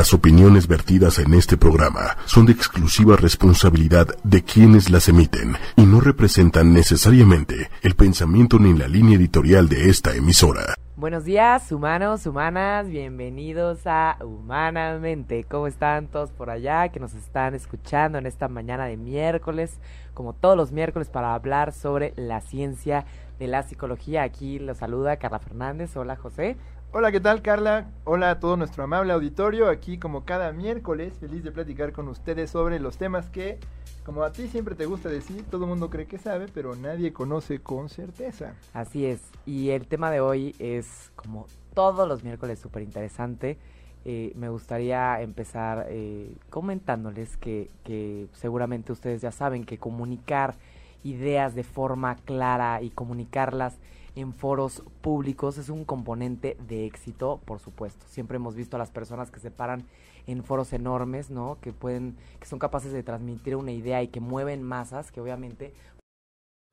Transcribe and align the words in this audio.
Las 0.00 0.14
opiniones 0.14 0.66
vertidas 0.66 1.18
en 1.18 1.34
este 1.34 1.58
programa 1.58 2.16
son 2.24 2.46
de 2.46 2.52
exclusiva 2.52 3.16
responsabilidad 3.16 4.06
de 4.24 4.42
quienes 4.42 4.88
las 4.88 5.10
emiten 5.10 5.56
y 5.76 5.82
no 5.82 6.00
representan 6.00 6.72
necesariamente 6.72 7.68
el 7.82 7.94
pensamiento 7.96 8.58
ni 8.58 8.72
la 8.72 8.88
línea 8.88 9.18
editorial 9.18 9.68
de 9.68 9.90
esta 9.90 10.14
emisora. 10.14 10.74
Buenos 10.96 11.24
días, 11.24 11.70
humanos, 11.70 12.24
humanas, 12.24 12.88
bienvenidos 12.88 13.80
a 13.84 14.16
Humanamente. 14.24 15.44
¿Cómo 15.44 15.66
están 15.66 16.06
todos 16.06 16.32
por 16.32 16.48
allá 16.48 16.88
que 16.88 16.98
nos 16.98 17.12
están 17.12 17.54
escuchando 17.54 18.16
en 18.16 18.24
esta 18.24 18.48
mañana 18.48 18.86
de 18.86 18.96
miércoles? 18.96 19.80
Como 20.14 20.32
todos 20.32 20.56
los 20.56 20.72
miércoles 20.72 21.10
para 21.10 21.34
hablar 21.34 21.74
sobre 21.74 22.14
la 22.16 22.40
ciencia 22.40 23.04
de 23.38 23.48
la 23.48 23.64
psicología. 23.64 24.22
Aquí 24.22 24.58
los 24.58 24.78
saluda 24.78 25.18
Carla 25.18 25.40
Fernández. 25.40 25.94
Hola 25.94 26.16
José. 26.16 26.56
Hola, 26.92 27.12
¿qué 27.12 27.20
tal 27.20 27.40
Carla? 27.40 27.86
Hola 28.02 28.32
a 28.32 28.40
todo 28.40 28.56
nuestro 28.56 28.82
amable 28.82 29.12
auditorio, 29.12 29.68
aquí 29.68 29.96
como 29.96 30.24
cada 30.24 30.50
miércoles, 30.50 31.12
feliz 31.20 31.44
de 31.44 31.52
platicar 31.52 31.92
con 31.92 32.08
ustedes 32.08 32.50
sobre 32.50 32.80
los 32.80 32.98
temas 32.98 33.28
que, 33.30 33.60
como 34.04 34.24
a 34.24 34.32
ti 34.32 34.48
siempre 34.48 34.74
te 34.74 34.86
gusta 34.86 35.08
decir, 35.08 35.44
todo 35.44 35.62
el 35.66 35.68
mundo 35.70 35.88
cree 35.88 36.06
que 36.06 36.18
sabe, 36.18 36.48
pero 36.52 36.74
nadie 36.74 37.12
conoce 37.12 37.60
con 37.60 37.88
certeza. 37.90 38.54
Así 38.74 39.06
es, 39.06 39.20
y 39.46 39.70
el 39.70 39.86
tema 39.86 40.10
de 40.10 40.20
hoy 40.20 40.56
es, 40.58 41.12
como 41.14 41.46
todos 41.74 42.08
los 42.08 42.24
miércoles, 42.24 42.58
súper 42.58 42.82
interesante. 42.82 43.56
Eh, 44.04 44.32
me 44.34 44.48
gustaría 44.48 45.20
empezar 45.20 45.86
eh, 45.90 46.34
comentándoles 46.48 47.36
que, 47.36 47.70
que 47.84 48.26
seguramente 48.32 48.90
ustedes 48.90 49.22
ya 49.22 49.30
saben 49.30 49.62
que 49.62 49.78
comunicar 49.78 50.56
ideas 51.04 51.54
de 51.54 51.62
forma 51.62 52.16
clara 52.16 52.82
y 52.82 52.90
comunicarlas 52.90 53.78
en 54.16 54.32
foros 54.32 54.82
públicos 55.00 55.58
es 55.58 55.68
un 55.68 55.84
componente 55.84 56.56
de 56.68 56.86
éxito, 56.86 57.40
por 57.44 57.60
supuesto. 57.60 58.06
Siempre 58.08 58.36
hemos 58.36 58.54
visto 58.54 58.76
a 58.76 58.78
las 58.78 58.90
personas 58.90 59.30
que 59.30 59.40
se 59.40 59.50
paran 59.50 59.84
en 60.26 60.44
foros 60.44 60.72
enormes, 60.72 61.30
¿no? 61.30 61.58
Que 61.60 61.72
pueden, 61.72 62.16
que 62.38 62.46
son 62.46 62.58
capaces 62.58 62.92
de 62.92 63.02
transmitir 63.02 63.56
una 63.56 63.72
idea 63.72 64.02
y 64.02 64.08
que 64.08 64.20
mueven 64.20 64.62
masas, 64.62 65.10
que 65.10 65.20
obviamente 65.20 65.72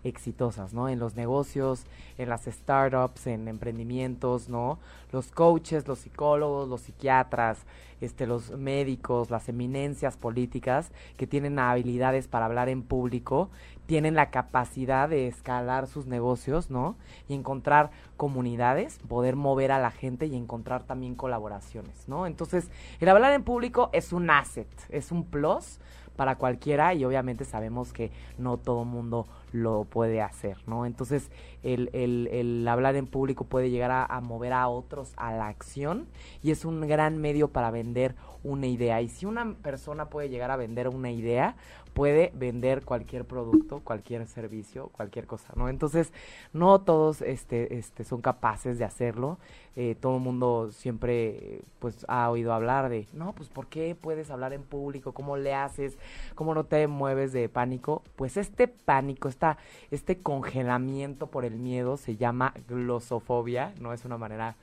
exitosas, 0.03 0.73
¿no? 0.73 0.89
En 0.89 0.99
los 0.99 1.15
negocios, 1.15 1.85
en 2.17 2.29
las 2.29 2.45
startups, 2.45 3.27
en 3.27 3.47
emprendimientos, 3.47 4.47
¿no? 4.47 4.79
Los 5.11 5.31
coaches, 5.31 5.87
los 5.87 5.99
psicólogos, 5.99 6.69
los 6.69 6.81
psiquiatras, 6.81 7.65
este, 7.99 8.27
los 8.27 8.51
médicos, 8.51 9.31
las 9.31 9.49
eminencias 9.49 10.15
políticas 10.15 10.91
que 11.17 11.25
tienen 11.25 11.57
habilidades 11.57 12.27
para 12.27 12.45
hablar 12.45 12.69
en 12.69 12.83
público, 12.83 13.49
tienen 13.87 14.13
la 14.13 14.29
capacidad 14.29 15.09
de 15.09 15.27
escalar 15.27 15.87
sus 15.87 16.05
negocios, 16.05 16.69
¿no? 16.69 16.95
Y 17.27 17.33
encontrar 17.33 17.89
comunidades, 18.17 18.99
poder 19.07 19.35
mover 19.35 19.71
a 19.71 19.79
la 19.79 19.91
gente 19.91 20.27
y 20.27 20.35
encontrar 20.35 20.83
también 20.83 21.15
colaboraciones, 21.15 22.07
¿no? 22.07 22.27
Entonces, 22.27 22.69
el 22.99 23.09
hablar 23.09 23.33
en 23.33 23.43
público 23.43 23.89
es 23.93 24.13
un 24.13 24.29
asset, 24.29 24.67
es 24.89 25.11
un 25.11 25.23
plus 25.23 25.79
para 26.17 26.35
cualquiera 26.35 26.93
y 26.93 27.05
obviamente 27.05 27.45
sabemos 27.45 27.93
que 27.93 28.11
no 28.37 28.57
todo 28.57 28.83
mundo 28.83 29.27
lo 29.53 29.85
puede 29.85 30.21
hacer, 30.21 30.57
¿no? 30.67 30.85
Entonces, 30.85 31.31
el, 31.63 31.89
el, 31.93 32.67
hablar 32.67 32.95
en 32.97 33.07
público 33.07 33.45
puede 33.45 33.69
llegar 33.69 34.07
a, 34.09 34.19
mover 34.21 34.51
a 34.51 34.67
otros 34.67 35.13
a 35.15 35.31
la 35.31 35.47
acción 35.47 36.07
y 36.43 36.51
es 36.51 36.65
un 36.65 36.81
gran 36.81 37.19
medio 37.19 37.49
para 37.49 37.71
vender 37.71 38.15
una 38.43 38.67
idea. 38.67 39.01
Y 39.01 39.09
si 39.09 39.25
una 39.25 39.55
persona 39.55 40.09
puede 40.09 40.29
llegar 40.29 40.51
a 40.51 40.55
vender 40.55 40.87
una 40.87 41.11
idea, 41.11 41.55
puede 41.97 42.31
vender 42.35 42.85
cualquier 42.85 43.25
producto, 43.25 43.81
cualquier 43.83 44.27
servicio, 44.27 44.89
cualquier 44.89 45.25
cosa, 45.25 45.53
¿no? 45.55 45.67
Entonces, 45.67 46.13
no 46.53 46.79
todos 46.81 47.23
este, 47.23 47.79
este, 47.79 48.03
son 48.03 48.21
capaces 48.21 48.77
de 48.77 48.85
hacerlo. 48.85 49.39
Eh, 49.75 49.95
todo 49.99 50.17
el 50.17 50.21
mundo 50.21 50.69
siempre, 50.71 51.61
pues, 51.79 52.05
ha 52.07 52.29
oído 52.29 52.53
hablar 52.53 52.89
de, 52.89 53.07
no, 53.13 53.33
pues, 53.33 53.49
¿por 53.49 53.65
qué 53.65 53.95
puedes 53.99 54.29
hablar 54.29 54.53
en 54.53 54.61
público? 54.61 55.13
¿Cómo 55.13 55.37
le 55.37 55.55
haces? 55.55 55.97
¿Cómo 56.35 56.53
no 56.53 56.65
te 56.65 56.85
mueves 56.85 57.33
de 57.33 57.49
pánico? 57.49 58.03
Pues 58.15 58.37
este 58.37 58.67
pánico, 58.67 59.27
esta, 59.27 59.57
este 59.89 60.19
congelamiento 60.19 61.27
por 61.27 61.45
el 61.45 61.55
miedo 61.55 61.97
se 61.97 62.15
llama 62.15 62.53
glosofobia, 62.67 63.73
¿no? 63.79 63.91
Es 63.93 64.05
una 64.05 64.17
manera 64.17 64.55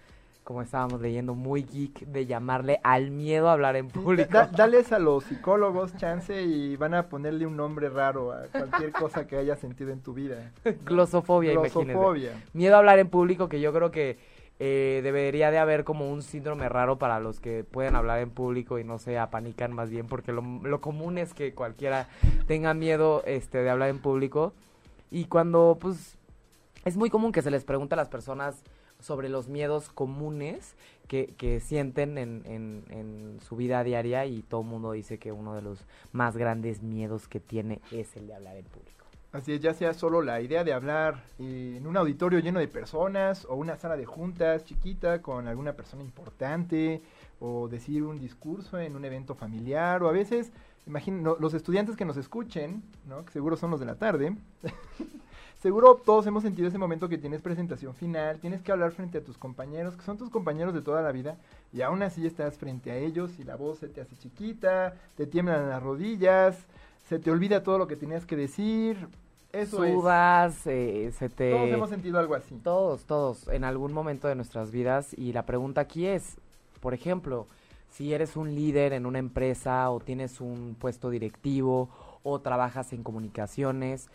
como 0.44 0.60
estábamos 0.60 1.00
leyendo, 1.00 1.34
muy 1.34 1.64
geek 1.64 2.00
de 2.00 2.26
llamarle 2.26 2.78
al 2.84 3.10
miedo 3.10 3.48
a 3.48 3.54
hablar 3.54 3.76
en 3.76 3.88
público. 3.88 4.30
Da, 4.30 4.46
dales 4.56 4.92
a 4.92 4.98
los 4.98 5.24
psicólogos 5.24 5.96
chance 5.96 6.42
y 6.42 6.76
van 6.76 6.92
a 6.92 7.08
ponerle 7.08 7.46
un 7.46 7.56
nombre 7.56 7.88
raro 7.88 8.30
a 8.30 8.42
cualquier 8.48 8.92
cosa 8.92 9.26
que 9.26 9.38
hayas 9.38 9.58
sentido 9.58 9.90
en 9.90 10.00
tu 10.00 10.12
vida. 10.12 10.52
Glosofobia, 10.84 11.52
Glosofobia. 11.52 12.30
Imagínate. 12.30 12.50
Miedo 12.52 12.74
a 12.74 12.78
hablar 12.78 12.98
en 12.98 13.08
público 13.08 13.48
que 13.48 13.60
yo 13.62 13.72
creo 13.72 13.90
que 13.90 14.18
eh, 14.60 15.00
debería 15.02 15.50
de 15.50 15.58
haber 15.58 15.82
como 15.82 16.12
un 16.12 16.22
síndrome 16.22 16.68
raro 16.68 16.98
para 16.98 17.20
los 17.20 17.40
que 17.40 17.64
pueden 17.64 17.96
hablar 17.96 18.20
en 18.20 18.30
público 18.30 18.78
y 18.78 18.84
no 18.84 18.98
se 18.98 19.18
apanican 19.18 19.72
más 19.72 19.88
bien 19.88 20.06
porque 20.06 20.32
lo, 20.32 20.42
lo 20.42 20.80
común 20.80 21.16
es 21.16 21.32
que 21.32 21.54
cualquiera 21.54 22.06
tenga 22.46 22.72
miedo 22.74 23.22
este 23.26 23.62
de 23.62 23.70
hablar 23.70 23.88
en 23.88 23.98
público 23.98 24.52
y 25.10 25.24
cuando 25.24 25.78
pues 25.80 26.18
es 26.84 26.96
muy 26.96 27.10
común 27.10 27.32
que 27.32 27.42
se 27.42 27.50
les 27.50 27.64
pregunte 27.64 27.94
a 27.94 27.96
las 27.96 28.08
personas 28.08 28.62
sobre 29.04 29.28
los 29.28 29.48
miedos 29.48 29.90
comunes 29.90 30.74
que, 31.08 31.34
que 31.36 31.60
sienten 31.60 32.16
en, 32.16 32.42
en, 32.46 32.84
en, 32.88 33.38
su 33.40 33.54
vida 33.54 33.84
diaria 33.84 34.24
y 34.24 34.42
todo 34.42 34.62
el 34.62 34.66
mundo 34.66 34.92
dice 34.92 35.18
que 35.18 35.30
uno 35.30 35.54
de 35.54 35.60
los 35.60 35.84
más 36.12 36.36
grandes 36.36 36.82
miedos 36.82 37.28
que 37.28 37.38
tiene 37.38 37.82
es 37.92 38.16
el 38.16 38.26
de 38.26 38.34
hablar 38.34 38.56
en 38.56 38.64
público. 38.64 39.04
Así 39.32 39.52
es, 39.52 39.60
ya 39.60 39.74
sea 39.74 39.94
solo 39.94 40.22
la 40.22 40.40
idea 40.40 40.62
de 40.62 40.72
hablar 40.72 41.24
en 41.40 41.86
un 41.86 41.96
auditorio 41.96 42.38
lleno 42.38 42.60
de 42.60 42.68
personas 42.68 43.44
o 43.46 43.56
una 43.56 43.76
sala 43.76 43.96
de 43.96 44.06
juntas 44.06 44.64
chiquita 44.64 45.22
con 45.22 45.48
alguna 45.48 45.72
persona 45.72 46.02
importante 46.02 47.02
o 47.40 47.68
decir 47.68 48.04
un 48.04 48.20
discurso 48.20 48.78
en 48.78 48.94
un 48.94 49.04
evento 49.04 49.34
familiar 49.34 50.04
o 50.04 50.08
a 50.08 50.12
veces, 50.12 50.52
imagino, 50.86 51.36
los 51.40 51.52
estudiantes 51.52 51.96
que 51.96 52.04
nos 52.04 52.16
escuchen, 52.16 52.84
¿no? 53.08 53.24
que 53.24 53.32
seguro 53.32 53.56
son 53.56 53.72
los 53.72 53.80
de 53.80 53.86
la 53.86 53.96
tarde, 53.96 54.36
Seguro 55.64 55.94
todos 55.94 56.26
hemos 56.26 56.42
sentido 56.42 56.68
ese 56.68 56.76
momento 56.76 57.08
que 57.08 57.16
tienes 57.16 57.40
presentación 57.40 57.94
final, 57.94 58.38
tienes 58.38 58.60
que 58.60 58.70
hablar 58.70 58.90
frente 58.90 59.16
a 59.16 59.24
tus 59.24 59.38
compañeros, 59.38 59.96
que 59.96 60.02
son 60.02 60.18
tus 60.18 60.28
compañeros 60.28 60.74
de 60.74 60.82
toda 60.82 61.00
la 61.00 61.10
vida, 61.10 61.38
y 61.72 61.80
aún 61.80 62.02
así 62.02 62.26
estás 62.26 62.58
frente 62.58 62.90
a 62.90 62.98
ellos 62.98 63.38
y 63.38 63.44
la 63.44 63.56
voz 63.56 63.78
se 63.78 63.88
te 63.88 64.02
hace 64.02 64.14
chiquita, 64.14 64.94
te 65.16 65.26
tiemblan 65.26 65.70
las 65.70 65.82
rodillas, 65.82 66.58
se 67.08 67.18
te 67.18 67.30
olvida 67.30 67.62
todo 67.62 67.78
lo 67.78 67.86
que 67.86 67.96
tenías 67.96 68.26
que 68.26 68.36
decir. 68.36 69.08
Eso 69.54 69.78
Sudas, 69.78 70.66
eh, 70.66 71.10
se 71.18 71.30
te... 71.30 71.52
Todos 71.52 71.70
hemos 71.70 71.88
sentido 71.88 72.18
algo 72.18 72.34
así. 72.34 72.56
Todos, 72.62 73.06
todos, 73.06 73.48
en 73.48 73.64
algún 73.64 73.94
momento 73.94 74.28
de 74.28 74.34
nuestras 74.34 74.70
vidas. 74.70 75.14
Y 75.16 75.32
la 75.32 75.46
pregunta 75.46 75.80
aquí 75.80 76.04
es, 76.04 76.36
por 76.82 76.92
ejemplo, 76.92 77.46
si 77.88 78.12
eres 78.12 78.36
un 78.36 78.54
líder 78.54 78.92
en 78.92 79.06
una 79.06 79.18
empresa 79.18 79.88
o 79.88 79.98
tienes 79.98 80.42
un 80.42 80.76
puesto 80.78 81.08
directivo 81.08 81.88
o 82.22 82.38
trabajas 82.40 82.92
en 82.92 83.02
comunicaciones, 83.02 84.10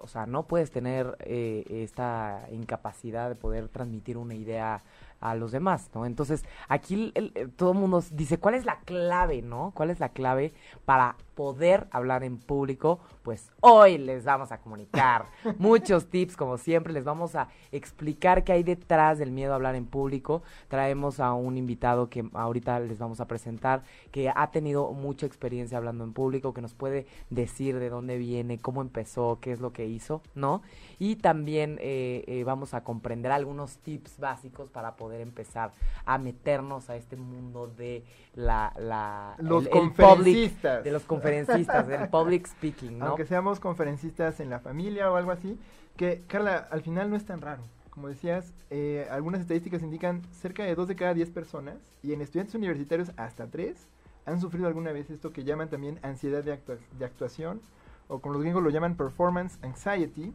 o 0.00 0.06
sea, 0.06 0.26
no 0.26 0.46
puedes 0.46 0.70
tener 0.70 1.16
eh, 1.20 1.64
esta 1.68 2.46
incapacidad 2.50 3.28
de 3.28 3.34
poder 3.34 3.68
transmitir 3.68 4.16
una 4.16 4.34
idea 4.34 4.82
a 5.20 5.34
los 5.34 5.52
demás, 5.52 5.90
¿no? 5.94 6.06
Entonces, 6.06 6.44
aquí 6.68 7.12
el, 7.14 7.32
el, 7.34 7.50
todo 7.52 7.72
el 7.72 7.78
mundo 7.78 8.02
dice, 8.12 8.38
¿cuál 8.38 8.54
es 8.54 8.64
la 8.64 8.80
clave, 8.80 9.42
no? 9.42 9.72
¿Cuál 9.74 9.90
es 9.90 9.98
la 10.00 10.10
clave 10.10 10.52
para 10.84 11.16
poder 11.34 11.86
hablar 11.90 12.24
en 12.24 12.36
público? 12.36 13.00
Pues 13.22 13.50
hoy 13.60 13.96
les 13.96 14.24
vamos 14.24 14.52
a 14.52 14.58
comunicar 14.58 15.26
muchos 15.58 16.10
tips, 16.10 16.36
como 16.36 16.58
siempre, 16.58 16.92
les 16.92 17.04
vamos 17.04 17.34
a 17.36 17.48
explicar 17.72 18.44
qué 18.44 18.52
hay 18.52 18.62
detrás 18.62 19.18
del 19.18 19.30
miedo 19.30 19.52
a 19.52 19.54
hablar 19.56 19.76
en 19.76 19.86
público. 19.86 20.42
Traemos 20.68 21.20
a 21.20 21.32
un 21.32 21.56
invitado 21.56 22.10
que 22.10 22.28
ahorita 22.34 22.80
les 22.80 22.98
vamos 22.98 23.20
a 23.20 23.26
presentar, 23.26 23.82
que 24.10 24.30
ha 24.34 24.50
tenido 24.50 24.92
mucha 24.92 25.26
experiencia 25.26 25.78
hablando 25.78 26.04
en 26.04 26.12
público, 26.12 26.52
que 26.52 26.60
nos 26.60 26.74
puede 26.74 27.06
decir 27.30 27.78
de 27.78 27.88
dónde 27.88 28.18
viene, 28.18 28.58
cómo 28.58 28.82
empezó, 28.82 29.38
qué 29.40 29.52
es 29.52 29.60
lo 29.60 29.72
que 29.72 29.86
hizo, 29.86 30.22
¿no? 30.34 30.60
Y 30.98 31.16
también 31.16 31.78
eh, 31.80 32.24
eh, 32.26 32.44
vamos 32.44 32.74
a 32.74 32.84
comprender 32.84 33.32
algunos 33.32 33.78
tips 33.78 34.18
básicos 34.18 34.68
para 34.70 34.96
poder 34.96 35.03
empezar 35.12 35.72
a 36.04 36.18
meternos 36.18 36.90
a 36.90 36.96
este 36.96 37.16
mundo 37.16 37.66
de 37.66 38.04
la, 38.34 38.72
la 38.78 39.34
los 39.38 39.64
el, 39.64 39.70
conferencistas. 39.70 40.64
El 40.64 40.78
public, 40.78 40.84
de 40.84 40.92
los 40.92 41.02
conferencistas, 41.04 41.88
del 41.88 42.08
public 42.08 42.46
speaking, 42.46 42.98
¿no? 42.98 43.06
Aunque 43.06 43.26
seamos 43.26 43.60
conferencistas 43.60 44.40
en 44.40 44.50
la 44.50 44.60
familia 44.60 45.10
o 45.10 45.16
algo 45.16 45.30
así, 45.30 45.58
que 45.96 46.22
Carla, 46.26 46.68
al 46.70 46.82
final 46.82 47.10
no 47.10 47.16
es 47.16 47.24
tan 47.24 47.40
raro. 47.40 47.62
Como 47.90 48.08
decías, 48.08 48.52
eh, 48.70 49.06
algunas 49.10 49.40
estadísticas 49.40 49.82
indican 49.82 50.22
cerca 50.32 50.64
de 50.64 50.74
dos 50.74 50.88
de 50.88 50.96
cada 50.96 51.14
10 51.14 51.30
personas 51.30 51.76
y 52.02 52.12
en 52.12 52.22
estudiantes 52.22 52.56
universitarios 52.56 53.12
hasta 53.16 53.46
tres 53.46 53.86
han 54.26 54.40
sufrido 54.40 54.66
alguna 54.66 54.90
vez 54.90 55.10
esto 55.10 55.32
que 55.32 55.44
llaman 55.44 55.68
también 55.68 55.98
ansiedad 56.02 56.42
de, 56.42 56.52
actua 56.52 56.76
de 56.98 57.04
actuación 57.04 57.60
o 58.08 58.20
con 58.20 58.32
los 58.32 58.42
gringos 58.42 58.62
lo 58.62 58.70
llaman 58.70 58.96
performance 58.96 59.58
anxiety, 59.62 60.32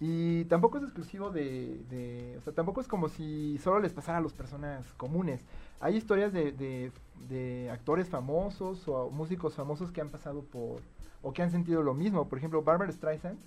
y 0.00 0.44
tampoco 0.46 0.78
es 0.78 0.84
exclusivo 0.84 1.30
de, 1.30 2.36
o 2.38 2.40
sea, 2.42 2.52
tampoco 2.52 2.80
es 2.80 2.88
como 2.88 3.08
si 3.08 3.58
solo 3.58 3.80
les 3.80 3.92
pasara 3.92 4.18
a 4.18 4.20
las 4.20 4.32
personas 4.32 4.92
comunes. 4.94 5.44
Hay 5.80 5.96
historias 5.96 6.32
de, 6.32 6.52
de, 6.52 6.90
de, 7.28 7.70
actores 7.70 8.08
famosos 8.08 8.88
o 8.88 9.10
músicos 9.10 9.54
famosos 9.54 9.92
que 9.92 10.00
han 10.00 10.10
pasado 10.10 10.42
por, 10.42 10.80
o 11.22 11.32
que 11.32 11.42
han 11.42 11.50
sentido 11.50 11.82
lo 11.82 11.94
mismo. 11.94 12.28
Por 12.28 12.38
ejemplo, 12.38 12.62
Barbara 12.62 12.90
Streisand 12.90 13.38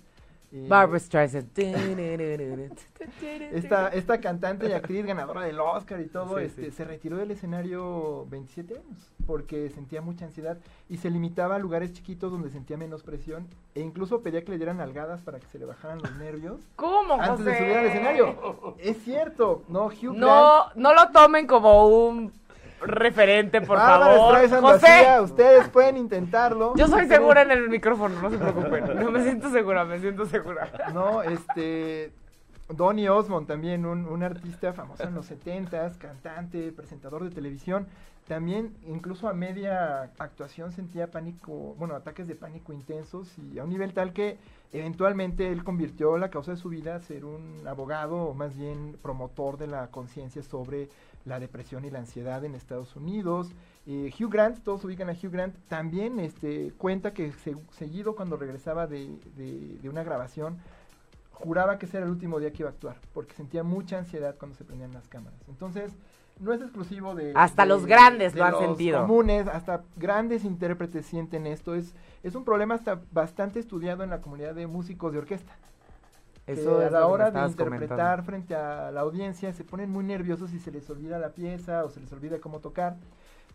Barbara 0.50 0.98
Streisand. 0.98 1.50
esta, 3.52 3.88
esta 3.88 4.20
cantante 4.20 4.68
y 4.68 4.72
actriz 4.72 5.04
ganadora 5.04 5.42
del 5.42 5.60
Oscar 5.60 6.00
y 6.00 6.06
todo, 6.06 6.38
Sí, 6.38 6.44
este, 6.44 6.64
sí. 6.66 6.70
se 6.70 6.84
retiró 6.84 7.16
del 7.16 7.30
escenario 7.30 8.26
27 8.30 8.74
años 8.78 9.10
porque 9.26 9.68
sentía 9.70 10.00
mucha 10.00 10.24
ansiedad 10.24 10.56
y 10.88 10.96
se 10.96 11.10
limitaba 11.10 11.56
a 11.56 11.58
lugares 11.58 11.92
chiquitos 11.92 12.32
donde 12.32 12.50
sentía 12.50 12.76
menos 12.78 13.02
presión 13.02 13.46
e 13.74 13.80
incluso 13.80 14.22
pedía 14.22 14.42
que 14.42 14.50
le 14.52 14.56
dieran 14.56 14.80
algadas 14.80 15.20
para 15.20 15.38
que 15.38 15.46
se 15.48 15.58
le 15.58 15.66
bajaran 15.66 15.98
los 15.98 16.14
nervios 16.16 16.60
¿Cómo, 16.76 17.14
antes 17.14 17.38
José? 17.38 17.50
de 17.50 17.58
subir 17.58 17.76
al 17.76 17.86
escenario. 17.86 18.74
Es 18.78 18.96
cierto, 19.04 19.62
no, 19.68 19.86
Hugh 19.86 20.14
Grant. 20.14 20.18
No, 20.18 20.64
no 20.76 20.94
lo 20.94 21.10
tomen 21.10 21.46
como 21.46 21.86
un 21.88 22.32
referente, 22.80 23.60
por 23.60 23.76
Bárbara 23.78 24.16
favor. 24.16 24.48
José, 24.60 25.20
ustedes 25.20 25.68
pueden 25.68 25.96
intentarlo. 25.96 26.74
yo 26.76 26.86
soy 26.88 27.06
segura 27.06 27.42
en 27.42 27.50
el 27.50 27.68
micrófono, 27.68 28.20
no 28.20 28.30
se 28.30 28.38
preocupen. 28.38 28.96
No 28.96 29.10
me 29.10 29.22
siento 29.22 29.50
segura, 29.50 29.84
me 29.84 30.00
siento 30.00 30.26
segura. 30.26 30.70
No, 30.92 31.22
este. 31.22 32.12
Donny 32.70 33.08
Osmond 33.08 33.46
también, 33.46 33.86
un, 33.86 34.04
un 34.04 34.22
artista 34.22 34.74
famoso 34.74 35.02
en 35.02 35.14
los 35.14 35.24
70 35.24 35.92
cantante, 35.98 36.70
presentador 36.70 37.24
de 37.24 37.30
televisión. 37.30 37.86
También, 38.28 38.76
incluso 38.86 39.26
a 39.26 39.32
media 39.32 40.02
actuación, 40.18 40.70
sentía 40.70 41.10
pánico, 41.10 41.74
bueno, 41.78 41.94
ataques 41.94 42.28
de 42.28 42.34
pánico 42.34 42.74
intensos 42.74 43.38
y 43.38 43.58
a 43.58 43.64
un 43.64 43.70
nivel 43.70 43.94
tal 43.94 44.12
que 44.12 44.36
eventualmente 44.70 45.50
él 45.50 45.64
convirtió 45.64 46.18
la 46.18 46.28
causa 46.28 46.50
de 46.50 46.58
su 46.58 46.68
vida 46.68 46.94
a 46.94 47.00
ser 47.00 47.24
un 47.24 47.66
abogado 47.66 48.16
o 48.16 48.34
más 48.34 48.54
bien 48.54 48.98
promotor 49.00 49.56
de 49.56 49.66
la 49.66 49.86
conciencia 49.86 50.42
sobre 50.42 50.90
la 51.28 51.38
depresión 51.38 51.84
y 51.84 51.90
la 51.90 52.00
ansiedad 52.00 52.44
en 52.44 52.54
Estados 52.54 52.96
Unidos. 52.96 53.52
Eh, 53.86 54.10
Hugh 54.18 54.30
Grant, 54.30 54.58
todos 54.64 54.84
ubican 54.84 55.08
a 55.08 55.12
Hugh 55.12 55.30
Grant, 55.30 55.54
también 55.68 56.18
este, 56.18 56.72
cuenta 56.76 57.12
que 57.14 57.32
se- 57.32 57.56
seguido 57.72 58.16
cuando 58.16 58.36
regresaba 58.36 58.86
de, 58.86 59.16
de- 59.36 59.78
de 59.80 59.88
una 59.88 60.02
grabación, 60.02 60.58
juraba 61.32 61.78
que 61.78 61.86
ese 61.86 61.98
era 61.98 62.06
el 62.06 62.12
último 62.12 62.40
día 62.40 62.52
que 62.52 62.62
iba 62.62 62.70
a 62.70 62.72
actuar, 62.72 62.96
porque 63.14 63.34
sentía 63.34 63.62
mucha 63.62 63.98
ansiedad 63.98 64.34
cuando 64.38 64.56
se 64.56 64.64
prendían 64.64 64.92
las 64.92 65.06
cámaras. 65.08 65.38
Entonces, 65.48 65.92
no 66.40 66.52
es 66.52 66.60
exclusivo 66.60 67.14
de... 67.14 67.32
Hasta 67.36 67.62
de- 67.62 67.68
los 67.68 67.86
grandes 67.86 68.32
de 68.34 68.40
lo 68.40 68.46
han 68.46 68.52
los 68.52 68.60
sentido. 68.62 69.00
comunes, 69.02 69.46
hasta 69.48 69.82
grandes 69.96 70.44
intérpretes 70.44 71.06
sienten 71.06 71.46
esto. 71.46 71.74
Es, 71.74 71.94
es 72.22 72.34
un 72.34 72.44
problema 72.44 72.74
hasta 72.74 73.00
bastante 73.12 73.58
estudiado 73.60 74.02
en 74.04 74.10
la 74.10 74.20
comunidad 74.20 74.54
de 74.54 74.66
músicos 74.66 75.12
de 75.12 75.18
orquesta. 75.18 75.52
Que 76.54 76.84
a 76.84 76.90
la 76.90 77.06
hora 77.06 77.30
de 77.30 77.40
interpretar 77.46 77.88
comentando. 77.88 78.22
frente 78.24 78.54
a 78.54 78.90
la 78.90 79.00
audiencia 79.00 79.52
se 79.52 79.64
ponen 79.64 79.90
muy 79.90 80.04
nerviosos 80.04 80.52
y 80.52 80.58
se 80.58 80.70
les 80.70 80.88
olvida 80.90 81.18
la 81.18 81.30
pieza 81.30 81.84
o 81.84 81.90
se 81.90 82.00
les 82.00 82.12
olvida 82.12 82.38
cómo 82.40 82.60
tocar. 82.60 82.96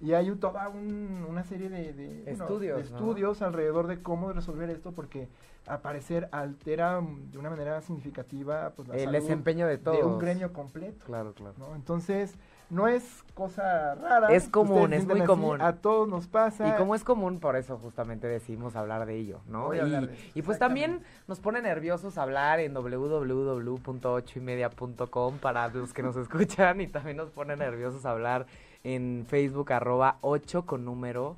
Y 0.01 0.13
hay 0.13 0.30
toda 0.36 0.68
un- 0.69 1.25
una 1.30 1.44
serie 1.44 1.69
de, 1.69 1.94
de, 1.94 2.24
bueno, 2.25 2.44
Estudios, 2.44 2.78
de 2.84 2.90
¿no? 2.90 2.98
estudios 2.98 3.42
alrededor 3.42 3.88
de 3.88 4.01
cómo 4.01 4.34
resolver 4.34 4.69
esto 4.69 4.92
porque 4.92 5.30
a 5.66 5.78
parecer 5.80 6.28
altera 6.34 7.00
mm, 7.00 7.31
de 7.31 7.38
una 7.38 7.50
manera 7.50 7.80
significativa 7.81 8.72
pues, 8.75 8.88
la 8.90 8.95
El 8.95 9.01
salud 9.06 9.13
desempeño 9.13 9.66
de 9.68 9.78
todos. 9.78 9.98
de 9.98 10.04
un 10.04 10.19
gremio 10.19 10.51
completo. 10.51 11.06
Claro, 11.06 11.34
claro. 11.34 11.54
¿no? 11.57 11.75
Entonces, 11.75 12.36
no 12.74 12.88
es 12.88 13.24
cosa 13.34 13.96
rara. 13.96 14.28
Es 14.30 14.48
común, 14.50 14.94
es 14.94 15.06
muy 15.06 15.20
así, 15.20 15.28
común. 15.28 15.62
A 15.62 15.74
todos 15.74 16.08
nos 16.10 16.28
pasa. 16.28 16.68
Y 16.68 16.74
como 16.74 16.94
es 16.96 17.04
común, 17.04 17.40
por 17.40 17.56
eso 17.56 17.78
justamente 17.78 18.28
decidimos 18.28 18.75
hablar 18.75 19.06
de 19.06 19.16
ello, 19.16 19.40
¿no? 19.48 19.70
De 19.70 19.78
eso, 19.78 20.10
y 20.34 20.42
pues 20.42 20.60
también 20.60 21.02
nos 21.28 21.40
pone 21.40 21.62
nerviosos 21.62 22.18
hablar 22.18 22.60
en 22.60 22.74
www.ochoymedia.com 22.74 25.38
para 25.38 25.70
los 25.70 25.94
que 25.94 26.04
nos 26.04 26.18
escuchan 26.24 26.81
y 26.81 26.88
también 26.88 27.16
nos 27.18 27.30
pone 27.30 27.56
nerviosos 27.56 28.06
hablar 28.06 28.48
en 28.84 29.26
Facebook 29.30 29.72
arroba 29.72 30.18
8 30.22 30.66
con 30.66 30.84
número 30.84 31.38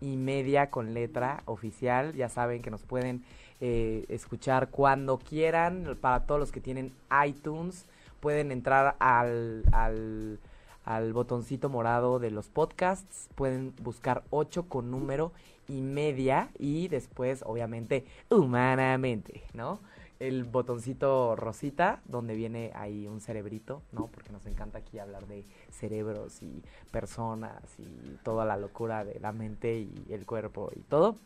y 0.00 0.16
media 0.16 0.70
con 0.70 0.94
letra 0.94 1.42
oficial. 1.46 2.14
Ya 2.14 2.28
saben 2.28 2.62
que 2.62 2.70
nos 2.70 2.82
pueden 2.82 3.24
eh, 3.60 4.04
escuchar 4.08 4.68
cuando 4.68 5.18
quieran. 5.18 5.98
Para 6.00 6.26
todos 6.26 6.40
los 6.40 6.52
que 6.52 6.60
tienen 6.60 6.92
iTunes, 7.26 7.86
pueden 8.20 8.52
entrar 8.52 8.96
al, 8.98 9.64
al, 9.72 10.38
al 10.84 11.12
botoncito 11.12 11.68
morado 11.68 12.18
de 12.18 12.30
los 12.30 12.48
podcasts. 12.48 13.28
Pueden 13.34 13.74
buscar 13.82 14.24
8 14.30 14.68
con 14.68 14.90
número 14.90 15.32
y 15.68 15.80
media 15.80 16.50
y 16.58 16.88
después, 16.88 17.42
obviamente, 17.46 18.04
humanamente, 18.30 19.42
¿no? 19.52 19.80
El 20.20 20.44
botoncito 20.44 21.34
rosita, 21.36 22.00
donde 22.06 22.34
viene 22.34 22.70
ahí 22.74 23.06
un 23.06 23.20
cerebrito, 23.20 23.82
¿no? 23.92 24.06
Porque 24.06 24.30
nos 24.30 24.46
encanta 24.46 24.78
aquí 24.78 24.98
hablar 24.98 25.26
de 25.26 25.44
cerebros 25.70 26.42
y 26.42 26.62
personas 26.90 27.62
y 27.78 28.16
toda 28.22 28.44
la 28.44 28.56
locura 28.56 29.04
de 29.04 29.18
la 29.18 29.32
mente 29.32 29.80
y 29.80 30.06
el 30.10 30.24
cuerpo 30.24 30.70
y 30.74 30.80
todo. 30.80 31.16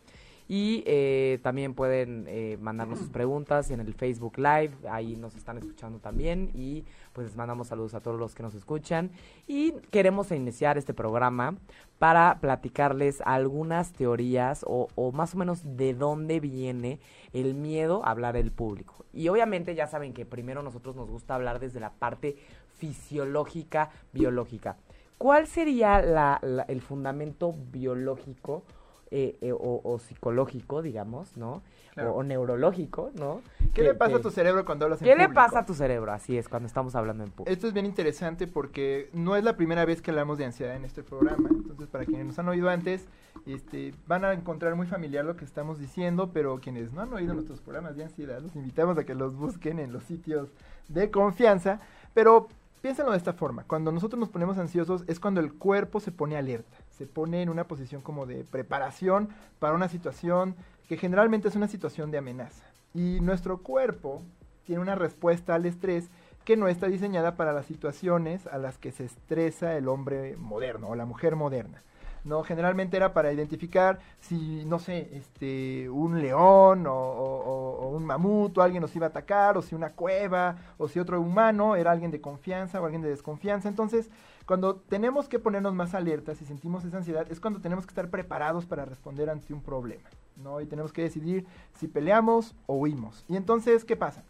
Y 0.50 0.82
eh, 0.86 1.40
también 1.42 1.74
pueden 1.74 2.24
eh, 2.26 2.56
mandarnos 2.58 2.98
sus 2.98 3.10
preguntas 3.10 3.70
en 3.70 3.80
el 3.80 3.92
Facebook 3.92 4.38
Live, 4.38 4.70
ahí 4.90 5.14
nos 5.14 5.36
están 5.36 5.58
escuchando 5.58 5.98
también 5.98 6.50
y 6.54 6.84
pues 7.12 7.26
les 7.26 7.36
mandamos 7.36 7.68
saludos 7.68 7.92
a 7.92 8.00
todos 8.00 8.18
los 8.18 8.34
que 8.34 8.42
nos 8.42 8.54
escuchan. 8.54 9.10
Y 9.46 9.72
queremos 9.90 10.30
iniciar 10.32 10.78
este 10.78 10.94
programa 10.94 11.56
para 11.98 12.38
platicarles 12.40 13.20
algunas 13.26 13.92
teorías 13.92 14.64
o, 14.66 14.88
más 15.12 15.34
o 15.34 15.38
menos 15.38 15.76
de 15.76 15.92
dónde 15.92 16.40
viene 16.40 16.98
el 17.34 17.52
miedo 17.54 18.02
a 18.06 18.10
hablar 18.12 18.34
el 18.36 18.50
público. 18.50 19.04
Y 19.12 19.28
obviamente 19.28 19.74
ya 19.74 19.86
saben 19.86 20.14
que 20.14 20.24
primero 20.24 20.62
nosotros 20.62 20.96
nos 20.96 21.10
gusta 21.10 21.34
hablar 21.34 21.60
desde 21.60 21.80
la 21.80 21.90
parte 21.92 22.36
fisiológica, 22.78 23.90
biológica. 24.12 24.76
¿Cuál 25.18 25.46
sería 25.46 26.00
la- 26.00 26.40
el 26.68 26.80
fundamento 26.80 27.52
biológico 27.70 28.62
eh, 29.10 29.36
eh, 29.40 29.52
o, 29.52 29.80
o 29.84 29.98
psicológico, 29.98 30.82
digamos, 30.82 31.36
¿no? 31.36 31.62
Claro. 31.94 32.12
O, 32.12 32.18
o 32.18 32.22
neurológico, 32.22 33.10
¿no? 33.14 33.40
¿Qué 33.58 33.70
Que- 33.72 33.82
le 33.82 33.94
pasa 33.94 34.10
que- 34.12 34.16
a 34.18 34.20
tu 34.22 34.30
cerebro 34.30 34.64
cuando 34.64 34.84
hablas 34.84 35.02
en 35.02 35.08
¿Qué 35.08 35.16
le 35.16 35.28
pasa 35.28 35.60
a 35.60 35.66
tu 35.66 35.74
cerebro? 35.74 36.12
Así 36.12 36.36
es, 36.38 36.48
cuando 36.48 36.66
estamos 36.66 36.94
hablando 36.94 37.24
en 37.24 37.30
público. 37.30 37.50
Esto 37.50 37.66
es 37.66 37.72
bien 37.72 37.86
interesante 37.86 38.46
porque 38.46 39.10
no 39.12 39.34
es 39.36 39.42
la 39.44 39.56
primera 39.56 39.84
vez 39.84 40.00
que 40.02 40.10
hablamos 40.10 40.38
de 40.38 40.44
ansiedad 40.44 40.76
en 40.76 40.84
este 40.84 41.02
programa. 41.02 41.48
Entonces, 41.50 41.88
para 41.88 42.04
quienes 42.04 42.26
nos 42.26 42.38
han 42.38 42.48
oído 42.48 42.68
antes, 42.68 43.06
este, 43.46 43.94
van 44.06 44.24
a 44.24 44.32
encontrar 44.32 44.74
muy 44.76 44.86
familiar 44.86 45.24
lo 45.24 45.36
que 45.36 45.44
estamos 45.44 45.78
diciendo, 45.78 46.30
pero 46.32 46.60
quienes 46.60 46.92
no 46.92 47.00
han 47.02 47.12
oído 47.12 47.34
nuestros 47.34 47.60
programas 47.60 47.96
de 47.96 48.04
ansiedad, 48.04 48.40
los 48.40 48.54
invitamos 48.54 48.96
a 48.98 49.04
que 49.04 49.14
los 49.14 49.34
busquen 49.36 49.78
en 49.78 49.92
los 49.92 50.04
sitios 50.04 50.50
de 50.88 51.10
confianza. 51.10 51.80
Pero 52.14 52.48
piénsenlo 52.80 53.10
de 53.12 53.18
esta 53.18 53.32
forma. 53.32 53.64
Cuando 53.64 53.90
nosotros 53.90 54.20
nos 54.20 54.28
ponemos 54.28 54.56
ansiosos 54.58 55.02
es 55.08 55.18
cuando 55.18 55.40
el 55.40 55.52
cuerpo 55.54 55.98
se 55.98 56.12
pone 56.12 56.36
alerta. 56.36 56.76
Se 56.98 57.06
pone 57.06 57.42
en 57.42 57.48
una 57.48 57.68
posición 57.68 58.02
como 58.02 58.26
de 58.26 58.44
preparación 58.44 59.28
para 59.58 59.74
una 59.74 59.88
situación 59.88 60.56
que 60.88 60.96
generalmente 60.96 61.48
es 61.48 61.56
una 61.56 61.68
situación 61.68 62.10
de 62.10 62.18
amenaza. 62.18 62.64
Y 62.94 63.20
nuestro 63.20 63.58
cuerpo 63.58 64.22
tiene 64.64 64.82
una 64.82 64.94
respuesta 64.94 65.54
al 65.54 65.66
estrés 65.66 66.10
que 66.44 66.56
no 66.56 66.68
está 66.68 66.88
diseñada 66.88 67.36
para 67.36 67.52
las 67.52 67.66
situaciones 67.66 68.46
a 68.46 68.58
las 68.58 68.78
que 68.78 68.90
se 68.92 69.04
estresa 69.04 69.76
el 69.76 69.86
hombre 69.88 70.36
moderno 70.36 70.88
o 70.88 70.94
la 70.94 71.04
mujer 71.06 71.36
moderna. 71.36 71.82
No, 72.24 72.42
generalmente 72.42 72.96
era 72.96 73.12
para 73.14 73.32
identificar 73.32 74.00
si, 74.20 74.64
no 74.64 74.78
sé, 74.78 75.08
este, 75.12 75.88
un 75.88 76.20
león 76.20 76.86
o, 76.86 76.92
o- 76.94 77.88
un 77.90 78.04
mamut 78.04 78.56
o 78.58 78.62
alguien 78.62 78.82
nos 78.82 78.94
iba 78.96 79.06
a 79.06 79.08
atacar, 79.10 79.56
o 79.56 79.62
si 79.62 79.74
una 79.74 79.90
cueva, 79.92 80.56
o 80.78 80.88
si 80.88 80.98
otro 80.98 81.20
humano 81.20 81.76
era 81.76 81.90
alguien 81.92 82.10
de 82.10 82.20
confianza 82.20 82.80
o 82.80 82.84
alguien 82.84 83.02
de 83.02 83.08
desconfianza. 83.10 83.68
Entonces, 83.68 84.10
cuando 84.48 84.76
tenemos 84.76 85.28
que 85.28 85.38
ponernos 85.38 85.74
más 85.74 85.92
alertas 85.92 86.40
y 86.40 86.46
sentimos 86.46 86.82
esa 86.82 86.96
ansiedad, 86.96 87.30
es 87.30 87.38
cuando 87.38 87.60
tenemos 87.60 87.84
que 87.84 87.90
estar 87.90 88.08
preparados 88.08 88.64
para 88.64 88.86
responder 88.86 89.28
ante 89.28 89.52
un 89.52 89.60
problema, 89.60 90.08
¿no? 90.36 90.62
Y 90.62 90.66
tenemos 90.66 90.90
que 90.90 91.02
decidir 91.02 91.46
si 91.74 91.86
peleamos 91.86 92.54
o 92.64 92.76
huimos. 92.76 93.26
Y 93.28 93.36
entonces, 93.36 93.84
¿qué 93.84 93.94
pasa? 93.94 94.24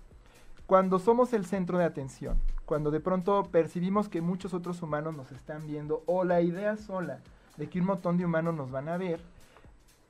Cuando 0.66 0.98
somos 0.98 1.32
el 1.34 1.46
centro 1.46 1.78
de 1.78 1.84
atención, 1.84 2.36
cuando 2.64 2.90
de 2.90 2.98
pronto 2.98 3.44
percibimos 3.44 4.08
que 4.08 4.20
muchos 4.20 4.54
otros 4.54 4.82
humanos 4.82 5.16
nos 5.16 5.30
están 5.30 5.68
viendo, 5.68 6.02
o 6.06 6.24
la 6.24 6.40
idea 6.40 6.76
sola 6.76 7.20
de 7.56 7.68
que 7.68 7.78
un 7.78 7.86
montón 7.86 8.16
de 8.16 8.24
humanos 8.24 8.56
nos 8.56 8.72
van 8.72 8.88
a 8.88 8.96
ver, 8.96 9.20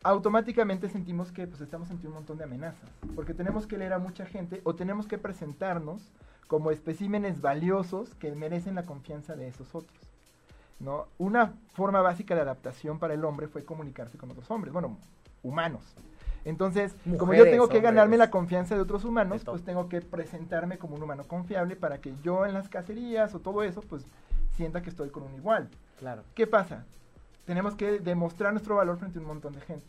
automáticamente 0.04 0.88
sentimos 0.88 1.32
que 1.32 1.46
pues, 1.46 1.60
estamos 1.60 1.90
ante 1.90 2.06
un 2.06 2.14
montón 2.14 2.38
de 2.38 2.44
amenazas, 2.44 2.88
porque 3.14 3.34
tenemos 3.34 3.66
que 3.66 3.76
leer 3.76 3.92
a 3.92 3.98
mucha 3.98 4.24
gente 4.24 4.62
o 4.64 4.74
tenemos 4.74 5.06
que 5.06 5.18
presentarnos 5.18 6.00
como 6.48 6.72
especímenes 6.72 7.40
valiosos 7.40 8.14
que 8.16 8.34
merecen 8.34 8.74
la 8.74 8.82
confianza 8.82 9.36
de 9.36 9.46
esos 9.46 9.74
otros. 9.74 9.98
¿no? 10.80 11.06
Una 11.18 11.54
forma 11.74 12.00
básica 12.00 12.34
de 12.34 12.40
adaptación 12.40 12.98
para 12.98 13.14
el 13.14 13.24
hombre 13.24 13.48
fue 13.48 13.64
comunicarse 13.64 14.18
con 14.18 14.30
otros 14.30 14.50
hombres, 14.50 14.72
bueno, 14.72 14.98
humanos. 15.42 15.82
Entonces, 16.44 16.94
como 17.18 17.34
yo 17.34 17.44
tengo 17.44 17.68
que 17.68 17.80
ganarme 17.80 18.14
hombres. 18.14 18.18
la 18.18 18.30
confianza 18.30 18.74
de 18.74 18.80
otros 18.80 19.04
humanos, 19.04 19.40
De 19.40 19.50
pues 19.50 19.64
tengo 19.64 19.88
que 19.88 20.00
presentarme 20.00 20.78
como 20.78 20.96
un 20.96 21.02
humano 21.02 21.24
confiable 21.26 21.76
para 21.76 21.98
que 21.98 22.14
yo 22.22 22.46
en 22.46 22.54
las 22.54 22.68
cacerías 22.68 23.34
o 23.34 23.40
todo 23.40 23.62
eso, 23.62 23.82
pues 23.82 24.06
sienta 24.56 24.80
que 24.80 24.88
estoy 24.90 25.10
con 25.10 25.24
un 25.24 25.34
igual. 25.34 25.68
Claro. 25.98 26.22
¿Qué 26.34 26.46
pasa? 26.46 26.84
Tenemos 27.44 27.74
que 27.74 27.98
demostrar 27.98 28.52
nuestro 28.52 28.76
valor 28.76 28.98
frente 28.98 29.18
a 29.18 29.20
un 29.20 29.28
montón 29.28 29.52
de 29.54 29.60
gente. 29.60 29.86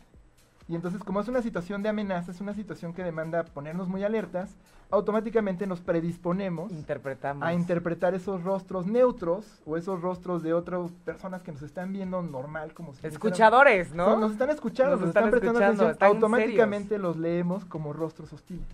Y 0.70 0.76
entonces, 0.76 1.02
como 1.02 1.20
es 1.20 1.26
una 1.26 1.42
situación 1.42 1.82
de 1.82 1.88
amenaza, 1.88 2.30
es 2.30 2.40
una 2.40 2.54
situación 2.54 2.92
que 2.94 3.02
demanda 3.02 3.42
ponernos 3.42 3.88
muy 3.88 4.04
alertas, 4.04 4.54
automáticamente 4.88 5.66
nos 5.66 5.80
predisponemos 5.80 6.70
Interpretamos. 6.70 7.44
a 7.44 7.52
interpretar 7.54 8.14
esos 8.14 8.44
rostros 8.44 8.86
neutros 8.86 9.60
o 9.66 9.76
esos 9.76 10.00
rostros 10.00 10.44
de 10.44 10.54
otras 10.54 10.92
personas 11.04 11.42
que 11.42 11.50
nos 11.50 11.62
están 11.62 11.92
viendo 11.92 12.22
normal 12.22 12.72
como 12.72 12.94
si 12.94 13.04
Escuchadores, 13.04 13.92
¿no? 13.92 14.04
Son- 14.12 14.20
nos 14.20 14.30
están 14.32 14.50
escuchando, 14.50 14.92
Nos 14.92 15.00
nos, 15.00 15.08
están 15.08 15.24
están, 15.24 15.30
prestando 15.32 15.58
escuchando, 15.60 15.82
atención, 15.82 15.90
están 15.90 16.08
automáticamente 16.08 16.98
los 16.98 17.16
leemos 17.16 17.64
como 17.64 17.92
rostros 17.92 18.32
hostiles. 18.32 18.64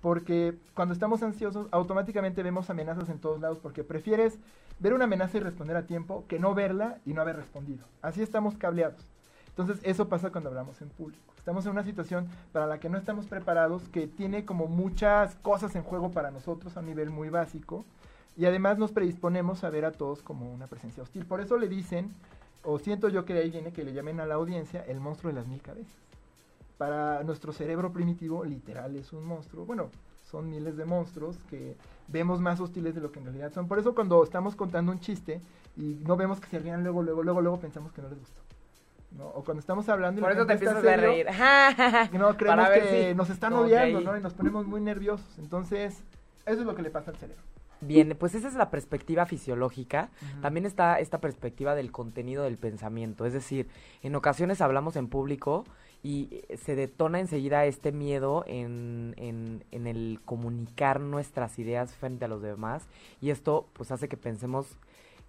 porque 0.00 0.54
cuando 0.74 0.94
estamos 0.94 1.22
ansiosos 1.24 1.66
automáticamente 1.72 2.42
vemos 2.44 2.70
amenazas 2.70 3.08
en 3.08 3.18
todos 3.18 3.40
lados 3.40 3.58
porque 3.60 3.82
prefieres 3.82 4.38
ver 4.78 4.94
una 4.94 5.04
amenaza 5.04 5.36
y 5.38 5.40
responder 5.40 5.76
a 5.76 5.86
tiempo 5.86 6.24
que 6.28 6.38
no 6.38 6.54
verla 6.54 6.98
y 7.04 7.14
no 7.14 7.20
haber 7.22 7.34
respondido. 7.36 7.84
Así 8.02 8.22
estamos 8.22 8.56
cableados. 8.56 9.04
Entonces 9.58 9.84
eso 9.84 10.08
pasa 10.08 10.30
cuando 10.30 10.50
hablamos 10.50 10.80
en 10.82 10.88
público. 10.88 11.34
Estamos 11.36 11.66
en 11.66 11.72
una 11.72 11.82
situación 11.82 12.28
para 12.52 12.68
la 12.68 12.78
que 12.78 12.88
no 12.88 12.96
estamos 12.96 13.26
preparados, 13.26 13.82
que 13.88 14.06
tiene 14.06 14.44
como 14.44 14.68
muchas 14.68 15.34
cosas 15.34 15.74
en 15.74 15.82
juego 15.82 16.12
para 16.12 16.30
nosotros 16.30 16.76
a 16.76 16.80
un 16.80 16.86
nivel 16.86 17.10
muy 17.10 17.28
básico 17.28 17.84
y 18.36 18.46
además 18.46 18.78
nos 18.78 18.92
predisponemos 18.92 19.64
a 19.64 19.70
ver 19.70 19.84
a 19.84 19.90
todos 19.90 20.22
como 20.22 20.48
una 20.52 20.68
presencia 20.68 21.02
hostil. 21.02 21.26
Por 21.26 21.40
eso 21.40 21.58
le 21.58 21.66
dicen, 21.66 22.14
o 22.62 22.78
siento 22.78 23.08
yo 23.08 23.24
que 23.24 23.34
de 23.34 23.40
ahí 23.40 23.50
viene 23.50 23.72
que 23.72 23.82
le 23.82 23.92
llamen 23.92 24.20
a 24.20 24.26
la 24.26 24.36
audiencia 24.36 24.84
el 24.86 25.00
monstruo 25.00 25.32
de 25.32 25.40
las 25.40 25.48
mil 25.48 25.60
cabezas. 25.60 25.96
Para 26.76 27.24
nuestro 27.24 27.52
cerebro 27.52 27.92
primitivo, 27.92 28.44
literal 28.44 28.94
es 28.94 29.12
un 29.12 29.24
monstruo. 29.24 29.66
Bueno, 29.66 29.90
son 30.30 30.48
miles 30.48 30.76
de 30.76 30.84
monstruos 30.84 31.36
que 31.50 31.76
vemos 32.06 32.40
más 32.40 32.60
hostiles 32.60 32.94
de 32.94 33.00
lo 33.00 33.10
que 33.10 33.18
en 33.18 33.24
realidad 33.24 33.52
son. 33.52 33.66
Por 33.66 33.80
eso 33.80 33.92
cuando 33.92 34.22
estamos 34.22 34.54
contando 34.54 34.92
un 34.92 35.00
chiste 35.00 35.40
y 35.76 35.98
no 36.06 36.16
vemos 36.16 36.38
que 36.38 36.46
se 36.46 36.60
rían 36.60 36.84
luego, 36.84 37.02
luego, 37.02 37.24
luego, 37.24 37.40
luego 37.40 37.58
pensamos 37.58 37.90
que 37.90 38.02
no 38.02 38.08
les 38.08 38.20
gustó. 38.20 38.47
¿No? 39.10 39.28
O 39.28 39.44
cuando 39.44 39.60
estamos 39.60 39.88
hablando 39.88 40.20
y 40.20 40.22
Por 40.22 40.30
la 40.30 40.36
eso 40.38 40.46
te 40.46 40.52
empiezas 40.54 40.84
a 40.84 40.96
reír. 40.96 41.26
no, 42.12 42.36
creemos 42.36 42.38
Para 42.66 42.68
ver 42.68 42.82
que 42.82 43.08
si- 43.10 43.14
nos 43.14 43.30
están 43.30 43.52
odiando, 43.52 44.00
¿no? 44.00 44.16
Y 44.16 44.20
nos 44.20 44.34
ponemos 44.34 44.66
muy 44.66 44.80
nerviosos. 44.80 45.38
Entonces, 45.38 46.02
eso 46.46 46.60
es 46.60 46.66
lo 46.66 46.74
que 46.74 46.82
le 46.82 46.90
pasa 46.90 47.10
al 47.10 47.16
cerebro. 47.16 47.42
Bien, 47.80 48.16
pues 48.18 48.34
esa 48.34 48.48
es 48.48 48.54
la 48.54 48.70
perspectiva 48.70 49.24
fisiológica. 49.24 50.10
También 50.42 50.66
está 50.66 50.98
esta 50.98 51.18
perspectiva 51.20 51.76
del 51.76 51.92
contenido 51.92 52.42
del 52.42 52.56
pensamiento. 52.58 53.24
Es 53.24 53.32
decir, 53.32 53.68
en 54.02 54.16
ocasiones 54.16 54.60
hablamos 54.60 54.96
en 54.96 55.06
público 55.08 55.64
y 56.02 56.28
eh, 56.48 56.56
se 56.56 56.74
detona 56.74 57.20
enseguida 57.20 57.64
este 57.66 57.92
miedo 57.92 58.42
en, 58.48 59.14
en, 59.16 59.64
en 59.70 59.86
el 59.86 60.20
comunicar 60.24 60.98
nuestras 61.00 61.56
ideas 61.60 61.94
frente 61.94 62.24
a 62.24 62.28
los 62.28 62.42
demás. 62.42 62.88
Y 63.20 63.30
esto 63.30 63.68
pues 63.74 63.92
hace 63.92 64.08
que 64.08 64.16
pensemos 64.16 64.66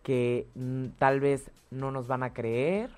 que 0.02 0.48
mm, 0.56 0.86
tal 0.98 1.20
vez 1.20 1.52
no 1.70 1.92
nos 1.92 2.08
van 2.08 2.24
a 2.24 2.34
creer 2.34 2.90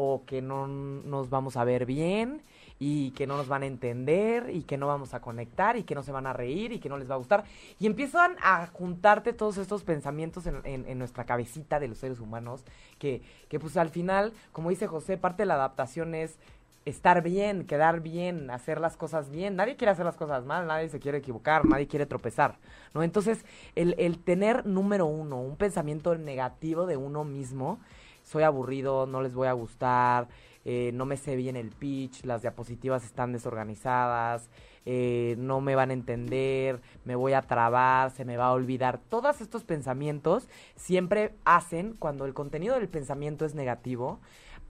o 0.00 0.22
que 0.24 0.40
no 0.40 0.68
nos 0.68 1.28
vamos 1.28 1.56
a 1.56 1.64
ver 1.64 1.84
bien 1.84 2.40
y 2.78 3.10
que 3.10 3.26
no 3.26 3.36
nos 3.36 3.48
van 3.48 3.64
a 3.64 3.66
entender 3.66 4.48
y 4.54 4.62
que 4.62 4.76
no 4.76 4.86
vamos 4.86 5.12
a 5.12 5.20
conectar 5.20 5.76
y 5.76 5.82
que 5.82 5.96
no 5.96 6.04
se 6.04 6.12
van 6.12 6.28
a 6.28 6.32
reír 6.32 6.70
y 6.70 6.78
que 6.78 6.88
no 6.88 6.98
les 6.98 7.10
va 7.10 7.16
a 7.16 7.18
gustar. 7.18 7.42
Y 7.80 7.86
empiezan 7.86 8.36
a 8.40 8.68
juntarte 8.68 9.32
todos 9.32 9.58
estos 9.58 9.82
pensamientos 9.82 10.44
en, 10.46 10.98
nuestra 10.98 11.24
cabecita 11.24 11.80
de 11.80 11.88
los 11.88 11.98
seres 11.98 12.20
humanos 12.20 12.64
que, 13.00 13.22
que 13.48 13.58
pues 13.58 13.76
al 13.76 13.88
final, 13.88 14.32
como 14.52 14.70
dice 14.70 14.86
José, 14.86 15.16
parte 15.16 15.42
de 15.42 15.46
la 15.46 15.54
adaptación 15.54 16.14
es 16.14 16.38
estar 16.84 17.20
bien, 17.24 17.66
quedar 17.66 18.00
bien, 18.00 18.50
hacer 18.50 18.80
las 18.80 18.96
cosas 18.96 19.30
bien. 19.30 19.56
Nadie 19.56 19.74
quiere 19.74 19.90
hacer 19.90 20.04
las 20.04 20.16
cosas 20.16 20.44
mal, 20.44 20.68
nadie 20.68 20.88
se 20.90 21.00
quiere 21.00 21.18
equivocar, 21.18 21.66
nadie 21.66 21.88
quiere 21.88 22.06
tropezar, 22.06 22.56
¿no? 22.94 23.02
Entonces, 23.02 23.44
el, 23.74 23.96
el 23.98 24.22
tener 24.22 24.64
número 24.64 25.06
uno, 25.06 25.40
un 25.40 25.56
pensamiento 25.56 26.16
negativo 26.16 26.86
de 26.86 26.96
uno 26.96 27.24
mismo, 27.24 27.80
soy 28.28 28.42
aburrido, 28.42 29.06
no 29.06 29.22
les 29.22 29.34
voy 29.34 29.48
a 29.48 29.52
gustar, 29.52 30.28
eh, 30.64 30.90
no 30.92 31.06
me 31.06 31.16
sé 31.16 31.34
bien 31.34 31.56
el 31.56 31.70
pitch, 31.70 32.24
las 32.24 32.42
diapositivas 32.42 33.04
están 33.04 33.32
desorganizadas, 33.32 34.50
eh, 34.84 35.34
no 35.38 35.62
me 35.62 35.74
van 35.74 35.90
a 35.90 35.94
entender, 35.94 36.82
me 37.04 37.16
voy 37.16 37.32
a 37.32 37.42
trabar, 37.42 38.10
se 38.10 38.26
me 38.26 38.36
va 38.36 38.48
a 38.48 38.52
olvidar. 38.52 39.00
Todos 39.08 39.40
estos 39.40 39.64
pensamientos 39.64 40.46
siempre 40.76 41.34
hacen, 41.46 41.94
cuando 41.98 42.26
el 42.26 42.34
contenido 42.34 42.74
del 42.74 42.88
pensamiento 42.88 43.46
es 43.46 43.54
negativo, 43.54 44.20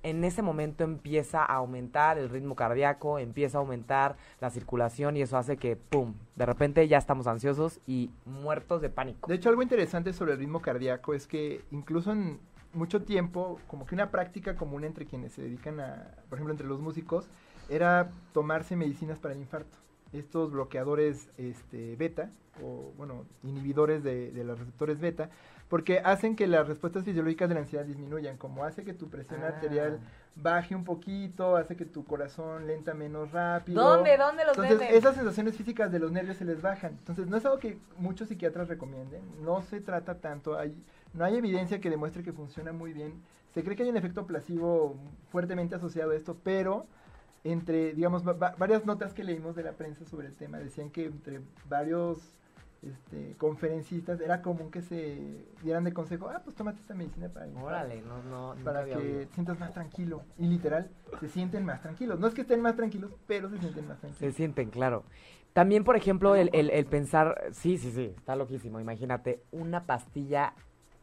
en 0.05 0.23
ese 0.23 0.43
momento 0.43 0.85
empieza 0.85 1.41
a 1.43 1.57
aumentar 1.57 2.17
el 2.19 2.29
ritmo 2.29 2.55
cardíaco, 2.55 3.19
empieza 3.19 3.59
a 3.59 3.61
aumentar 3.61 4.17
la 4.41 4.50
circulación 4.50 5.17
y 5.17 5.23
eso 5.23 5.37
hace 5.37 5.57
que, 5.57 5.75
¡pum!, 5.75 6.15
de 6.37 6.47
repente 6.47 6.87
ya 6.87 6.99
estamos 6.99 7.27
ansiosos 7.27 7.81
y 7.88 8.11
muertos 8.25 8.81
de 8.81 8.91
pánico. 8.91 9.29
De 9.29 9.35
hecho, 9.35 9.49
algo 9.49 9.62
interesante 9.62 10.12
sobre 10.12 10.35
el 10.35 10.38
ritmo 10.38 10.62
cardíaco 10.62 11.15
es 11.15 11.27
que 11.27 11.62
incluso 11.73 12.12
en 12.12 12.38
mucho 12.75 13.02
tiempo, 13.02 13.58
como 13.66 13.87
que 13.87 13.94
una 13.94 14.10
práctica 14.10 14.56
común 14.56 14.84
entre 14.84 15.06
quienes 15.06 15.32
se 15.32 15.42
dedican 15.42 15.80
a, 15.80 16.08
por 16.28 16.37
ejemplo, 16.38 16.52
entre 16.52 16.66
los 16.66 16.80
músicos, 16.80 17.28
era 17.68 18.10
tomarse 18.32 18.76
medicinas 18.76 19.18
para 19.18 19.34
el 19.34 19.40
infarto. 19.40 19.76
Estos 20.12 20.52
bloqueadores 20.52 21.28
este, 21.37 21.96
beta, 21.96 22.30
o 22.62 22.92
bueno, 22.96 23.25
inhibidores 23.42 24.02
de, 24.02 24.32
de 24.32 24.44
los 24.44 24.58
receptores 24.58 25.00
beta, 25.00 25.28
porque 25.68 25.98
hacen 26.00 26.34
que 26.34 26.46
las 26.46 26.66
respuestas 26.66 27.04
fisiológicas 27.04 27.48
de 27.48 27.54
la 27.54 27.60
ansiedad 27.60 27.84
disminuyan, 27.84 28.38
como 28.38 28.64
hace 28.64 28.84
que 28.84 28.94
tu 28.94 29.08
presión 29.10 29.42
Ah. 29.44 29.48
arterial 29.48 30.00
baje 30.34 30.75
un 30.75 30.84
poquito, 30.84 31.56
hace 31.56 31.76
que 31.76 31.84
tu 31.84 32.04
corazón 32.04 32.66
lenta 32.66 32.94
menos 32.94 33.32
rápido. 33.32 33.82
¿Dónde? 33.82 34.16
¿Dónde 34.16 34.44
los 34.44 34.56
Entonces, 34.56 34.78
venden? 34.78 34.96
esas 34.96 35.14
sensaciones 35.16 35.56
físicas 35.56 35.92
de 35.92 35.98
los 35.98 36.10
nervios 36.10 36.37
se 36.38 36.44
les 36.46 36.62
bajan. 36.62 36.92
Entonces, 36.92 37.26
no 37.26 37.37
es 37.37 37.44
algo 37.44 37.58
que 37.58 37.76
muchos 37.98 38.28
psiquiatras 38.28 38.68
recomienden. 38.68 39.20
No 39.44 39.60
se 39.62 39.80
trata 39.80 40.14
tanto. 40.20 40.56
Hay, 40.56 40.75
no 41.15 41.25
hay 41.25 41.37
evidencia 41.37 41.81
que 41.81 41.91
demuestre 41.91 42.23
que 42.23 42.33
funciona 42.33 42.73
muy 42.73 42.93
bien. 42.93 43.15
Se 43.55 43.65
cree 43.65 43.77
que 43.77 43.83
hay 43.83 43.88
un 43.88 43.97
efecto 43.97 44.27
placebo 44.27 44.97
fuertemente 45.31 45.75
asociado 45.75 46.11
a 46.12 46.17
esto, 46.17 46.37
pero 46.43 46.87
entre, 47.45 47.95
digamos, 47.95 48.27
va- 48.27 48.33
va- 48.35 48.55
varias 48.59 48.85
notas 48.85 49.15
que 49.15 49.25
leímos 49.25 49.57
de 49.57 49.62
la 49.62 49.73
prensa 49.73 50.05
sobre 50.05 50.27
el 50.29 50.35
tema 50.35 50.59
decían 50.59 50.91
que 50.91 51.07
entre 51.07 51.41
varios 51.69 52.35
este, 52.83 53.35
conferencistas 53.38 54.21
era 54.21 54.41
común 54.41 54.71
que 54.71 54.83
se 54.83 55.45
dieran 55.65 55.83
de 55.83 55.93
consejo, 55.93 56.29
ah, 56.29 56.43
pues 56.45 56.55
tómate 56.55 56.79
esta 56.81 56.95
medicina 56.95 57.29
para 57.29 57.47
el 57.47 57.50
infarto" 57.53 57.67
Órale, 57.69 58.03
no, 58.03 58.23
no, 58.23 58.55
para 58.62 58.85
que 58.85 58.95
te 59.27 59.35
sientas 59.35 59.59
más 59.59 59.73
tranquilo. 59.73 60.23
Y 60.38 60.47
literal, 60.47 60.88
se 61.19 61.29
sienten 61.29 61.65
más 61.65 61.81
tranquilos. 61.81 62.21
No 62.21 62.27
es 62.29 62.35
que 62.35 62.43
estén 62.43 62.61
más 62.61 62.77
tranquilos, 62.77 63.11
pero 63.27 63.49
se 63.49 63.59
sienten 63.59 63.88
más 63.88 63.97
Se 63.97 64.03
tranquilos. 64.03 64.35
sienten, 64.35 64.71
claro. 64.71 65.05
También, 65.55 65.83
por 65.83 65.97
ejemplo, 65.97 66.37
el, 66.37 66.50
el, 66.53 66.71
el 66.71 66.87
pensar, 66.87 67.47
sí, 67.50 67.79
sí, 67.79 67.91
sí, 67.91 68.12
está 68.17 68.37
loquísimo. 68.37 68.79
Imagínate, 68.79 69.43
una 69.50 69.85
pastilla 69.85 70.55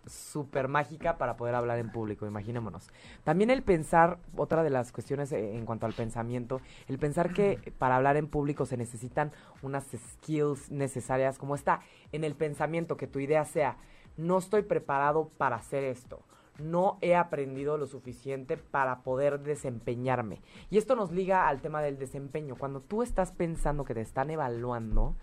súper 0.07 0.67
mágica 0.67 1.17
para 1.17 1.37
poder 1.37 1.55
hablar 1.55 1.79
en 1.79 1.91
público, 1.91 2.25
imaginémonos. 2.25 2.89
También 3.23 3.49
el 3.49 3.63
pensar, 3.63 4.19
otra 4.35 4.63
de 4.63 4.69
las 4.69 4.91
cuestiones 4.91 5.31
eh, 5.31 5.55
en 5.55 5.65
cuanto 5.65 5.85
al 5.85 5.93
pensamiento, 5.93 6.61
el 6.87 6.97
pensar 6.97 7.33
que 7.33 7.73
para 7.77 7.95
hablar 7.95 8.17
en 8.17 8.27
público 8.27 8.65
se 8.65 8.77
necesitan 8.77 9.31
unas 9.61 9.85
skills 9.85 10.71
necesarias, 10.71 11.37
como 11.37 11.55
está 11.55 11.81
en 12.11 12.23
el 12.23 12.35
pensamiento, 12.35 12.97
que 12.97 13.07
tu 13.07 13.19
idea 13.19 13.45
sea, 13.45 13.77
no 14.17 14.37
estoy 14.37 14.63
preparado 14.63 15.29
para 15.37 15.57
hacer 15.57 15.83
esto. 15.83 16.23
No 16.57 16.97
he 17.01 17.15
aprendido 17.15 17.77
lo 17.77 17.85
suficiente 17.85 18.55
para 18.55 19.03
poder 19.03 19.41
desempeñarme. 19.41 20.41
Y 20.69 20.77
esto 20.77 20.95
nos 20.95 21.11
liga 21.11 21.49
al 21.49 21.59
tema 21.59 21.81
del 21.81 21.97
desempeño. 21.97 22.55
Cuando 22.55 22.79
tú 22.79 23.03
estás 23.03 23.33
pensando 23.33 23.83
que 23.83 23.93
te 23.93 24.01
están 24.01 24.29
evaluando, 24.29 25.15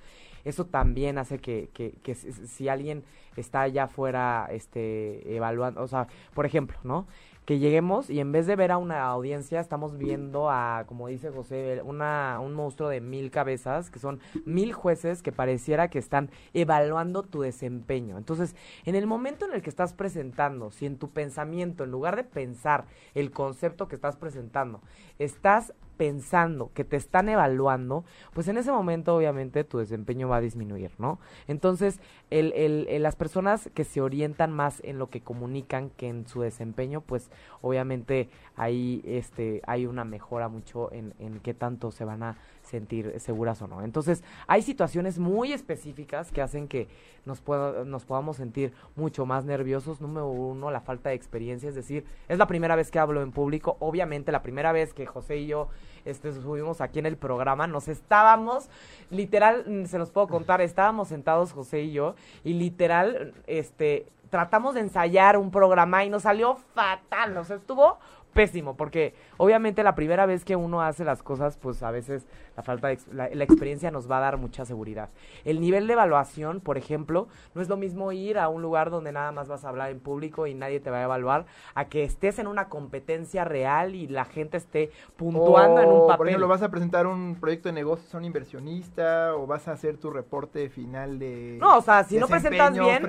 eso 0.45 0.67
también 0.67 1.19
hace 1.19 1.39
que, 1.39 1.69
que, 1.73 1.93
que 2.03 2.15
si, 2.15 2.69
alguien 2.69 3.05
está 3.37 3.63
allá 3.63 3.85
afuera 3.85 4.49
este, 4.51 5.35
evaluando, 5.35 5.83
o 5.83 5.89
sea, 5.89 6.09
por 6.35 6.47
ejemplo, 6.47 6.77
¿no? 6.85 7.07
Que 7.45 7.59
lleguemos 7.59 8.09
y 8.09 8.21
en 8.21 8.31
vez 8.31 8.47
de 8.47 8.55
ver 8.55 8.71
a 8.71 8.79
una 8.79 9.03
audiencia, 9.03 9.59
estamos 9.59 9.99
viendo 9.99 10.49
a, 10.49 10.85
como 10.87 11.09
dice 11.09 11.31
José, 11.31 11.83
una, 11.85 12.39
un 12.41 12.55
monstruo 12.55 12.89
de 12.89 13.01
mil 13.01 13.33
cabezas, 13.33 13.91
que 13.91 13.99
son 13.99 14.21
mil 14.45 14.73
jueces 14.73 15.23
que 15.23 15.33
pareciera 15.33 15.89
que 15.89 15.99
están 15.99 16.31
evaluando 16.55 17.25
tu 17.25 17.41
desempeño. 17.41 18.17
Entonces, 18.17 18.55
en 18.85 18.95
el 18.95 19.09
momento 19.09 19.45
en 19.45 19.55
el 19.55 19.63
que 19.63 19.71
estás 19.71 19.93
presentando, 19.93 20.71
si 20.71 20.87
en 20.87 20.99
tu 20.99 21.11
pensamiento, 21.11 21.83
en 21.83 21.91
lugar 21.91 22.15
de 22.15 22.25
pensar 22.25 22.85
el 23.13 23.33
concepto 23.33 23.89
que 23.89 23.97
estás 23.97 24.17
presentando, 24.17 24.81
estás 25.19 25.75
pensando 26.03 26.73
que 26.75 26.83
te 26.83 26.97
están 26.97 27.29
evaluando, 27.29 28.05
pues 28.35 28.49
en 28.49 28.59
ese 28.59 28.73
momento 28.73 29.15
obviamente 29.15 29.63
tu 29.63 29.79
desempeño 29.79 30.29
va 30.29 30.39
a 30.39 30.41
disminuir, 30.41 30.91
¿no? 30.99 31.21
Entonces, 31.47 32.01
el, 32.31 32.53
el- 32.57 32.89
el- 32.89 33.03
las 33.05 33.15
personas 33.15 33.71
que 33.73 33.85
se 33.85 34.01
orientan 34.01 34.51
más 34.51 34.81
en 34.83 34.99
lo 34.99 35.11
que 35.11 35.21
comunican 35.21 35.91
que 35.91 36.09
en 36.09 36.27
su 36.27 36.41
desempeño, 36.41 37.03
pues 37.03 37.31
obviamente 37.61 38.29
ahí 38.57 39.01
este, 39.07 39.63
hay 39.65 39.87
una 39.87 40.05
mejora 40.05 40.49
mucho 40.49 40.93
en, 40.93 41.15
en 41.21 41.39
qué 41.39 41.55
tanto 41.55 41.93
se 41.93 42.05
van 42.05 42.25
a 42.25 42.37
sentir 42.73 43.21
seguras 43.21 43.61
o 43.61 43.67
no. 43.69 43.83
Entonces, 43.83 44.25
hay 44.47 44.63
situaciones 44.63 45.19
muy 45.19 45.53
específicas 45.53 46.33
que 46.33 46.41
hacen 46.41 46.69
que 46.69 46.89
nos, 47.27 47.41
pueda- 47.43 47.85
nos 47.85 48.05
podamos 48.07 48.39
sentir 48.39 48.73
mucho 48.97 49.27
más 49.27 49.45
nerviosos. 49.45 50.01
Número 50.01 50.27
uno, 50.27 50.71
la 50.71 50.81
falta 50.81 51.11
de 51.11 51.15
experiencia, 51.17 51.69
es 51.69 51.75
decir, 51.75 52.07
es 52.29 52.39
la 52.39 52.47
primera 52.47 52.75
vez 52.75 52.91
que 52.91 52.99
hablo 52.99 53.21
en 53.23 53.31
público. 53.31 53.77
Obviamente, 53.79 54.33
la 54.33 54.43
primera 54.43 54.73
vez 54.73 54.95
que 54.95 55.05
José 55.07 55.37
y 55.37 55.47
yo 55.49 55.69
este, 56.07 56.33
subimos 56.33 56.81
aquí 56.81 56.99
en 56.99 57.07
el 57.07 57.17
programa, 57.19 57.67
nos 57.67 57.89
estábamos, 57.89 58.71
literal, 59.11 59.65
mm, 59.67 59.85
se 59.85 59.99
los 59.99 60.11
puedo 60.11 60.27
contar, 60.29 60.61
estábamos 60.63 61.09
sentados 61.09 61.53
José 61.53 61.83
y 61.83 61.93
yo, 61.93 62.15
y 62.43 62.55
literal, 62.55 63.35
este, 63.47 64.07
tratamos 64.31 64.75
de 64.75 64.81
ensayar 64.81 65.37
un 65.37 65.51
programa 65.51 66.05
y 66.07 66.09
nos 66.11 66.23
salió 66.23 66.57
fatal, 66.75 67.37
sea, 67.45 67.57
estuvo 67.57 67.99
pésimo, 68.33 68.77
porque 68.77 69.15
obviamente 69.37 69.83
la 69.83 69.95
primera 69.95 70.27
vez 70.27 70.45
que 70.45 70.57
uno 70.57 70.83
hace 70.83 71.05
las 71.05 71.23
cosas, 71.23 71.57
pues 71.59 71.83
a 71.83 71.91
veces 71.91 72.27
la 72.57 72.63
falta 72.63 72.89
de 72.89 72.99
la, 73.13 73.27
experiencia 73.45 73.91
nos 73.91 74.11
va 74.11 74.19
a 74.19 74.21
dar 74.21 74.37
mucha 74.37 74.65
seguridad. 74.65 75.11
El 75.45 75.61
nivel 75.61 75.87
de 75.87 75.95
evaluación, 75.95 76.61
por 76.61 76.79
ejemplo, 76.79 77.29
no 77.55 77.63
es 77.63 77.69
lo 77.69 77.77
mismo 77.77 78.13
ir 78.13 78.39
a 78.39 78.49
un 78.49 78.63
lugar 78.63 78.91
donde 78.91 79.13
nada 79.13 79.33
más 79.33 79.49
vas 79.49 79.65
a 79.65 79.69
hablar 79.69 79.91
en 79.91 80.01
público 80.01 80.47
y 80.47 80.55
nadie 80.55 80.81
te 80.81 80.91
va 80.91 80.99
a 80.99 81.05
evaluar, 81.05 81.47
a 81.75 81.87
que 81.87 82.05
estés 82.05 82.39
en 82.39 82.47
una 82.47 82.69
competencia 82.69 83.45
real 83.45 83.95
y 83.95 84.07
la 84.07 84.25
gente 84.25 84.57
esté 84.57 84.91
puntuando 85.17 85.81
en 85.81 85.89
un 85.89 86.07
papel. 86.07 86.19
Por 86.19 86.29
ejemplo, 86.29 86.49
vas 86.49 86.63
a 86.63 86.71
presentar 86.71 87.07
un 87.07 87.37
proyecto 87.41 87.69
de 87.69 87.75
negocio 87.75 88.17
a 88.17 88.19
un 88.19 88.25
inversionista 88.25 89.35
o 89.35 89.47
vas 89.47 89.69
a 89.69 89.73
hacer 89.73 89.97
tu 89.97 90.11
reporte 90.11 90.69
final 90.69 91.19
de 91.19 91.59
No, 91.61 91.79
o 91.79 91.83
sea, 91.83 92.05
si 92.05 92.19
no 92.19 92.29
presentas 92.29 92.73
bien, 92.73 93.03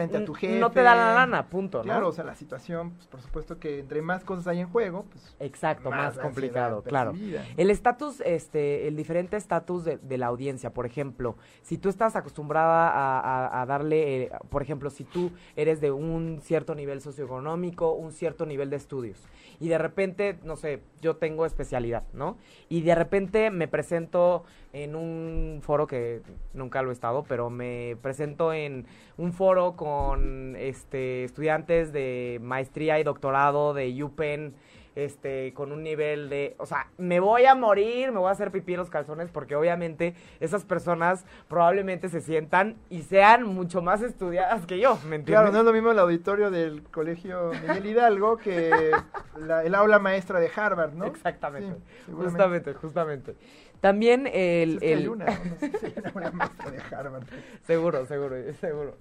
no 0.59 0.71
te 0.71 0.81
da 0.81 0.95
la 0.95 1.13
lana, 1.13 1.47
punto, 1.47 1.81
Claro, 1.81 2.09
o 2.09 2.11
sea, 2.11 2.23
la 2.23 2.35
situación, 2.35 2.91
pues, 2.91 3.07
por 3.07 3.21
supuesto 3.21 3.59
que 3.59 3.79
entre 3.79 4.01
más 4.01 4.23
cosas 4.23 4.47
hay 4.47 4.59
en 4.59 4.69
juego, 4.69 5.05
pues 5.13 5.35
Exacto, 5.39 5.91
más, 5.91 6.17
complicado, 6.17 6.83
claro. 6.83 7.13
El 7.55 7.69
estatus 7.69 8.21
este 8.21 8.87
el 8.87 8.95
diferente 8.95 9.37
estatus 9.37 9.85
de, 9.85 10.17
la 10.17 10.27
audiencia, 10.27 10.73
por 10.73 10.85
ejemplo, 10.85 11.37
si 11.61 11.77
tú 11.77 11.89
estás 11.89 12.15
acostumbrada 12.15 13.61
a, 13.61 13.65
darle, 13.65 14.23
eh, 14.23 14.31
por 14.49 14.61
ejemplo, 14.61 14.89
si 14.89 15.03
tú 15.03 15.31
eres 15.55 15.81
de 15.81 15.91
un 15.91 16.39
cierto 16.41 16.75
nivel 16.75 17.01
socioeconómico, 17.01 17.93
un 17.93 18.11
cierto 18.11 18.45
nivel 18.45 18.69
de 18.69 18.77
estudios, 18.77 19.27
y 19.59 19.69
de 19.69 19.77
repente, 19.77 20.39
no 20.43 20.55
sé, 20.55 20.81
yo 21.01 21.15
tengo 21.17 21.45
especialidad, 21.45 22.03
¿no? 22.13 22.37
Y 22.69 22.81
de 22.81 22.95
repente 22.95 23.51
me 23.51 23.67
presento 23.67 24.43
en 24.73 24.95
un 24.95 25.59
foro 25.61 25.87
que 25.87 26.21
nunca 26.53 26.81
lo 26.81 26.89
he 26.89 26.93
estado, 26.93 27.23
pero 27.23 27.49
me 27.49 27.95
presento 28.01 28.53
en 28.53 28.87
un 29.17 29.31
foro 29.31 29.75
con 29.75 30.55
este 30.57 31.23
estudiantes 31.23 31.93
de 31.93 32.39
maestría 32.41 32.99
y 32.99 33.03
doctorado 33.03 33.73
de 33.73 34.03
UPenn 34.03 34.55
este, 34.95 35.53
con 35.53 35.71
un 35.71 35.83
nivel 35.83 36.29
de, 36.29 36.55
o 36.59 36.65
sea, 36.65 36.87
me 36.97 37.19
voy 37.19 37.45
a 37.45 37.55
morir, 37.55 38.11
me 38.11 38.19
voy 38.19 38.29
a 38.29 38.31
hacer 38.31 38.51
pipí 38.51 38.73
en 38.73 38.79
los 38.79 38.89
calzones, 38.89 39.29
porque 39.29 39.55
obviamente 39.55 40.15
esas 40.39 40.65
personas 40.65 41.25
probablemente 41.47 42.09
se 42.09 42.21
sientan 42.21 42.75
y 42.89 43.01
sean 43.03 43.43
mucho 43.43 43.81
más 43.81 44.01
estudiadas 44.01 44.65
que 44.65 44.79
yo, 44.79 44.95
¿me 45.07 45.15
entiendes? 45.15 45.25
Claro, 45.33 45.51
no 45.51 45.59
es 45.59 45.65
lo 45.65 45.73
mismo 45.73 45.91
el 45.91 45.99
auditorio 45.99 46.51
del 46.51 46.83
colegio 46.83 47.51
Miguel 47.61 47.85
Hidalgo 47.85 48.37
que 48.37 48.71
el 49.65 49.75
aula 49.75 49.99
maestra 49.99 50.39
de 50.39 50.49
Harvard, 50.55 50.93
¿no? 50.93 51.05
Exactamente, 51.05 51.79
justamente, 52.11 52.73
justamente. 52.73 53.35
También 53.83 54.27
el... 54.27 54.79
el... 54.81 55.09
una, 55.09 55.25
no 55.25 55.57
sé 55.59 55.71
si 55.77 55.93
una 56.13 56.31
maestra 56.31 56.71
de 56.71 56.79
Harvard. 56.95 57.23
seguro, 57.63 58.05
seguro, 58.05 58.35
seguro. 58.53 58.95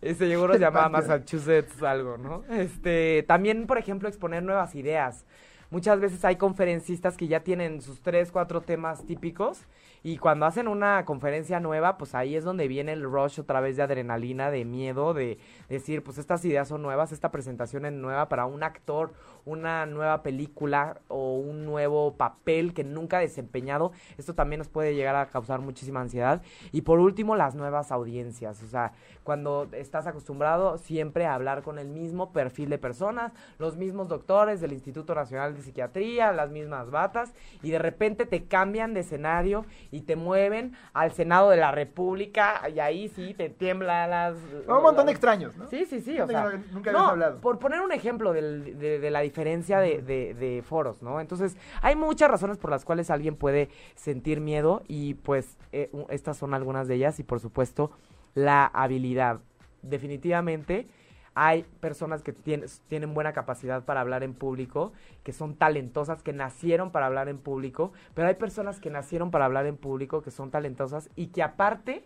Ese 0.00 0.28
seguro 0.28 0.54
se 0.54 0.60
llama 0.60 0.88
Massachusetts 0.88 1.82
algo, 1.82 2.18
¿no? 2.18 2.44
Este, 2.50 3.24
también, 3.26 3.66
por 3.66 3.78
ejemplo, 3.78 4.08
exponer 4.08 4.42
nuevas 4.42 4.74
ideas. 4.74 5.24
Muchas 5.70 6.00
veces 6.00 6.24
hay 6.24 6.36
conferencistas 6.36 7.16
que 7.16 7.28
ya 7.28 7.40
tienen 7.40 7.82
sus 7.82 8.00
tres, 8.00 8.30
cuatro 8.32 8.62
temas 8.62 9.04
típicos 9.04 9.66
y 10.02 10.18
cuando 10.18 10.46
hacen 10.46 10.68
una 10.68 11.04
conferencia 11.04 11.60
nueva, 11.60 11.98
pues 11.98 12.14
ahí 12.14 12.36
es 12.36 12.44
donde 12.44 12.68
viene 12.68 12.92
el 12.92 13.02
rush 13.02 13.40
otra 13.40 13.60
vez 13.60 13.76
de 13.76 13.82
adrenalina, 13.82 14.50
de 14.50 14.64
miedo, 14.64 15.14
de 15.14 15.38
decir, 15.68 16.02
pues 16.02 16.18
estas 16.18 16.44
ideas 16.44 16.68
son 16.68 16.82
nuevas, 16.82 17.12
esta 17.12 17.30
presentación 17.30 17.84
es 17.84 17.92
nueva 17.92 18.28
para 18.28 18.46
un 18.46 18.62
actor, 18.62 19.12
una 19.44 19.86
nueva 19.86 20.22
película 20.22 21.00
o 21.08 21.38
un 21.38 21.64
nuevo 21.64 22.14
papel 22.16 22.74
que 22.74 22.84
nunca 22.84 23.18
ha 23.18 23.20
desempeñado. 23.20 23.92
Esto 24.16 24.34
también 24.34 24.58
nos 24.58 24.68
puede 24.68 24.94
llegar 24.94 25.16
a 25.16 25.26
causar 25.26 25.60
muchísima 25.60 26.00
ansiedad. 26.00 26.42
Y 26.70 26.82
por 26.82 27.00
último, 27.00 27.34
las 27.34 27.54
nuevas 27.54 27.90
audiencias. 27.90 28.62
O 28.62 28.66
sea, 28.66 28.92
cuando 29.24 29.68
estás 29.72 30.06
acostumbrado 30.06 30.78
siempre 30.78 31.26
a 31.26 31.34
hablar 31.34 31.62
con 31.62 31.78
el 31.78 31.88
mismo 31.88 32.32
perfil 32.32 32.70
de 32.70 32.78
personas, 32.78 33.32
los 33.58 33.76
mismos 33.76 34.08
doctores 34.08 34.60
del 34.60 34.72
Instituto 34.72 35.14
Nacional 35.14 35.54
de 35.54 35.62
Psiquiatría, 35.62 36.32
las 36.32 36.50
mismas 36.50 36.90
batas, 36.90 37.32
y 37.62 37.70
de 37.70 37.78
repente 37.78 38.26
te 38.26 38.44
cambian 38.44 38.94
de 38.94 39.00
escenario 39.00 39.64
te 40.02 40.16
mueven 40.16 40.76
al 40.92 41.12
Senado 41.12 41.50
de 41.50 41.56
la 41.56 41.72
República 41.72 42.68
y 42.68 42.80
ahí 42.80 43.08
sí 43.08 43.34
te 43.34 43.48
tiemblan 43.48 44.10
las... 44.10 44.36
Un 44.66 44.82
montón 44.82 45.06
de 45.06 45.12
extraños, 45.12 45.56
¿no? 45.56 45.68
Sí, 45.68 45.84
sí, 45.84 46.00
sí, 46.00 46.20
o 46.20 46.26
sea... 46.26 46.50
Nunca 46.72 46.90
habías 46.90 47.08
hablado. 47.08 47.40
Por 47.40 47.58
poner 47.58 47.80
un 47.80 47.92
ejemplo 47.92 48.32
de, 48.32 48.74
de, 48.74 49.10
la 49.10 49.20
diferencia 49.20 49.80
de, 49.80 50.02
de, 50.02 50.62
foros, 50.62 51.02
¿no? 51.02 51.20
Entonces, 51.20 51.56
hay 51.82 51.96
muchas 51.96 52.30
razones 52.30 52.58
por 52.58 52.70
las 52.70 52.84
cuales 52.84 53.10
alguien 53.10 53.36
puede 53.36 53.68
sentir 53.94 54.40
miedo 54.40 54.82
y 54.88 55.14
pues 55.14 55.56
eh, 55.72 55.90
estas 56.10 56.36
son 56.36 56.54
algunas 56.54 56.88
de 56.88 56.96
ellas 56.96 57.18
y 57.18 57.22
por 57.22 57.40
supuesto 57.40 57.90
la 58.34 58.66
habilidad. 58.66 59.40
Definitivamente 59.82 60.88
hay 61.40 61.62
personas 61.78 62.24
que 62.24 62.32
tienen, 62.32 63.14
buena 63.14 63.32
capacidad 63.32 63.84
para 63.84 64.00
hablar 64.00 64.24
en 64.24 64.34
público, 64.34 64.92
que 65.22 65.32
son 65.32 65.54
talentosas, 65.54 66.24
que 66.24 66.32
nacieron 66.32 66.90
para 66.90 67.06
hablar 67.06 67.28
en 67.28 67.38
público, 67.38 67.92
pero 68.14 68.26
hay 68.26 68.34
personas 68.34 68.80
que 68.80 68.90
nacieron 68.90 69.30
para 69.30 69.44
hablar 69.44 69.66
en 69.66 69.76
público, 69.76 70.20
que 70.20 70.32
son 70.32 70.50
talentosas 70.50 71.08
y 71.14 71.28
que 71.28 71.44
aparte 71.44 72.02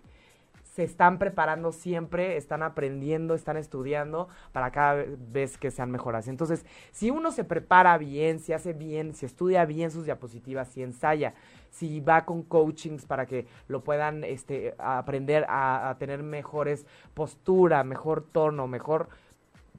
se 0.75 0.85
están 0.85 1.18
preparando 1.18 1.73
siempre, 1.73 2.37
están 2.37 2.62
aprendiendo, 2.62 3.35
están 3.35 3.57
estudiando 3.57 4.29
para 4.53 4.71
cada 4.71 5.05
vez 5.31 5.57
que 5.57 5.71
sean 5.71 5.90
mejoras. 5.90 6.29
Entonces, 6.29 6.66
si 6.90 7.11
uno 7.11 7.31
se 7.31 7.45
prepara 7.45 7.97
bien, 7.97 8.38
si 8.38 8.53
hace 8.53 8.75
bien, 8.75 9.14
si 9.14 9.25
estudia 9.25 9.64
bien 9.64 9.90
sus 9.90 10.05
diapositivas, 10.05 10.68
si 10.68 10.83
ensaya, 10.83 11.33
si 11.73 12.01
va 12.01 12.25
con 12.25 12.43
coachings 12.43 13.07
para 13.07 13.27
que 13.27 13.47
lo 13.67 13.83
puedan 13.83 14.25
este, 14.25 14.75
aprender 14.79 15.47
a, 15.49 15.97
tener 15.99 16.23
mejores 16.23 16.87
postura, 17.15 17.83
mejor 17.83 18.25
tono, 18.31 18.69
mejor 18.69 19.09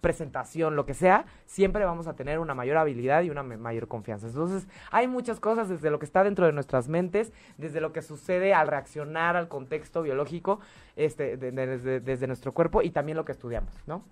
presentación, 0.01 0.75
lo 0.75 0.85
que 0.85 0.95
sea, 0.95 1.25
siempre 1.45 1.85
vamos 1.85 2.07
a 2.07 2.15
tener 2.15 2.39
una 2.39 2.53
mayor 2.53 2.75
habilidad 2.77 3.21
y 3.21 3.29
una 3.29 3.43
mayor 3.43 3.87
confianza. 3.87 4.27
Entonces, 4.27 4.67
hay 4.91 5.07
muchas 5.07 5.39
cosas 5.39 5.69
desde 5.69 5.89
lo 5.91 5.99
que 5.99 6.05
está 6.05 6.25
dentro 6.25 6.45
de 6.45 6.51
nuestras 6.51 6.89
mentes, 6.89 7.31
desde 7.57 7.79
lo 7.79 7.93
que 7.93 8.01
sucede 8.01 8.53
al 8.53 8.67
reaccionar 8.67 9.37
al 9.37 9.47
contexto 9.47 10.01
biológico, 10.01 10.59
este, 10.97 11.37
desde, 11.37 12.01
desde 12.01 12.27
nuestro 12.27 12.53
cuerpo 12.53 12.81
y 12.81 12.89
también 12.89 13.15
lo 13.15 13.23
que 13.23 13.31
estudiamos, 13.31 13.71
¿no? 13.87 14.03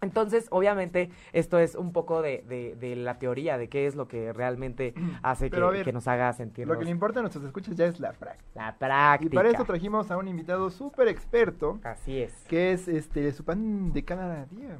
Entonces, 0.00 0.46
obviamente, 0.50 1.10
esto 1.32 1.58
es 1.58 1.74
un 1.74 1.92
poco 1.92 2.22
de, 2.22 2.44
de, 2.78 2.96
la 2.96 3.18
teoría 3.18 3.58
de 3.58 3.68
qué 3.68 3.86
es 3.86 3.96
lo 3.96 4.06
que 4.06 4.32
realmente 4.32 4.94
hace 5.22 5.50
que, 5.50 5.92
nos 5.92 6.06
haga 6.06 6.32
sentir. 6.32 6.66
Lo 6.66 6.78
que 6.78 6.84
le 6.84 6.90
importa 6.90 7.20
a 7.20 7.22
nuestros 7.22 7.44
escuchas 7.44 7.74
ya 7.74 7.86
es 7.86 7.98
la 7.98 8.12
práctica. 8.12 8.48
La 8.54 8.76
práctica. 8.76 9.34
Y 9.34 9.36
para 9.36 9.50
eso 9.50 9.64
trajimos 9.64 10.10
a 10.10 10.16
un 10.16 10.28
invitado 10.28 10.70
súper 10.70 11.08
experto. 11.08 11.80
Así 11.82 12.22
es. 12.22 12.32
Que 12.48 12.72
es 12.72 12.86
este 12.88 13.32
su 13.32 13.44
pan 13.44 13.92
de 13.92 14.04
cada 14.04 14.46
día 14.46 14.78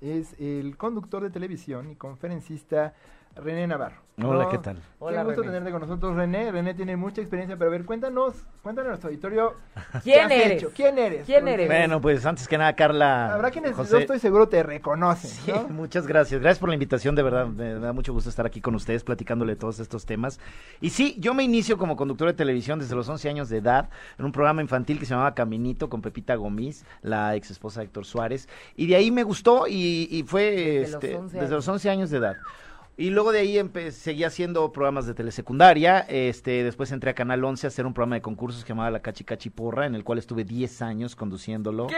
es 0.00 0.34
el 0.38 0.76
conductor 0.76 1.22
de 1.22 1.30
televisión 1.30 1.90
y 1.90 1.96
conferencista 1.96 2.94
René 3.38 3.66
Navarro. 3.66 4.08
Hola, 4.20 4.48
¿qué 4.50 4.58
tal? 4.58 4.82
Hola, 4.98 5.20
Qué 5.20 5.26
gusto 5.26 5.42
tenerte 5.42 5.70
con 5.70 5.80
nosotros, 5.80 6.16
René. 6.16 6.50
René 6.50 6.74
tiene 6.74 6.96
mucha 6.96 7.20
experiencia, 7.20 7.56
pero 7.56 7.70
a 7.70 7.72
ver, 7.72 7.84
cuéntanos, 7.84 8.34
cuéntanos 8.62 8.86
a 8.86 8.90
nuestro 8.90 9.10
auditorio. 9.10 9.54
¿Quién 10.02 10.32
eres? 10.32 10.66
¿Quién 10.74 10.98
eres? 10.98 11.24
¿Quién 11.24 11.46
eres? 11.46 11.68
Bueno, 11.68 12.00
pues 12.00 12.26
antes 12.26 12.48
que 12.48 12.58
nada, 12.58 12.74
Carla. 12.74 13.32
Habrá 13.32 13.52
quienes 13.52 13.76
yo 13.76 13.98
estoy 13.98 14.18
seguro 14.18 14.48
te 14.48 14.64
reconocen. 14.64 15.30
Sí, 15.30 15.52
muchas 15.70 16.08
gracias. 16.08 16.40
Gracias 16.40 16.58
por 16.58 16.68
la 16.68 16.74
invitación, 16.74 17.14
de 17.14 17.22
verdad. 17.22 17.46
Me 17.46 17.74
da 17.74 17.92
mucho 17.92 18.12
gusto 18.12 18.28
estar 18.28 18.44
aquí 18.44 18.60
con 18.60 18.74
ustedes 18.74 19.04
platicándole 19.04 19.54
todos 19.54 19.78
estos 19.78 20.04
temas. 20.04 20.40
Y 20.80 20.90
sí, 20.90 21.14
yo 21.20 21.32
me 21.32 21.44
inicio 21.44 21.78
como 21.78 21.96
conductor 21.96 22.26
de 22.26 22.34
televisión 22.34 22.80
desde 22.80 22.96
los 22.96 23.08
11 23.08 23.28
años 23.28 23.48
de 23.48 23.58
edad 23.58 23.88
en 24.18 24.24
un 24.24 24.32
programa 24.32 24.62
infantil 24.62 24.98
que 24.98 25.06
se 25.06 25.10
llamaba 25.10 25.34
Caminito 25.34 25.88
con 25.88 26.02
Pepita 26.02 26.34
Gomis, 26.34 26.84
la 27.02 27.36
ex 27.36 27.52
esposa 27.52 27.80
de 27.80 27.86
Héctor 27.86 28.04
Suárez. 28.04 28.48
Y 28.74 28.88
de 28.88 28.96
ahí 28.96 29.12
me 29.12 29.22
gustó 29.22 29.66
y, 29.68 30.24
fue 30.26 30.82
este, 30.82 31.20
desde 31.30 31.54
los 31.54 31.68
11 31.68 31.88
años 31.88 32.10
de 32.10 32.18
edad. 32.18 32.36
Y 32.98 33.10
luego 33.10 33.30
de 33.30 33.38
ahí 33.38 33.70
seguí 33.92 34.24
haciendo 34.24 34.72
programas 34.72 35.06
de 35.06 35.14
telesecundaria. 35.14 36.00
Este, 36.08 36.64
después 36.64 36.90
entré 36.90 37.10
a 37.10 37.14
Canal 37.14 37.44
11 37.44 37.64
a 37.64 37.68
hacer 37.68 37.86
un 37.86 37.94
programa 37.94 38.16
de 38.16 38.22
concursos 38.22 38.64
que 38.64 38.70
llamaba 38.70 38.90
La 38.90 38.98
Cachi 38.98 39.22
Cachi 39.22 39.50
Porra, 39.50 39.86
en 39.86 39.94
el 39.94 40.02
cual 40.02 40.18
estuve 40.18 40.42
10 40.42 40.82
años 40.82 41.14
conduciéndolo. 41.14 41.86
¿Qué? 41.86 41.94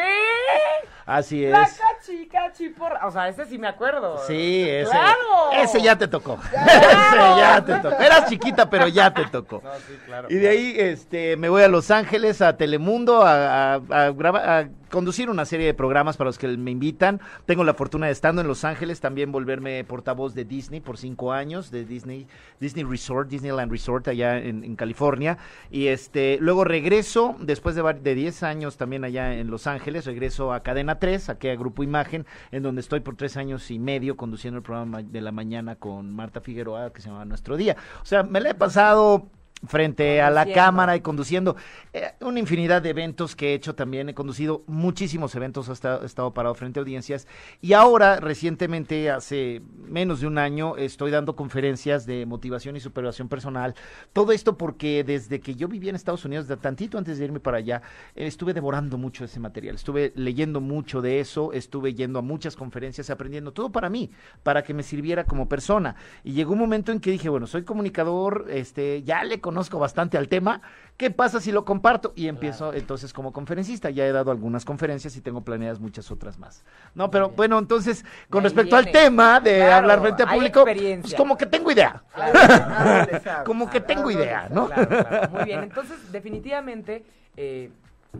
Así 1.06 1.42
es. 1.42 1.52
La 1.52 1.66
Cachi 1.66 2.28
Cachi 2.28 2.68
Porra. 2.68 3.06
O 3.06 3.10
sea, 3.10 3.30
ese 3.30 3.46
sí 3.46 3.58
me 3.58 3.66
acuerdo. 3.66 4.18
Sí, 4.26 4.68
ese. 4.68 4.90
¡Claro! 4.90 5.52
Ese 5.54 5.80
ya 5.80 5.96
te 5.96 6.06
tocó. 6.06 6.38
ese 6.52 7.16
ya 7.16 7.64
te 7.64 7.78
tocó. 7.78 8.02
Eras 8.02 8.28
chiquita, 8.28 8.68
pero 8.68 8.86
ya 8.86 9.14
te 9.14 9.24
tocó. 9.24 9.62
No, 9.64 9.74
sí, 9.76 9.98
claro. 10.04 10.28
Y 10.30 10.34
de 10.34 10.48
ahí 10.50 10.74
este, 10.76 11.38
me 11.38 11.48
voy 11.48 11.62
a 11.62 11.68
Los 11.68 11.90
Ángeles, 11.90 12.42
a 12.42 12.58
Telemundo, 12.58 13.22
a, 13.22 13.76
a, 13.76 13.80
a 14.08 14.68
conducir 14.90 15.30
una 15.30 15.44
serie 15.44 15.66
de 15.66 15.74
programas 15.74 16.16
para 16.16 16.28
los 16.28 16.38
que 16.38 16.48
me 16.48 16.70
invitan. 16.70 17.20
Tengo 17.46 17.64
la 17.64 17.74
fortuna 17.74 18.06
de 18.06 18.12
estando 18.12 18.42
en 18.42 18.48
Los 18.48 18.64
Ángeles, 18.64 19.00
también 19.00 19.32
volverme 19.32 19.82
portavoz 19.84 20.34
de 20.34 20.44
Disney 20.44 20.80
por 20.90 20.98
cinco 20.98 21.32
años, 21.32 21.70
de 21.70 21.84
Disney, 21.84 22.26
Disney 22.58 22.82
Resort, 22.82 23.28
Disneyland 23.28 23.70
Resort 23.70 24.08
allá 24.08 24.38
en, 24.38 24.74
California. 24.74 25.38
Y 25.70 25.86
este, 25.86 26.36
luego 26.40 26.64
regreso, 26.64 27.36
después 27.38 27.76
de, 27.76 27.82
de 27.94 28.14
10 28.16 28.42
años 28.42 28.76
también 28.76 29.04
allá 29.04 29.34
en 29.34 29.52
Los 29.52 29.68
Ángeles, 29.68 30.04
regreso 30.04 30.52
a 30.52 30.64
Cadena 30.64 30.98
3, 30.98 31.28
aquí 31.28 31.48
a 31.48 31.54
Grupo 31.54 31.84
Imagen, 31.84 32.26
en 32.50 32.64
donde 32.64 32.80
estoy 32.80 32.98
por 32.98 33.14
tres 33.14 33.36
años 33.36 33.70
y 33.70 33.78
medio 33.78 34.16
conduciendo 34.16 34.58
el 34.58 34.64
programa 34.64 35.00
de 35.04 35.20
la 35.20 35.30
mañana 35.30 35.76
con 35.76 36.12
Marta 36.12 36.40
Figueroa 36.40 36.92
que 36.92 37.00
se 37.00 37.08
llama 37.08 37.24
Nuestro 37.24 37.56
Día. 37.56 37.76
O 38.02 38.04
sea, 38.04 38.24
me 38.24 38.40
la 38.40 38.50
he 38.50 38.54
pasado 38.56 39.28
frente 39.66 40.20
a 40.22 40.30
la 40.30 40.46
cámara 40.52 40.96
y 40.96 41.00
conduciendo. 41.00 41.56
Eh, 41.92 42.12
una 42.20 42.38
infinidad 42.38 42.82
de 42.82 42.90
eventos 42.90 43.36
que 43.36 43.50
he 43.50 43.54
hecho 43.54 43.74
también. 43.74 44.08
He 44.08 44.14
conducido 44.14 44.62
muchísimos 44.66 45.34
eventos, 45.34 45.68
he 45.68 45.72
estado, 45.72 46.02
he 46.02 46.06
estado 46.06 46.32
parado 46.32 46.54
frente 46.54 46.78
a 46.78 46.82
audiencias. 46.82 47.26
Y 47.60 47.72
ahora, 47.72 48.20
recientemente, 48.20 49.10
hace 49.10 49.62
menos 49.86 50.20
de 50.20 50.26
un 50.26 50.38
año, 50.38 50.76
estoy 50.76 51.10
dando 51.10 51.36
conferencias 51.36 52.06
de 52.06 52.26
motivación 52.26 52.76
y 52.76 52.80
superación 52.80 53.28
personal. 53.28 53.74
Todo 54.12 54.32
esto 54.32 54.56
porque 54.56 55.04
desde 55.04 55.40
que 55.40 55.54
yo 55.54 55.68
vivía 55.68 55.90
en 55.90 55.96
Estados 55.96 56.24
Unidos, 56.24 56.48
de 56.48 56.56
tantito 56.56 56.98
antes 56.98 57.18
de 57.18 57.24
irme 57.24 57.40
para 57.40 57.58
allá, 57.58 57.82
eh, 58.14 58.26
estuve 58.26 58.54
devorando 58.54 58.98
mucho 58.98 59.24
ese 59.24 59.40
material. 59.40 59.74
Estuve 59.74 60.12
leyendo 60.14 60.60
mucho 60.60 61.02
de 61.02 61.20
eso, 61.20 61.52
estuve 61.52 61.94
yendo 61.94 62.18
a 62.18 62.22
muchas 62.22 62.56
conferencias, 62.56 63.10
aprendiendo 63.10 63.52
todo 63.52 63.70
para 63.70 63.90
mí, 63.90 64.10
para 64.42 64.62
que 64.62 64.74
me 64.74 64.82
sirviera 64.82 65.24
como 65.24 65.48
persona. 65.48 65.96
Y 66.24 66.32
llegó 66.32 66.52
un 66.52 66.58
momento 66.58 66.92
en 66.92 67.00
que 67.00 67.10
dije, 67.10 67.28
bueno, 67.28 67.46
soy 67.46 67.64
comunicador, 67.64 68.46
este, 68.50 69.02
ya 69.02 69.24
le 69.24 69.40
conozco 69.50 69.80
bastante 69.80 70.16
al 70.16 70.28
tema. 70.28 70.62
¿Qué 70.96 71.10
pasa 71.10 71.40
si 71.40 71.50
lo 71.50 71.64
comparto? 71.64 72.12
Y 72.14 72.28
empiezo 72.28 72.72
entonces 72.72 73.12
como 73.12 73.32
conferencista. 73.32 73.90
Ya 73.90 74.06
he 74.06 74.12
dado 74.12 74.30
algunas 74.30 74.64
conferencias 74.64 75.16
y 75.16 75.20
tengo 75.20 75.40
planeadas 75.40 75.80
muchas 75.80 76.08
otras 76.12 76.38
más. 76.38 76.64
No, 76.94 77.10
pero 77.10 77.26
bien. 77.26 77.36
bueno, 77.36 77.58
entonces, 77.58 78.04
con 78.28 78.44
respecto 78.44 78.76
al 78.76 78.92
tema 78.92 79.40
de 79.40 79.56
Claro, 79.56 79.74
hablar 79.74 80.00
frente 80.02 80.22
a 80.22 80.30
hay 80.30 80.38
público, 80.38 80.64
pues 81.02 81.14
como 81.16 81.36
que 81.36 81.46
tengo 81.46 81.72
idea. 81.72 82.00
Claro. 82.14 83.42
Como 83.44 83.68
que 83.68 83.80
tengo 83.80 84.10
idea. 84.10 84.48
¿no? 84.50 84.66
Claro, 84.66 84.88
claro. 84.88 85.30
Muy 85.30 85.44
bien, 85.44 85.62
entonces 85.64 86.12
definitivamente, 86.12 87.04
eh, 87.36 87.70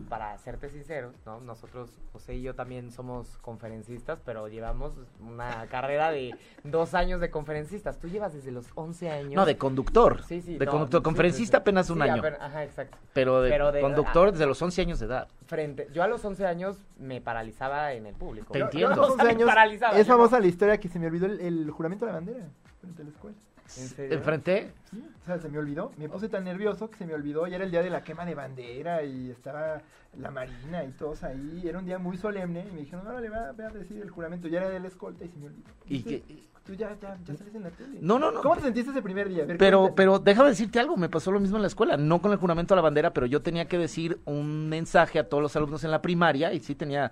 para 0.09 0.37
serte 0.37 0.69
sincero, 0.69 1.11
¿no? 1.25 1.39
nosotros, 1.41 1.89
José 2.13 2.35
y 2.35 2.41
yo 2.41 2.55
también 2.55 2.91
somos 2.91 3.37
conferencistas, 3.39 4.21
pero 4.25 4.47
llevamos 4.47 4.93
una 5.19 5.67
carrera 5.67 6.11
de 6.11 6.33
dos 6.63 6.93
años 6.93 7.19
de 7.19 7.29
conferencistas. 7.29 7.99
Tú 7.99 8.07
llevas 8.07 8.33
desde 8.33 8.51
los 8.51 8.67
11 8.75 9.09
años. 9.09 9.33
No, 9.33 9.45
de 9.45 9.57
conductor. 9.57 10.23
Sí, 10.23 10.41
sí, 10.41 10.57
de 10.57 10.65
no, 10.65 10.71
conductor. 10.71 11.01
Conferencista 11.03 11.57
sí, 11.57 11.59
sí. 11.59 11.61
apenas 11.61 11.89
un 11.89 12.01
Sí, 12.01 12.09
año. 12.09 12.21
Ajá, 12.39 12.63
exacto. 12.63 12.97
Pero 13.13 13.41
de, 13.41 13.49
Pero 13.49 13.71
de- 13.71 13.81
conductor 13.81 14.31
desde 14.31 14.45
los 14.45 14.61
11 14.61 14.81
años 14.81 14.99
de 14.99 15.05
edad. 15.07 15.27
Frente, 15.45 15.89
yo 15.93 16.03
a 16.03 16.07
los 16.07 16.23
11 16.23 16.45
años 16.45 16.77
me 16.97 17.19
paralizaba 17.21 17.93
en 17.93 18.05
el 18.05 18.15
público. 18.15 18.53
Te 18.53 18.59
Yo- 18.59 18.65
entiendo. 18.65 18.95
yo 18.95 19.03
a 19.03 19.05
los 19.07 19.09
O 19.11 19.15
sea, 19.15 19.23
11 19.23 19.25
me 19.25 19.31
años, 19.41 19.49
paralizaba, 19.49 19.97
es 19.99 20.07
famosa 20.07 20.39
la 20.39 20.47
historia 20.47 20.77
que 20.79 20.87
se 20.87 20.99
me 20.99 21.07
olvidó 21.07 21.25
el, 21.25 21.39
el 21.41 21.69
juramento 21.71 22.05
de 22.05 22.11
la 22.11 22.17
bandera 22.19 22.47
frente 22.79 23.01
a 23.01 23.05
la 23.05 23.11
escuela. 23.11 23.37
¿En 23.77 23.87
serio? 23.87 24.17
Enfrente. 24.17 24.71
Sí, 24.89 25.03
o 25.21 25.25
sea, 25.25 25.37
se 25.39 25.49
me 25.49 25.57
olvidó. 25.57 25.91
Me 25.97 26.09
puse 26.09 26.27
tan 26.29 26.43
nervioso 26.43 26.89
que 26.89 26.97
se 26.97 27.05
me 27.05 27.13
olvidó. 27.13 27.47
Y 27.47 27.53
era 27.53 27.63
el 27.63 27.71
día 27.71 27.81
de 27.81 27.89
la 27.89 28.03
quema 28.03 28.25
de 28.25 28.35
bandera 28.35 29.03
y 29.03 29.29
estaba 29.31 29.81
la 30.17 30.31
marina 30.31 30.83
y 30.83 30.91
todos 30.91 31.23
ahí. 31.23 31.61
Era 31.65 31.79
un 31.79 31.85
día 31.85 31.97
muy 31.97 32.17
solemne. 32.17 32.65
Y 32.69 32.73
me 32.73 32.81
dijeron, 32.81 33.07
órale, 33.07 33.29
va, 33.29 33.51
ve 33.53 33.65
a 33.65 33.69
decir 33.69 34.01
el 34.01 34.09
juramento. 34.09 34.47
Ya 34.47 34.59
era 34.59 34.69
de 34.69 34.79
la 34.79 34.87
escolta 34.87 35.23
y 35.25 35.29
se 35.29 35.37
me 35.37 35.45
olvidó. 35.47 35.69
Y 35.85 35.99
Tú- 36.03 36.09
que- 36.09 36.51
Tú 36.63 36.75
ya, 36.75 36.95
ya, 37.01 37.17
ya 37.25 37.35
sales 37.35 37.55
en 37.55 37.63
la 37.63 37.71
tele. 37.71 37.97
No, 38.01 38.19
no, 38.19 38.31
no. 38.31 38.39
¿Cómo 38.41 38.55
te 38.55 38.61
sentiste 38.61 38.91
ese 38.91 39.01
primer 39.01 39.27
día? 39.29 39.45
Pero, 39.57 39.95
pero 39.95 40.19
déjame 40.19 40.49
decirte 40.49 40.79
algo, 40.79 40.95
me 40.95 41.09
pasó 41.09 41.31
lo 41.31 41.39
mismo 41.39 41.55
en 41.57 41.63
la 41.63 41.67
escuela, 41.67 41.97
no 41.97 42.21
con 42.21 42.31
el 42.31 42.37
juramento 42.37 42.75
a 42.75 42.77
la 42.77 42.83
bandera, 42.83 43.13
pero 43.13 43.25
yo 43.25 43.41
tenía 43.41 43.65
que 43.67 43.79
decir 43.79 44.19
un 44.25 44.69
mensaje 44.69 45.17
a 45.17 45.27
todos 45.27 45.41
los 45.41 45.55
alumnos 45.55 45.83
en 45.85 45.89
la 45.89 46.03
primaria 46.03 46.53
y 46.53 46.59
sí 46.59 46.75
tenía, 46.75 47.11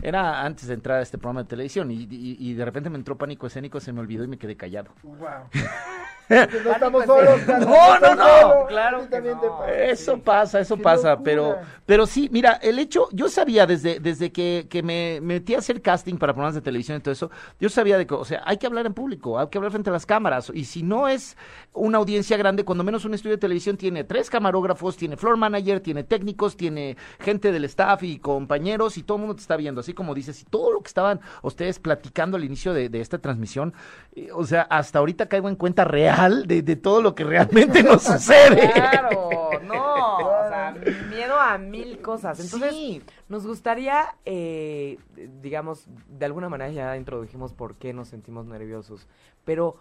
era 0.00 0.42
antes 0.44 0.66
de 0.68 0.74
entrar 0.74 0.98
a 0.98 1.02
este 1.02 1.18
programa 1.18 1.42
de 1.42 1.48
televisión 1.48 1.90
y, 1.90 2.04
y- 2.10 2.36
y 2.38 2.54
de 2.54 2.64
repente 2.64 2.88
me 2.88 2.96
entró 2.96 3.18
pánico 3.18 3.46
escénico, 3.46 3.80
se 3.80 3.92
me 3.92 4.00
olvidó 4.00 4.24
y 4.24 4.28
me 4.28 4.38
quedé 4.38 4.56
callado. 4.56 4.92
Wow. 5.02 5.18
no 6.64 6.72
estamos 6.72 7.04
solos. 7.04 7.40
Carlos, 7.46 7.68
No, 7.68 7.98
no, 8.00 8.14
no. 8.14 8.66
Claro 8.66 8.98
A 8.98 9.00
ti 9.02 9.06
que 9.06 9.10
también 9.10 9.34
no. 9.36 9.40
te 9.40 9.48
pasa. 9.48 9.72
Eso 9.74 10.14
Sí. 10.14 10.20
pasa, 10.24 10.60
eso 10.60 10.76
Qué 10.76 10.82
pasa, 10.82 11.10
locura. 11.10 11.24
pero, 11.24 11.56
pero 11.86 12.06
sí, 12.06 12.28
mira, 12.32 12.52
el 12.62 12.78
hecho, 12.78 13.08
yo 13.12 13.28
sabía 13.28 13.66
desde, 13.66 14.00
desde 14.00 14.32
que, 14.32 14.66
que 14.70 14.82
me 14.82 15.20
metí 15.20 15.54
a 15.54 15.58
hacer 15.58 15.82
casting 15.82 16.16
para 16.16 16.32
programas 16.32 16.54
de 16.54 16.60
televisión 16.62 16.96
y 16.98 17.00
todo 17.00 17.12
eso, 17.12 17.30
yo 17.60 17.68
sabía 17.68 17.98
de 17.98 18.06
que, 18.06 18.14
o 18.14 18.24
sea, 18.24 18.42
hay 18.44 18.56
que 18.56 18.66
hablar 18.66 18.86
en 18.86 18.94
público, 18.94 19.38
hay 19.38 19.48
que 19.48 19.58
hablar 19.58 19.70
frente 19.72 19.90
a 19.90 19.92
las 19.92 20.06
cámaras, 20.06 20.50
y 20.54 20.64
si 20.64 20.82
no 20.82 21.08
es 21.08 21.36
una 21.72 21.98
audiencia 21.98 22.36
grande, 22.36 22.64
cuando 22.64 22.84
menos 22.84 23.04
un 23.04 23.14
estudio 23.14 23.36
de 23.36 23.40
televisión 23.40 23.76
tiene 23.76 24.04
tres 24.04 24.30
camarógrafos, 24.30 24.96
tiene 24.96 25.16
floor 25.16 25.36
manager, 25.36 25.80
tiene 25.80 26.04
técnicos, 26.04 26.56
tiene 26.56 26.96
gente 27.20 27.50
del 27.52 27.64
staff 27.64 28.02
y 28.02 28.18
compañeros, 28.18 28.96
y 28.98 29.02
todo 29.02 29.16
el 29.16 29.20
mundo 29.22 29.34
te 29.36 29.40
está 29.42 29.56
viendo, 29.56 29.80
así 29.80 29.92
como 29.94 30.14
dices, 30.14 30.40
y 30.42 30.44
todo 30.44 30.72
lo 30.72 30.80
que 30.80 30.88
estaban 30.88 31.20
ustedes 31.42 31.78
platicando 31.78 32.36
al 32.36 32.44
inicio 32.44 32.72
de, 32.74 32.88
de 32.88 33.00
esta 33.00 33.18
transmisión, 33.18 33.72
eh, 34.14 34.28
o 34.34 34.44
sea, 34.44 34.62
hasta 34.62 34.98
ahorita 34.98 35.26
caigo 35.26 35.48
en 35.48 35.56
cuenta 35.56 35.84
real 35.84 36.21
de, 36.30 36.62
de 36.62 36.76
todo 36.76 37.02
lo 37.02 37.14
que 37.14 37.24
realmente 37.24 37.82
nos 37.82 38.02
sucede. 38.04 38.70
Claro, 38.72 39.50
no, 39.64 40.16
o 40.18 40.48
sea, 40.48 40.74
miedo 41.10 41.38
a 41.38 41.58
mil 41.58 42.00
cosas. 42.00 42.40
Entonces, 42.40 42.70
Sí. 42.72 43.02
nos 43.28 43.46
gustaría, 43.46 44.14
eh, 44.24 44.98
digamos, 45.40 45.84
de 46.08 46.24
alguna 46.26 46.48
manera 46.48 46.70
ya 46.72 46.96
introdujimos 46.96 47.52
por 47.52 47.76
qué 47.76 47.92
nos 47.92 48.08
sentimos 48.08 48.46
nerviosos, 48.46 49.06
pero 49.44 49.76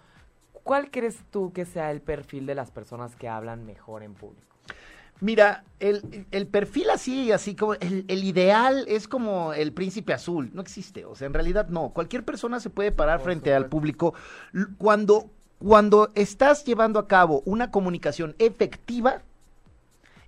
¿cuál 0.64 0.92
crees 0.92 1.20
tú 1.32 1.52
que 1.54 1.66
sea 1.66 1.92
el 1.92 2.02
perfil 2.02 2.46
de 2.46 2.56
las 2.56 2.72
personas 2.72 3.16
que 3.16 3.28
hablan 3.30 3.66
mejor 3.66 4.04
en 4.04 4.14
público? 4.14 4.48
Mira, 5.20 5.64
el, 5.80 6.26
el 6.32 6.48
perfil 6.48 6.90
así, 6.90 7.32
así 7.32 7.56
como 7.56 7.76
el, 7.76 8.06
el 8.08 8.24
ideal 8.24 8.86
es 8.88 9.08
como 9.08 9.54
el 9.54 9.72
príncipe 9.72 10.14
azul, 10.14 10.50
no 10.54 10.62
existe, 10.64 11.06
o 11.06 11.14
sea, 11.14 11.28
en 11.28 11.34
realidad 11.36 11.68
no. 11.70 11.90
Cualquier 11.92 12.26
persona 12.26 12.60
se 12.60 12.72
puede 12.72 12.92
parar 12.92 13.18
Por 13.20 13.26
frente 13.26 13.54
al 13.54 13.68
público 13.68 14.16
cuando, 14.80 15.30
cuando 15.64 16.10
estás 16.16 16.66
llevando 16.66 17.00
a 17.00 17.08
cabo 17.08 17.44
una 17.46 17.70
comunicación 17.70 18.36
efectiva 18.40 19.22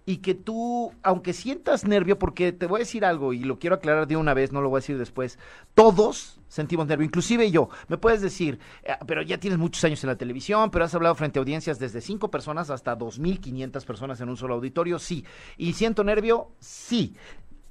y 0.06 0.18
que 0.18 0.36
tú, 0.36 0.94
aunque 1.02 1.34
sientas 1.34 1.86
nervio, 1.86 2.20
porque 2.20 2.52
te 2.52 2.68
voy 2.68 2.80
a 2.80 2.80
decir 2.80 3.06
algo 3.06 3.34
y 3.34 3.40
lo 3.40 3.58
quiero 3.58 3.78
aclarar 3.78 4.06
de 4.06 4.18
una 4.18 4.34
vez, 4.34 4.52
no 4.52 4.62
lo 4.62 4.70
voy 4.70 4.78
a 4.78 4.82
decir 4.82 4.98
después, 4.98 5.40
todos 5.74 6.40
sentimos 6.50 6.88
nervio, 6.88 7.06
inclusive 7.06 7.50
yo. 7.50 7.70
Me 7.88 7.98
puedes 7.98 8.22
decir, 8.22 8.60
"Eh, 8.84 8.96
pero 9.08 9.22
ya 9.22 9.40
tienes 9.40 9.58
muchos 9.58 9.84
años 9.86 10.04
en 10.04 10.10
la 10.10 10.18
televisión, 10.18 10.70
pero 10.72 10.86
has 10.86 10.94
hablado 10.94 11.16
frente 11.16 11.40
a 11.40 11.42
audiencias 11.42 11.80
desde 11.80 12.02
cinco 12.02 12.30
personas 12.30 12.70
hasta 12.70 12.96
2.500 12.96 13.86
personas 13.86 14.20
en 14.22 14.30
un 14.30 14.38
solo 14.38 14.56
auditorio, 14.56 15.00
sí. 15.00 15.26
¿Y 15.58 15.74
siento 15.74 16.04
nervio? 16.04 16.52
Sí. 16.60 17.16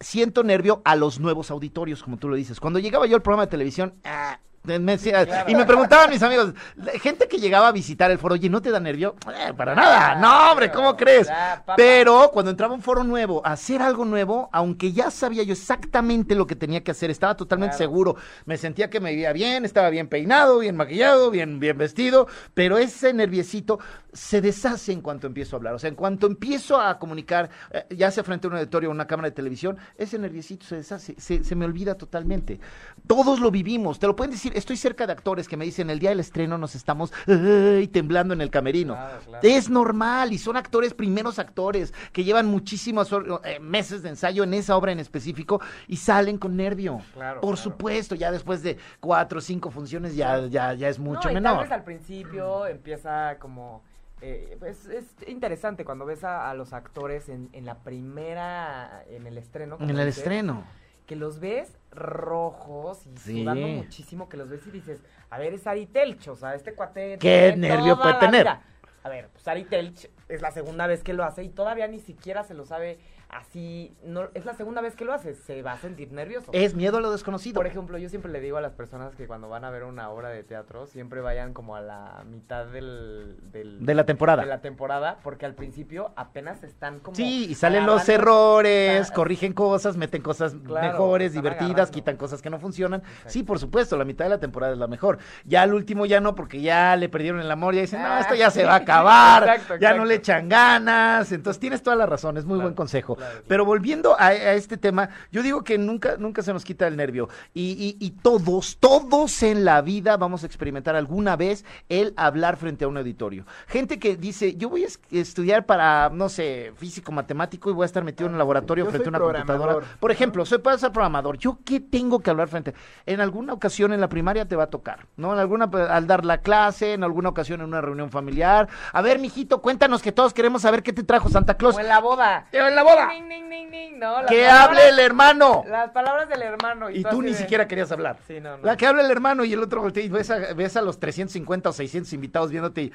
Siento 0.00 0.42
nervio 0.42 0.82
a 0.84 0.96
los 0.96 1.20
nuevos 1.20 1.50
auditorios, 1.50 2.02
como 2.02 2.16
tú 2.16 2.28
lo 2.28 2.34
dices. 2.34 2.58
Cuando 2.58 2.80
llegaba 2.80 3.06
yo 3.06 3.14
al 3.14 3.22
programa 3.22 3.44
de 3.44 3.50
televisión, 3.50 3.94
ah, 4.04 4.40
me 4.64 4.78
decía- 4.78 5.44
y 5.48 5.54
me 5.54 5.64
preguntaban 5.64 6.08
mis 6.10 6.22
amigos, 6.22 6.54
gente 7.00 7.26
que 7.26 7.38
llegaba 7.38 7.68
a 7.68 7.72
visitar 7.72 8.10
el 8.10 8.18
foro, 8.18 8.34
oye, 8.34 8.48
¿no 8.48 8.62
te 8.62 8.70
da 8.70 8.78
nervio? 8.78 9.16
"Eh, 9.28 9.52
para 9.56 9.74
nada, 9.74 10.14
no, 10.16 10.50
hombre, 10.52 10.70
¿cómo 10.70 10.96
crees? 10.96 11.28
Pero 11.76 12.30
cuando 12.32 12.50
entraba 12.50 12.72
un 12.74 12.82
foro 12.82 13.02
nuevo, 13.02 13.42
a 13.44 13.52
hacer 13.52 13.82
algo 13.82 14.04
nuevo, 14.04 14.48
aunque 14.52 14.92
ya 14.92 15.10
sabía 15.10 15.42
yo 15.42 15.52
exactamente 15.52 16.34
lo 16.34 16.46
que 16.46 16.54
tenía 16.56 16.82
que 16.84 16.90
hacer, 16.92 17.10
estaba 17.10 17.36
totalmente 17.36 17.76
Claro. 17.76 17.90
seguro, 17.90 18.16
me 18.44 18.56
sentía 18.56 18.88
que 18.88 19.00
me 19.00 19.10
veía 19.12 19.32
bien, 19.32 19.64
estaba 19.64 19.90
bien 19.90 20.08
peinado, 20.08 20.58
bien 20.60 20.76
maquillado, 20.76 21.30
bien, 21.30 21.58
bien 21.58 21.76
vestido, 21.76 22.28
pero 22.54 22.78
ese 22.78 23.12
nerviecito 23.12 23.78
se 24.12 24.40
deshace 24.40 24.92
en 24.92 25.00
cuanto 25.00 25.26
empiezo 25.26 25.56
a 25.56 25.58
hablar. 25.58 25.74
O 25.74 25.78
sea, 25.78 25.88
en 25.88 25.94
cuanto 25.96 26.26
empiezo 26.26 26.80
a 26.80 26.98
comunicar, 26.98 27.48
eh, 27.70 27.86
ya 27.90 28.10
sea 28.10 28.22
frente 28.22 28.46
a 28.46 28.50
un 28.50 28.56
auditorio 28.56 28.90
o 28.90 28.92
una 28.92 29.06
cámara 29.06 29.30
de 29.30 29.34
televisión, 29.34 29.78
ese 29.96 30.18
nerviecito 30.18 30.66
se 30.66 30.76
deshace, 30.76 31.14
se, 31.18 31.42
se 31.42 31.54
me 31.56 31.64
olvida 31.64 31.94
totalmente. 31.94 32.60
Todos 33.06 33.40
lo 33.40 33.50
vivimos, 33.50 33.98
te 33.98 34.06
lo 34.06 34.14
pueden 34.14 34.32
decir, 34.32 34.51
estoy 34.54 34.76
cerca 34.76 35.06
de 35.06 35.12
actores 35.12 35.48
que 35.48 35.56
me 35.56 35.64
dicen, 35.64 35.90
el 35.90 35.98
día 35.98 36.10
del 36.10 36.20
estreno 36.20 36.58
nos 36.58 36.74
estamos 36.74 37.12
ay, 37.26 37.88
temblando 37.88 38.34
en 38.34 38.40
el 38.40 38.50
camerino. 38.50 38.94
Claro, 38.94 39.20
claro. 39.24 39.48
Es 39.48 39.68
normal 39.70 40.32
y 40.32 40.38
son 40.38 40.56
actores, 40.56 40.94
primeros 40.94 41.38
actores, 41.38 41.92
que 42.12 42.24
llevan 42.24 42.46
muchísimos 42.46 43.10
eh, 43.44 43.58
meses 43.60 44.02
de 44.02 44.10
ensayo 44.10 44.44
en 44.44 44.54
esa 44.54 44.76
obra 44.76 44.92
en 44.92 44.98
específico 45.00 45.60
y 45.88 45.96
salen 45.96 46.38
con 46.38 46.56
nervio. 46.56 47.00
Claro, 47.14 47.40
Por 47.40 47.56
supuesto, 47.56 48.14
ya 48.14 48.30
después 48.30 48.62
de 48.62 48.78
cuatro 49.00 49.38
o 49.38 49.40
cinco 49.42 49.70
funciones 49.70 50.14
ya, 50.16 50.46
ya, 50.46 50.74
ya 50.74 50.88
es 50.88 50.98
mucho 50.98 51.28
No, 51.28 51.34
menor. 51.34 51.52
Tal 51.54 51.62
vez 51.64 51.72
al 51.72 51.84
principio 51.84 52.66
empieza 52.66 53.38
como. 53.38 53.82
eh, 54.20 54.56
pues 54.58 54.86
es 54.86 55.04
interesante 55.26 55.84
cuando 55.84 56.04
ves 56.06 56.22
a, 56.24 56.48
a 56.50 56.54
los 56.54 56.72
actores 56.72 57.28
en, 57.28 57.48
en 57.52 57.64
la 57.64 57.78
primera. 57.78 59.04
En 59.08 59.26
el 59.26 59.36
estreno. 59.38 59.76
En 59.80 59.90
el 59.90 59.96
dices, 60.06 60.18
estreno. 60.18 60.64
Que 61.06 61.16
los 61.16 61.40
ves 61.40 61.76
rojos 61.90 63.06
y 63.06 63.16
Sí. 63.18 63.40
sudando 63.40 63.66
muchísimo. 63.66 64.28
Que 64.28 64.36
los 64.36 64.48
ves 64.48 64.66
y 64.66 64.70
dices, 64.70 65.00
a 65.30 65.38
ver, 65.38 65.54
es 65.54 65.66
Ari 65.66 65.86
Telch. 65.86 66.28
O 66.28 66.36
sea, 66.36 66.54
este 66.54 66.74
cuate. 66.74 67.18
¿Qué 67.18 67.54
nervio 67.56 67.98
puede 68.00 68.14
tener? 68.14 68.42
vida. 68.44 68.62
A 69.04 69.08
ver, 69.08 69.28
pues 69.30 69.46
Ari 69.48 69.64
Telch 69.64 70.08
es 70.28 70.42
la 70.42 70.52
segunda 70.52 70.86
vez 70.86 71.02
que 71.02 71.12
lo 71.12 71.24
hace 71.24 71.42
y 71.42 71.48
todavía 71.48 71.88
ni 71.88 71.98
siquiera 71.98 72.44
se 72.44 72.54
lo 72.54 72.64
sabe 72.64 73.00
así. 73.32 73.96
No, 74.04 74.28
es 74.34 74.44
la 74.44 74.54
segunda 74.54 74.80
vez 74.80 74.94
que 74.94 75.04
lo 75.04 75.12
hace. 75.12 75.34
Se 75.34 75.62
va 75.62 75.72
a 75.72 75.78
sentir 75.78 76.12
nervioso. 76.12 76.50
Es 76.52 76.74
miedo 76.74 76.98
a 76.98 77.00
lo 77.00 77.10
desconocido. 77.10 77.54
Por 77.54 77.66
ejemplo, 77.66 77.98
yo 77.98 78.08
siempre 78.08 78.30
le 78.30 78.40
digo 78.40 78.58
a 78.58 78.60
las 78.60 78.72
personas 78.74 79.14
que 79.16 79.26
cuando 79.26 79.48
van 79.48 79.64
a 79.64 79.70
ver 79.70 79.84
una 79.84 80.10
obra 80.10 80.28
de 80.28 80.44
teatro, 80.44 80.86
siempre 80.86 81.20
vayan 81.20 81.52
como 81.54 81.74
a 81.74 81.80
la 81.80 82.22
mitad 82.30 82.66
del, 82.66 83.36
del- 83.50 83.84
De 83.84 83.94
la 83.94 84.04
temporada. 84.04 84.42
de 84.42 84.48
la 84.48 84.60
temporada, 84.60 85.18
porque 85.24 85.46
al 85.46 85.54
principio 85.54 86.12
apenas 86.14 86.62
están 86.62 87.00
como 87.00 87.16
Sí, 87.16 87.46
y 87.50 87.54
salen 87.54 87.86
los 87.86 88.08
errores, 88.08 89.08
Ah, 89.10 89.14
corrigen 89.14 89.52
cosas, 89.52 89.96
meten 89.96 90.22
cosas 90.22 90.54
Claro, 90.64 90.86
mejores, 90.92 91.32
divertidas, 91.32 91.64
agarrando. 91.70 91.92
quitan 91.92 92.16
cosas 92.16 92.42
que 92.42 92.50
no 92.50 92.58
funcionan. 92.58 93.00
Exacto. 93.00 93.30
Sí, 93.30 93.42
por 93.42 93.58
supuesto, 93.58 93.96
la 93.96 94.04
mitad 94.04 94.26
de 94.26 94.30
la 94.30 94.38
temporada 94.40 94.72
es 94.72 94.78
la 94.78 94.86
mejor. 94.86 95.18
Ya 95.44 95.62
al 95.62 95.72
último 95.74 96.06
ya 96.06 96.20
no, 96.20 96.34
porque 96.34 96.60
ya 96.60 96.94
le 96.96 97.08
perdieron 97.08 97.40
el 97.40 97.50
amor, 97.50 97.74
ya 97.74 97.80
dicen, 97.80 98.02
no, 98.02 98.08
Ah, 98.12 98.20
esto 98.20 98.34
ya 98.34 98.50
se 98.50 98.64
va 98.64 98.74
a 98.74 98.76
acabar, 98.82 99.42
exacto, 99.48 99.76
ya 99.76 99.94
no 99.94 100.04
le 100.04 100.16
echan 100.16 100.48
ganas. 100.48 101.32
Entonces 101.32 101.58
tienes 101.58 101.82
toda 101.82 101.96
la 101.96 102.04
razón, 102.06 102.36
es 102.36 102.44
muy 102.44 102.56
Claro, 102.56 102.68
buen 102.68 102.74
consejo. 102.74 103.16
Pero 103.48 103.64
volviendo 103.64 104.14
a, 104.18 104.26
a 104.28 104.52
este 104.54 104.76
tema, 104.76 105.08
yo 105.30 105.42
digo 105.42 105.62
que 105.64 105.78
nunca, 105.78 106.16
nunca 106.18 106.42
se 106.42 106.52
nos 106.52 106.64
quita 106.64 106.86
el 106.86 106.96
nervio. 106.96 107.28
Y, 107.54 107.96
y- 108.00 108.04
y 108.06 108.10
todos, 108.10 108.76
todos 108.78 109.42
en 109.42 109.64
la 109.64 109.80
vida 109.82 110.16
vamos 110.16 110.42
a 110.42 110.46
experimentar 110.46 110.96
alguna 110.96 111.36
vez 111.36 111.64
el 111.88 112.12
hablar 112.16 112.56
frente 112.56 112.84
a 112.84 112.88
un 112.88 112.96
auditorio. 112.96 113.44
Gente 113.66 113.98
que 113.98 114.16
dice, 114.16 114.54
yo 114.56 114.68
voy 114.68 114.84
a 114.84 114.86
es- 114.86 115.00
estudiar 115.10 115.66
para, 115.66 116.10
no 116.10 116.28
sé, 116.28 116.72
físico, 116.76 117.12
matemático 117.12 117.70
y 117.70 117.72
voy 117.72 117.84
a 117.84 117.86
estar 117.86 118.04
metido 118.04 118.26
en 118.26 118.32
un 118.34 118.38
laboratorio 118.38 118.84
Yo 118.84 118.90
frente 118.90 119.08
a 119.08 119.10
una 119.10 119.18
computadora. 119.18 119.86
Por 120.00 120.10
ejemplo, 120.10 120.44
soy 120.46 120.58
para 120.58 120.78
ser 120.78 120.92
programador. 120.92 121.38
¿Yo 121.38 121.58
qué 121.64 121.80
tengo 121.80 122.20
que 122.20 122.30
hablar 122.30 122.48
frente? 122.48 122.74
En 123.06 123.20
alguna 123.20 123.52
ocasión 123.52 123.92
en 123.92 124.00
la 124.00 124.08
primaria 124.08 124.46
te 124.46 124.56
va 124.56 124.64
a 124.64 124.70
tocar, 124.70 125.06
¿no? 125.16 125.32
En 125.32 125.38
alguna, 125.38 125.70
al 125.90 126.06
dar 126.06 126.24
la 126.24 126.38
clase, 126.38 126.92
en 126.94 127.04
alguna 127.04 127.28
ocasión 127.28 127.60
en 127.60 127.66
una 127.66 127.80
reunión 127.80 128.10
familiar. 128.10 128.68
A 128.92 129.02
ver, 129.02 129.18
mijito, 129.18 129.60
cuéntanos 129.62 130.02
que 130.02 130.12
todos 130.12 130.32
queremos 130.34 130.62
saber 130.62 130.82
qué 130.82 130.92
te 130.92 131.02
trajo 131.02 131.28
Santa 131.28 131.54
Claus. 131.56 131.76
O 131.76 131.80
en 131.80 131.88
la 131.88 132.00
boda. 132.00 132.46
¡O 132.52 132.56
en 132.56 132.74
la 132.74 132.82
boda! 132.82 133.11
No, 133.20 134.26
¡Que 134.26 134.44
palabras- 134.46 134.60
hable 134.68 134.88
el 134.88 134.98
hermano! 134.98 135.64
Las 135.68 135.90
palabras 135.90 136.28
del 136.28 136.42
hermano. 136.42 136.90
Y 136.90 137.02
tú 137.04 137.22
ni 137.22 137.30
de- 137.30 137.36
siquiera 137.36 137.68
querías 137.68 137.90
hablar. 137.92 138.16
Sí, 138.26 138.40
no, 138.40 138.56
no. 138.56 138.64
La 138.64 138.76
que 138.76 138.86
habla 138.86 139.02
el 139.02 139.10
hermano 139.10 139.44
y 139.44 139.52
el 139.52 139.62
otro 139.62 139.80
voltea 139.82 140.02
y 140.02 140.08
ves 140.08 140.30
a, 140.30 140.54
ves 140.54 140.76
a 140.76 140.82
los 140.82 140.98
350 140.98 141.68
o 141.68 141.72
600 141.72 142.12
invitados 142.12 142.50
viéndote 142.50 142.82
y... 142.82 142.92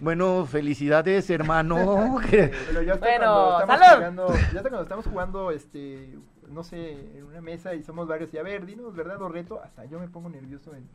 Bueno, 0.00 0.46
felicidades, 0.46 1.28
hermano. 1.30 2.18
Pero 2.30 2.82
ya 2.82 2.94
hasta 2.94 3.06
Bueno, 3.06 3.24
cuando 3.24 3.60
estamos 3.60 3.78
¡salud! 3.78 3.96
jugando, 3.96 4.28
ya 4.34 4.40
hasta 4.42 4.60
cuando 4.62 4.82
estamos 4.82 5.06
jugando, 5.06 5.50
este, 5.50 6.08
no 6.50 6.62
sé, 6.62 6.92
en 7.16 7.24
una 7.24 7.40
mesa 7.40 7.74
y 7.74 7.82
somos 7.82 8.08
varios, 8.08 8.32
y 8.34 8.38
a 8.38 8.42
ver, 8.42 8.66
dinos 8.66 8.94
verdad 8.94 9.20
o 9.22 9.28
reto, 9.28 9.60
hasta 9.62 9.84
yo 9.84 9.98
me 9.98 10.08
pongo 10.08 10.28
nervioso 10.28 10.74
en, 10.74 10.88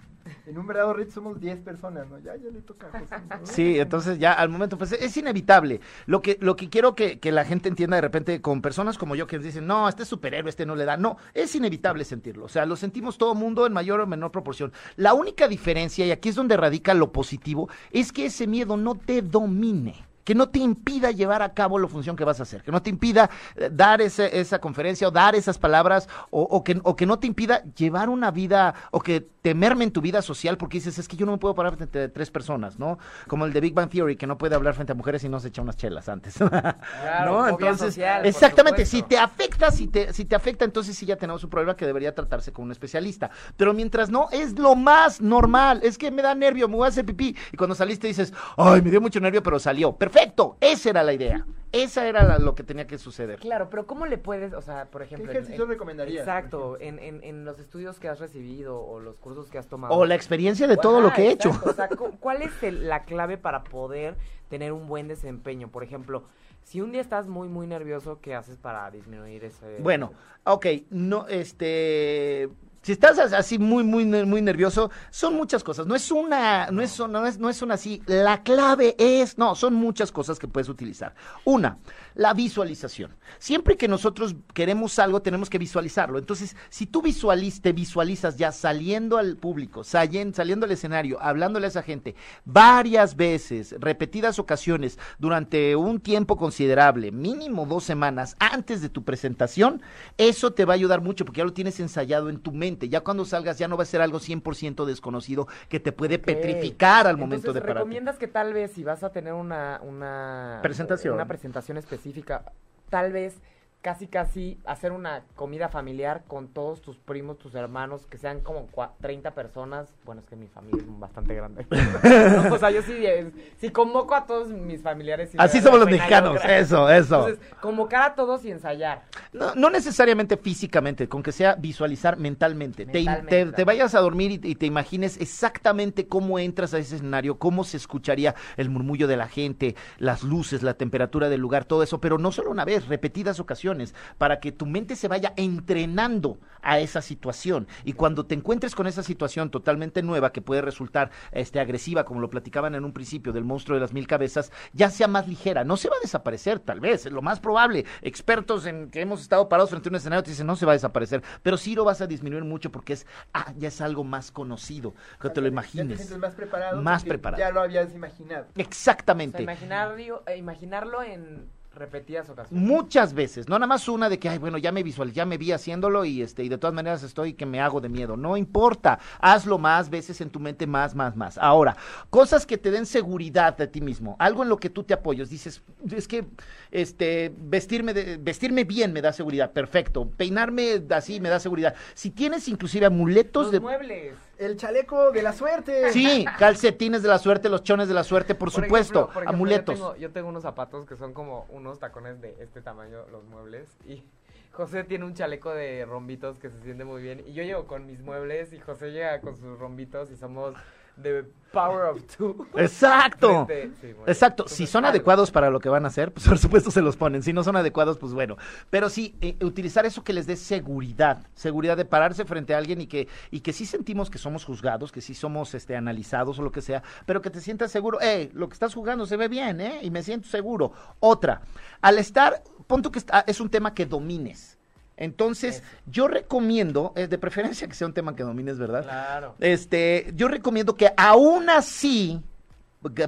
en 0.46 0.58
un 0.58 0.68
verdad 0.68 0.88
o 0.88 0.94
reto 0.94 1.12
somos 1.12 1.40
10 1.40 1.60
personas, 1.60 2.08
¿no? 2.10 2.20
Ya, 2.20 2.36
ya 2.36 2.50
le 2.50 2.62
toca 2.62 2.88
a 2.88 3.00
José. 3.00 3.16
Sí, 3.44 3.80
entonces 3.80 4.20
ya 4.20 4.34
al 4.34 4.50
momento, 4.50 4.78
pues 4.78 4.92
es 4.94 5.16
inevitable. 5.18 5.82
Lo 6.06 6.22
que, 6.22 6.38
lo 6.42 6.56
que 6.56 6.70
quiero 6.70 6.96
que, 6.96 7.20
que 7.20 7.32
la 7.32 7.46
gente 7.46 7.70
entienda 7.70 7.96
de 7.96 8.02
repente 8.02 8.42
con 8.42 8.62
personas 8.62 8.98
como 8.98 9.16
yo 9.16 9.28
que 9.28 9.40
dicen, 9.40 9.68
no, 9.68 9.88
este 9.88 10.04
es 10.04 10.10
superhéroe, 10.10 10.50
este 10.50 10.66
no 10.66 10.76
le 10.76 10.86
da. 10.86 10.98
No, 10.98 11.18
es 11.34 11.56
inevitable 11.56 12.06
sentirlo. 12.06 12.46
O 12.46 12.50
sea, 12.50 12.66
lo 12.66 12.76
sentimos 12.76 13.18
todo 13.18 13.36
mundo 13.36 13.66
en 13.66 13.74
mayor 13.74 14.00
o 14.00 14.08
menor 14.08 14.32
proporción. 14.32 14.72
La 14.96 15.14
única 15.14 15.48
diferencia, 15.48 16.06
y 16.06 16.12
aquí 16.12 16.30
es 16.30 16.36
donde 16.36 16.58
radica 16.58 16.94
lo 16.94 17.12
positivo, 17.12 17.70
es 17.92 18.12
que 18.12 18.26
ese 18.26 18.48
miedo 18.48 18.78
no 18.78 18.96
te 18.96 19.22
domine. 19.22 20.13
Que 20.24 20.36
no 20.36 20.50
te 20.50 20.60
impida 20.60 21.12
llevar 21.12 21.42
a 21.42 21.54
cabo 21.54 21.78
la 21.80 21.88
función 21.88 22.16
que 22.16 22.24
vas 22.24 22.40
a 22.40 22.44
hacer, 22.44 22.64
que 22.64 22.72
no 22.72 22.82
te 22.82 22.90
impida 22.90 23.30
eh, 23.56 23.70
dar 23.72 24.02
ese- 24.02 24.40
esa 24.40 24.60
conferencia 24.60 25.08
o 25.08 25.12
dar 25.12 25.36
esas 25.36 25.58
palabras, 25.58 26.08
o, 26.30 26.42
o 26.44 26.64
que, 26.64 26.80
o 26.84 26.96
que 26.96 27.06
no 27.06 27.20
te 27.20 27.28
impida 27.28 27.64
llevar 27.76 28.10
una 28.10 28.32
vida, 28.32 28.74
o 28.92 29.00
que 29.02 29.22
te 29.42 29.54
merme 29.54 29.84
en 29.84 29.92
tu 29.92 30.00
vida 30.00 30.22
social, 30.22 30.58
porque 30.58 30.78
dices, 30.78 30.98
es 30.98 31.08
que 31.08 31.18
yo 31.18 31.26
no 31.26 31.34
me 31.34 31.38
puedo 31.38 31.54
parar 31.54 31.76
frente 31.76 32.04
a 32.04 32.12
tres 32.14 32.32
personas, 32.32 32.80
¿no? 32.80 32.98
Como 33.28 33.46
el 33.46 33.52
de 33.52 33.60
Big 33.60 33.74
Bang 33.74 33.90
Theory, 33.90 34.16
que 34.16 34.26
no 34.26 34.38
puede 34.38 34.56
hablar 34.56 34.74
frente 34.74 34.94
a 34.94 34.96
mujeres 34.96 35.24
y 35.26 35.30
no 35.30 35.40
se 35.42 35.50
echa 35.50 35.62
unas 35.62 35.76
chelas 35.76 36.08
antes. 36.08 36.40
¿No? 36.42 36.50
fobia 36.50 37.50
Entonces, 37.50 37.94
social, 37.96 38.26
exactamente, 38.26 38.86
si 38.86 39.02
te 39.04 39.18
afecta, 39.18 39.72
si 39.72 39.88
te, 39.88 40.14
si 40.14 40.26
te 40.26 40.36
afecta, 40.36 40.64
entonces 40.66 40.96
sí 40.96 41.06
ya 41.06 41.16
tenemos 41.18 41.44
un 41.44 41.50
problema 41.50 41.76
que 41.76 41.86
debería 41.86 42.16
tratarse 42.16 42.54
con 42.54 42.66
un 42.66 42.72
especialista. 42.72 43.30
Pero 43.58 43.74
mientras 43.74 44.10
no, 44.10 44.30
es 44.32 44.58
lo 44.58 44.76
más 44.76 45.22
normal. 45.22 45.82
Es 45.84 45.98
que 45.98 46.10
me 46.12 46.22
da 46.22 46.34
nervio, 46.36 46.68
me 46.68 46.76
voy 46.78 46.86
a 46.86 46.90
hacer 46.90 47.06
pipí. 47.06 47.36
Y 47.52 47.58
cuando 47.58 47.76
saliste 47.76 48.08
dices, 48.08 48.34
ay, 48.58 48.82
me 48.82 48.90
dio 48.92 49.02
mucho 49.02 49.20
nervio, 49.20 49.44
pero 49.44 49.60
salió. 49.60 49.92
Perfecto, 49.94 50.13
esa 50.62 50.90
era 50.90 51.04
la 51.04 51.14
idea. 51.14 51.46
Esa 51.72 52.08
era 52.08 52.24
la- 52.24 52.38
lo 52.38 52.54
que 52.54 52.62
tenía 52.64 52.86
que 52.86 53.00
suceder. 53.00 53.40
Claro, 53.40 53.68
pero 53.72 53.88
¿cómo 53.88 54.06
le 54.06 54.20
puedes, 54.20 54.54
o 54.54 54.62
sea, 54.62 54.86
por 54.86 55.02
¿Qué 55.02 55.06
ejemplo... 55.06 55.32
en- 55.32 55.38
ejercicio 55.38 55.64
en- 55.64 55.70
recomendarías? 55.72 56.20
Exacto, 56.20 56.78
en, 56.80 57.00
en, 57.00 57.24
en 57.24 57.46
los 57.46 57.58
estudios 57.58 58.00
que 58.00 58.08
has 58.10 58.20
recibido 58.20 58.80
o 58.80 59.00
los 59.00 59.18
cursos 59.18 59.50
que 59.50 59.58
has 59.58 59.66
tomado. 59.68 59.96
O 59.96 60.06
la 60.06 60.14
experiencia 60.14 60.68
de 60.68 60.78
todo 60.78 61.02
lo 61.02 61.12
que 61.12 61.24
he 61.24 61.32
hecho. 61.32 61.50
O 61.66 61.74
sea, 61.74 61.88
cu- 61.98 62.12
¿cuál 62.20 62.44
es 62.44 62.52
el- 62.62 62.88
la 62.88 63.06
clave 63.06 63.40
para 63.40 63.64
poder 63.64 64.16
tener 64.50 64.72
un 64.72 64.88
buen 64.88 65.08
desempeño? 65.08 65.70
Por 65.70 65.84
ejemplo, 65.84 66.26
si 66.62 66.80
un 66.80 66.92
día 66.92 67.02
estás 67.02 67.28
muy, 67.28 67.48
muy 67.50 67.66
nervioso, 67.66 68.20
¿qué 68.22 68.36
haces 68.36 68.58
para 68.58 68.92
disminuir 68.92 69.44
ese... 69.44 69.78
Bueno, 69.80 70.14
ok, 70.44 70.68
no, 70.92 71.26
este, 71.28 72.50
si 72.84 72.92
estás 72.92 73.18
as- 73.18 73.34
así 73.34 73.58
muy, 73.58 73.84
muy, 73.84 74.06
muy 74.06 74.42
nervioso, 74.42 74.92
son 75.10 75.34
muchas 75.36 75.64
cosas. 75.64 75.88
No 75.88 75.96
es 75.96 76.12
una, 76.12 76.68
no 76.70 76.82
es, 76.84 77.00
no 77.00 77.26
es, 77.26 77.40
no 77.40 77.50
es 77.50 77.62
una 77.64 77.74
así. 77.74 78.04
La 78.06 78.44
clave 78.44 78.96
es, 79.00 79.38
no, 79.40 79.56
son 79.56 79.74
muchas 79.74 80.12
cosas 80.12 80.38
que 80.38 80.48
puedes 80.48 80.70
utilizar. 80.70 81.16
Una, 81.46 81.80
la 82.14 82.34
visualización. 82.36 83.16
Siempre 83.40 83.78
que 83.78 83.88
nosotros 83.88 84.36
queremos 84.54 85.00
algo, 85.00 85.22
tenemos 85.22 85.50
que 85.50 85.58
visualizarlo. 85.58 86.20
Entonces, 86.20 86.56
si 86.70 86.86
tú 86.86 87.02
visualiz, 87.02 87.62
te 87.62 87.72
visualizas 87.74 88.38
ya 88.38 88.52
saliendo 88.52 89.18
al 89.18 89.38
público, 89.38 89.84
saliendo, 89.84 90.36
saliendo 90.36 90.66
al 90.66 90.72
escenario, 90.74 91.20
hablándole 91.22 91.66
a 91.66 91.70
esa 91.70 91.82
gente 91.84 92.16
varias 92.46 93.16
veces, 93.16 93.76
repetidas 93.80 94.40
ocasiones, 94.40 95.00
durante 95.20 95.76
un 95.78 96.00
tiempo 96.02 96.38
considerable, 96.38 97.12
mínimo 97.12 97.66
dos 97.66 97.86
semanas 97.86 98.36
antes 98.40 98.82
de 98.82 98.90
tu 98.90 99.04
presentación, 99.04 99.82
eso 100.18 100.52
te 100.54 100.66
va 100.66 100.74
a 100.74 100.76
ayudar 100.76 101.02
mucho 101.02 101.24
porque 101.26 101.40
ya 101.40 101.46
lo 101.46 101.54
tienes 101.54 101.80
ensayado 101.80 102.30
en 102.30 102.40
tu 102.40 102.52
mente. 102.52 102.73
Ya 102.90 103.02
cuando 103.02 103.26
salgas 103.26 103.58
ya 103.58 103.68
no 103.68 103.78
va 103.78 103.84
a 103.84 103.86
ser 103.86 104.02
algo 104.02 104.20
100% 104.20 104.86
desconocido 104.86 105.48
que 105.70 105.80
te 105.80 105.92
puede 105.92 106.20
petrificar 106.20 107.08
al 107.08 107.18
momento 107.18 107.36
Entonces, 107.48 107.54
de 107.56 107.62
pararte. 107.62 107.80
recomiendas 107.80 108.18
que 108.18 108.28
tal 108.28 108.54
vez 108.54 108.72
si 108.72 108.84
vas 108.84 109.04
a 109.04 109.12
tener 109.12 109.34
una, 109.34 109.80
una 109.84 110.60
Presentación. 110.62 111.14
una 111.16 111.28
presentación 111.28 111.78
específica, 111.78 112.52
tal 112.90 113.12
vez 113.12 113.36
casi 113.84 114.08
casi 114.08 114.58
hacer 114.66 114.94
una 114.94 115.24
comida 115.36 115.68
familiar 115.68 116.24
con 116.26 116.48
todos 116.48 116.82
tus 116.82 116.98
primos, 116.98 117.38
tus 117.38 117.54
hermanos, 117.54 118.08
que 118.08 118.18
sean 118.18 118.40
como 118.40 118.70
cua- 118.70 118.92
30 119.02 119.32
personas. 119.36 119.94
Bueno, 120.06 120.22
es 120.22 120.28
que 120.28 120.38
mi 120.38 120.48
familia 120.48 120.82
es 120.82 121.00
bastante 121.00 121.36
grande. 121.36 121.68
o 122.50 122.58
sea, 122.58 122.72
yo 122.72 122.82
sí, 122.82 122.94
eh, 123.06 123.30
si 123.60 123.70
convoco 123.72 124.16
a 124.16 124.26
todos 124.26 124.48
mis 124.48 124.82
familiares. 124.82 125.32
Así 125.38 125.60
somos 125.60 125.82
los 125.82 125.90
mexicanos, 125.90 126.42
yo, 126.42 126.50
eso, 126.50 126.90
eso. 126.90 127.28
Entonces, 127.28 127.40
convocar 127.60 128.04
a 128.04 128.16
todos 128.16 128.46
y 128.46 128.52
ensayar. 128.52 129.04
No, 129.34 129.54
no 129.56 129.70
necesariamente 129.70 130.38
físicamente, 130.38 131.10
con 131.10 131.22
que 131.22 131.34
sea 131.34 131.56
visualizar 131.56 132.16
mentalmente. 132.18 132.86
Te, 132.86 132.94
Mentalmente, 133.04 133.52
te- 133.52 133.64
vayas 133.66 133.94
a 133.96 134.00
dormir 134.00 134.32
y, 134.44 134.52
y 134.52 134.56
te 134.56 134.66
imagines 134.66 135.20
exactamente 135.20 136.08
cómo 136.08 136.40
entras 136.40 136.74
a 136.74 136.78
ese 136.78 136.96
escenario, 136.96 137.38
cómo 137.38 137.66
se 137.66 137.76
escucharía 137.76 138.34
el 138.56 138.70
murmullo 138.70 139.08
de 139.08 139.18
la 139.18 139.28
gente, 139.28 139.76
las 139.98 140.24
luces, 140.24 140.64
la 140.64 140.76
temperatura 140.76 141.28
del 141.28 141.42
lugar, 141.42 141.66
todo 141.66 141.84
eso, 141.84 142.00
pero 142.00 142.18
no 142.18 142.32
solo 142.32 142.50
una 142.50 142.64
vez, 142.64 142.88
repetidas 142.88 143.42
ocasiones, 143.42 143.73
para 144.18 144.40
que 144.40 144.52
tu 144.52 144.66
mente 144.66 144.96
se 144.96 145.08
vaya 145.08 145.34
entrenando 145.38 146.40
a 146.62 146.80
esa 146.80 147.02
situación. 147.02 147.68
Y 147.84 147.94
cuando 147.94 148.26
te 148.26 148.36
encuentres 148.36 148.74
con 148.74 148.88
esa 148.88 149.04
situación 149.04 149.50
totalmente 149.52 150.02
nueva, 150.02 150.32
que 150.32 150.42
puede 150.42 150.62
resultar 150.62 151.12
este, 151.32 151.60
agresiva, 151.60 152.06
como 152.06 152.22
lo 152.22 152.30
platicaban 152.30 152.74
en 152.76 152.86
un 152.86 152.94
principio 152.94 153.34
del 153.34 153.44
monstruo 153.44 153.76
de 153.76 153.82
las 153.82 153.94
mil 153.94 154.08
cabezas, 154.08 154.52
ya 154.72 154.90
sea 154.90 155.08
más 155.08 155.28
ligera, 155.28 155.64
no 155.64 155.76
se 155.78 155.90
va 155.90 155.98
a 155.98 156.02
desaparecer, 156.02 156.60
tal 156.60 156.80
vez, 156.80 157.06
es 157.06 157.12
lo 157.12 157.22
más 157.22 157.40
probable. 157.40 157.86
Expertos 158.02 158.66
en 158.66 158.90
que 158.90 159.02
hemos 159.02 159.22
estado 159.22 159.50
parados 159.50 159.70
frente 159.70 159.90
a 159.90 159.92
un 159.92 159.96
escenario 159.96 160.24
te 160.24 160.32
dicen 160.32 160.48
no 160.48 160.56
se 160.56 160.66
va 160.66 160.72
a 160.72 160.76
desaparecer, 160.76 161.22
pero 161.42 161.58
sí 161.58 161.76
lo 161.76 161.84
vas 161.84 162.02
a 162.02 162.08
disminuir 162.08 162.44
mucho 162.46 162.72
porque 162.72 162.94
es, 162.94 163.06
ah, 163.34 163.52
ya 163.58 163.68
es 163.68 163.82
algo 163.82 164.04
más 164.04 164.32
conocido, 164.32 164.94
que 165.22 165.30
te 165.30 165.42
lo 165.42 165.48
Ya 165.48 165.50
te 165.50 165.54
imagines. 165.54 166.18
más 166.18 166.34
preparado. 166.34 166.82
Más 166.82 167.02
porque 167.02 167.10
preparado. 167.10 167.40
Ya 167.42 167.52
lo 167.52 167.62
habías 167.62 167.94
imaginado. 167.94 168.46
O 168.50 168.54
sea, 168.54 168.64
Exactamente. 168.64 169.44
imaginarlo, 169.44 170.24
imaginarlo 170.36 171.04
en 171.04 171.50
repetidas 171.76 172.30
ocasiones. 172.30 172.66
Muchas 172.68 173.14
veces, 173.14 173.50
no 173.50 173.56
nada 173.58 173.68
más 173.68 173.88
una 173.88 174.10
de 174.10 174.20
que, 174.20 174.30
ay, 174.30 174.38
bueno, 174.38 174.58
ya 174.58 174.72
me 174.72 174.84
visual, 174.84 175.12
ya 175.12 175.26
me 175.26 175.38
vi 175.38 175.52
haciéndolo 175.52 176.06
y 176.06 176.22
este, 176.22 176.44
y 176.44 176.50
de 176.50 176.58
todas 176.58 176.74
maneras 176.74 177.04
estoy 177.04 177.34
que 177.34 177.46
me 177.46 177.60
hago 177.60 177.82
de 177.82 177.90
miedo. 177.90 178.16
No 178.16 178.38
importa, 178.38 179.00
hazlo 179.20 179.58
más 179.58 179.90
veces 179.90 180.22
en 180.22 180.30
tu 180.30 180.40
mente, 180.40 180.68
más, 180.68 180.96
más, 180.96 181.16
más. 181.16 181.38
Ahora, 181.38 181.76
cosas 182.10 182.46
que 182.46 182.58
te 182.58 182.72
den 182.72 182.86
seguridad 182.86 183.58
de 183.58 183.68
ti 183.68 183.82
mismo, 183.82 184.16
algo 184.20 184.44
en 184.44 184.50
lo 184.50 184.58
que 184.58 184.70
tú 184.70 184.84
te 184.84 184.94
apoyes. 184.94 185.30
Dices, 185.30 185.62
es 185.92 186.08
que, 186.08 186.26
este, 186.72 187.34
vestirme, 187.38 187.94
de- 187.94 188.18
vestirme 188.18 188.64
bien 188.64 188.94
me 188.94 189.02
da 189.02 189.12
seguridad, 189.14 189.52
perfecto. 189.52 190.10
Peinarme 190.10 190.84
así 190.92 191.20
me 191.20 191.30
da 191.30 191.40
seguridad. 191.40 191.76
Si 191.94 192.12
tienes 192.12 192.48
inclusive 192.48 192.86
amuletos 192.86 193.44
Los 193.46 193.52
de, 193.52 193.60
muebles. 193.60 194.14
El 194.46 194.58
chaleco 194.58 195.12
de 195.12 195.22
la 195.22 195.34
suerte. 195.34 195.92
sí, 195.92 196.26
calcetines 196.38 197.02
de 197.02 197.10
la 197.10 197.20
suerte, 197.20 197.50
los 197.50 197.64
chones 197.64 197.88
de 197.88 197.94
la 197.94 198.04
suerte, 198.04 198.36
por, 198.36 198.52
Por 198.52 198.64
supuesto, 198.64 199.00
ejemplo, 199.00 199.14
por 199.14 199.24
ejemplo, 199.24 199.36
amuletos. 199.36 199.80
Yo 199.80 199.86
tengo, 199.86 199.96
yo 199.98 200.12
tengo 200.12 200.30
unos 200.30 200.44
zapatos 200.44 200.86
que 200.86 200.96
son 200.96 201.14
como 201.14 201.46
unos 201.50 201.80
tacones 201.80 202.22
de 202.22 202.36
este 202.40 202.62
tamaño, 202.62 203.06
los 203.12 203.24
muebles. 203.24 203.70
Y 203.88 204.04
José 204.52 204.84
tiene 204.84 205.06
un 205.06 205.14
chaleco 205.14 205.52
de 205.52 205.86
rombitos 205.86 206.40
que 206.40 206.50
se 206.50 206.62
siente 206.62 206.86
muy 206.86 207.02
bien. 207.02 207.24
Y 207.26 207.34
yo 207.34 207.44
llego 207.44 207.66
con 207.66 207.86
mis 207.86 208.02
muebles 208.02 208.54
y 208.54 208.60
José 208.60 208.92
llega 208.92 209.20
con 209.22 209.36
sus 209.38 209.58
rombitos 209.58 210.12
y 210.12 210.16
somos 210.16 210.56
the 211.02 211.26
power 211.52 211.86
of 211.86 212.02
two. 212.18 212.48
Exacto. 212.56 213.46
Frente- 213.46 213.72
sí. 213.80 213.94
Exacto, 214.08 214.48
si 214.48 214.66
son 214.66 214.86
adecuados 214.86 215.30
para 215.32 215.50
lo 215.52 215.60
que 215.60 215.70
van 215.70 215.86
a 215.86 215.90
hacer, 215.90 216.12
pues 216.12 216.28
por 216.28 216.38
supuesto 216.40 216.72
se 216.72 216.82
los 216.82 216.98
ponen. 216.98 217.22
Si 217.22 217.32
no 217.32 217.44
son 217.44 217.56
adecuados, 217.56 217.98
pues 218.00 218.14
bueno. 218.14 218.38
Pero 218.72 218.90
sí, 218.90 219.16
eh, 219.22 219.36
utilizar 219.44 219.86
eso 219.86 220.04
que 220.04 220.14
les 220.14 220.26
dé 220.26 220.36
seguridad, 220.36 221.28
seguridad 221.36 221.78
de 221.78 221.86
pararse 221.86 222.26
frente 222.26 222.56
a 222.56 222.58
alguien 222.58 222.82
y 222.82 222.88
que, 222.88 223.08
y 223.30 223.42
que 223.42 223.54
sí 223.54 223.66
sentimos 223.66 224.10
que 224.10 224.18
somos 224.18 224.46
juzgados, 224.46 224.92
que 224.92 225.02
sí 225.02 225.14
somos 225.14 225.54
este, 225.54 225.76
analizados 225.76 226.40
o 226.40 226.42
lo 226.42 226.52
que 226.52 226.62
sea, 226.62 226.82
pero 227.06 227.22
que 227.22 227.30
te 227.30 227.40
sientas 227.40 227.72
seguro, 227.72 228.00
eh, 228.02 228.30
lo 228.34 228.48
que 228.50 228.54
estás 228.54 228.74
jugando 228.74 229.06
se 229.06 229.18
ve 229.18 229.28
bien, 229.28 229.62
¿eh? 229.62 229.80
Y 229.84 229.92
me 229.92 230.02
siento 230.02 230.28
seguro. 230.28 230.72
Otra, 231.00 231.42
al 231.82 232.00
estar, 232.00 232.44
punto 232.66 232.92
que 232.92 233.00
está- 233.00 233.24
es 233.28 233.40
un 233.40 233.50
tema 233.50 233.74
que 233.76 233.86
domines. 233.86 234.53
Entonces, 234.98 235.56
Eso. 235.58 235.66
yo 235.88 236.08
recomiendo, 236.08 236.94
de 236.96 237.18
preferencia 237.18 237.68
que 237.68 237.74
sea 237.74 237.88
un 237.88 237.94
tema 237.94 238.16
que 238.16 238.24
domines, 238.24 238.58
¿verdad? 238.58 238.84
Claro. 238.84 239.36
Este, 239.40 240.12
yo 240.16 240.28
recomiendo 240.28 240.76
que 240.76 240.92
aún 240.96 241.50
así, 241.50 242.22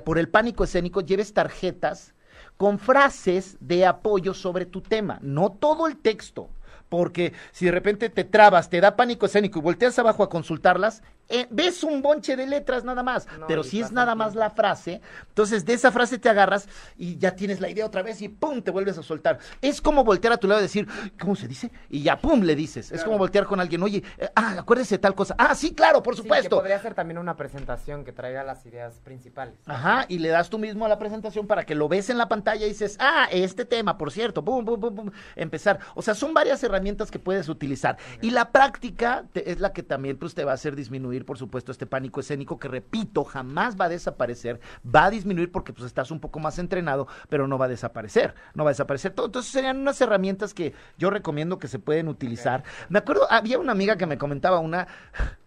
por 0.04 0.18
el 0.18 0.30
pánico 0.30 0.64
escénico, 0.64 1.02
lleves 1.02 1.34
tarjetas 1.34 2.14
con 2.58 2.80
frases 2.80 3.58
de 3.60 3.86
apoyo 3.86 4.34
sobre 4.34 4.66
tu 4.66 4.82
tema, 4.82 5.20
no 5.22 5.52
todo 5.52 5.88
el 5.88 5.98
texto 5.98 6.50
porque 6.90 7.34
si 7.52 7.66
de 7.66 7.72
repente 7.72 8.10
te 8.10 8.24
trabas, 8.24 8.70
te 8.70 8.80
da 8.80 8.96
pánico 8.96 9.26
escénico 9.26 9.60
y 9.60 9.62
volteas 9.62 9.98
abajo 10.00 10.24
a 10.24 10.30
consultarlas, 10.30 11.02
eh, 11.28 11.48
ves 11.50 11.84
un 11.84 12.02
bonche 12.02 12.36
de 12.36 12.46
letras 12.46 12.84
nada 12.84 13.02
más, 13.04 13.28
pero 13.48 13.64
si 13.64 13.82
es 13.82 13.92
nada 13.92 14.16
más 14.16 14.36
la 14.36 14.52
frase, 14.52 15.02
entonces 15.28 15.66
de 15.66 15.74
esa 15.74 15.92
frase 15.92 16.20
te 16.20 16.30
agarras 16.30 16.68
y 16.98 17.18
ya 17.18 17.36
tienes 17.36 17.60
la 17.60 17.70
idea 17.70 17.86
otra 17.86 18.04
vez 18.04 18.22
y 18.22 18.30
pum, 18.30 18.62
te 18.62 18.72
vuelves 18.72 18.98
a 18.98 19.04
soltar. 19.04 19.40
Es 19.62 19.82
como 19.82 20.04
voltear 20.04 20.34
a 20.34 20.38
tu 20.38 20.48
lado 20.48 20.62
y 20.62 20.64
decir, 20.64 20.88
¿cómo 21.20 21.36
se 21.36 21.48
dice? 21.48 21.72
Y 21.90 22.04
ya 22.04 22.20
pum, 22.20 22.42
le 22.42 22.56
dices. 22.56 22.92
Es 22.92 23.04
como 23.04 23.18
voltear 23.18 23.46
con 23.46 23.60
alguien, 23.60 23.82
oye, 23.82 24.04
eh, 24.18 24.30
ah, 24.36 24.56
acuérdese 24.60 24.96
de 24.96 25.00
tal 25.00 25.16
cosa. 25.16 25.36
Ah, 25.38 25.56
sí, 25.56 25.74
claro, 25.74 26.04
por 26.04 26.16
supuesto. 26.16 26.58
podría 26.58 26.80
ser 26.80 26.94
también 26.94 27.18
una 27.18 27.36
presentación 27.36 28.04
que 28.04 28.12
traiga 28.12 28.44
las 28.44 28.66
ideas 28.66 29.00
principales. 29.04 29.56
Ajá, 29.66 30.06
y 30.08 30.20
le 30.20 30.30
das 30.30 30.50
tú 30.50 30.60
mismo 30.60 30.86
a 30.86 30.90
la 30.90 31.00
presentación 31.00 31.48
para 31.48 31.66
que 31.66 31.76
lo 31.76 31.88
ves 31.88 32.10
en 32.10 32.18
la 32.18 32.28
pantalla 32.28 32.66
y 32.66 32.70
dices, 32.70 32.98
ah, 33.00 33.28
este 33.32 33.66
tema, 33.66 33.98
por 33.98 34.12
cierto, 34.12 34.44
pum, 34.44 34.64
pum, 34.64 34.80
pum, 34.80 34.96
pum, 34.96 35.12
empezar. 35.36 35.80
O 35.96 36.02
sea, 36.02 36.14
son 36.14 36.34
varias 36.34 36.64
herramientas 36.64 37.10
que 37.10 37.20
puedes 37.20 37.50
utilizar. 37.50 37.98
Y 38.22 38.32
la 38.32 38.52
práctica 38.52 39.26
es 39.34 39.60
la 39.60 39.74
que 39.74 39.84
también 39.84 40.18
pues, 40.18 40.36
te 40.36 40.44
va 40.44 40.52
a 40.52 40.56
hacer 40.56 40.76
disminuir 40.76 41.15
por 41.24 41.38
supuesto, 41.38 41.72
este 41.72 41.86
pánico 41.86 42.20
escénico 42.20 42.60
que, 42.60 42.68
repito, 42.68 43.24
jamás 43.24 43.80
va 43.80 43.86
a 43.86 43.90
desaparecer, 43.90 44.60
va 44.84 45.06
a 45.06 45.10
disminuir 45.10 45.52
porque 45.52 45.72
pues 45.72 45.86
estás 45.86 46.12
un 46.12 46.20
poco 46.20 46.40
más 46.40 46.60
entrenado, 46.60 47.08
pero 47.30 47.48
no 47.48 47.58
va 47.58 47.66
a 47.66 47.70
desaparecer, 47.70 48.36
no 48.56 48.66
va 48.66 48.72
a 48.72 48.74
desaparecer 48.74 49.14
todo. 49.14 49.28
Entonces 49.28 49.52
serían 49.52 49.78
unas 49.78 50.02
herramientas 50.02 50.54
que 50.54 50.74
yo 50.98 51.10
recomiendo 51.10 51.60
que 51.60 51.68
se 51.68 51.80
pueden 51.80 52.08
utilizar. 52.08 52.64
Me 52.90 53.00
acuerdo, 53.00 53.32
había 53.32 53.60
una 53.60 53.72
amiga 53.72 53.96
que 53.96 54.08
me 54.08 54.18
comentaba 54.18 54.60
una 54.60 54.88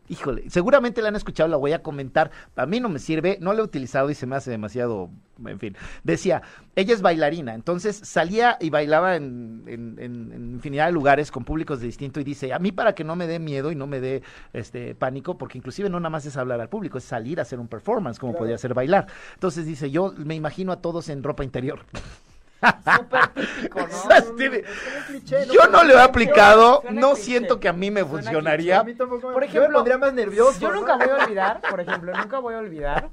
híjole, 0.09 0.49
seguramente 0.51 1.03
la 1.03 1.09
han 1.09 1.17
escuchado, 1.17 1.49
la 1.49 1.57
voy 1.57 1.73
a 1.73 1.83
comentar. 1.83 2.31
A 2.57 2.67
mí 2.67 2.81
no 2.81 2.89
me 2.89 2.99
sirve, 2.99 3.39
no 3.41 3.53
la 3.53 3.61
he 3.61 3.63
utilizado 3.63 4.11
y 4.11 4.15
se 4.15 4.27
me 4.27 4.37
hace 4.37 4.51
demasiado, 4.51 5.11
en 5.45 5.59
fin. 5.59 5.77
Decía, 6.03 6.43
ella 6.77 6.95
es 6.95 7.03
bailarina, 7.03 7.55
entonces 7.55 7.97
salía 7.97 8.57
y 8.61 8.71
bailaba 8.71 9.17
en, 9.17 9.65
en, 9.67 10.53
infinidad 10.55 10.87
de 10.87 10.93
lugares 10.93 11.31
con 11.31 11.45
públicos 11.45 11.81
de 11.81 11.87
distinto 11.87 12.21
y 12.21 12.25
dice, 12.25 12.53
a 12.53 12.59
mí 12.59 12.73
para 12.73 12.95
que 12.95 13.05
no 13.05 13.17
me 13.17 13.27
dé 13.27 13.39
miedo 13.39 13.71
y 13.71 13.75
no 13.75 13.87
me 13.87 14.01
dé 14.01 14.23
este 14.53 14.95
pánico, 14.95 15.39
porque 15.39 15.59
inclusive 15.59 15.89
no 15.89 16.01
nada 16.01 16.11
más 16.11 16.27
es 16.27 16.37
hablar 16.37 16.61
al 16.61 16.69
público, 16.69 16.99
es 16.99 17.05
salir 17.05 17.39
a 17.39 17.43
hacer 17.43 17.61
un 17.61 17.69
performance, 17.69 18.19
como 18.19 18.35
podría 18.35 18.59
ser 18.59 18.75
bailar. 18.75 19.07
Entonces 19.35 19.67
dice, 19.67 19.91
yo 19.91 20.13
me 20.17 20.35
imagino 20.35 20.73
a 20.73 20.81
todos 20.81 21.09
en 21.09 21.23
ropa 21.23 21.45
interior. 21.45 21.81
Súper 22.61 23.29
típico, 23.29 23.81
¿no? 23.81 25.53
yo 25.53 25.67
no 25.71 25.85
lo 25.85 25.95
he 25.95 26.03
aplicado, 26.03 26.83
no 26.91 27.15
siento 27.15 27.61
que 27.61 27.69
a 27.69 27.73
mí 27.73 27.91
me 27.91 28.05
funcionaría. 28.05 28.85
Por 29.33 29.45
ejemplo, 29.45 29.85
yo 29.85 29.99
más 29.99 30.13
nervioso. 30.13 30.59
Yo 30.59 30.73
nunca 30.73 30.97
voy 30.97 31.09
a 31.09 31.25
olvidar, 31.25 31.61
por 31.69 31.81
ejemplo, 31.81 32.13
nunca 32.13 32.39
voy 32.41 32.55
a 32.55 32.59
olvidar 32.59 33.11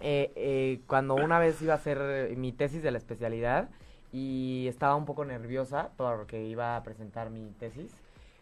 eh, 0.00 0.32
eh, 0.36 0.80
cuando 0.86 1.14
una 1.14 1.38
vez 1.38 1.60
iba 1.62 1.74
a 1.74 1.76
hacer 1.76 2.36
mi 2.36 2.52
tesis 2.52 2.82
de 2.82 2.90
la 2.90 2.98
especialidad 2.98 3.68
y 4.12 4.66
estaba 4.68 4.94
un 4.94 5.06
poco 5.06 5.24
nerviosa 5.24 5.90
porque 5.96 6.44
iba 6.44 6.76
a 6.76 6.82
presentar 6.82 7.30
mi 7.30 7.50
tesis 7.58 7.90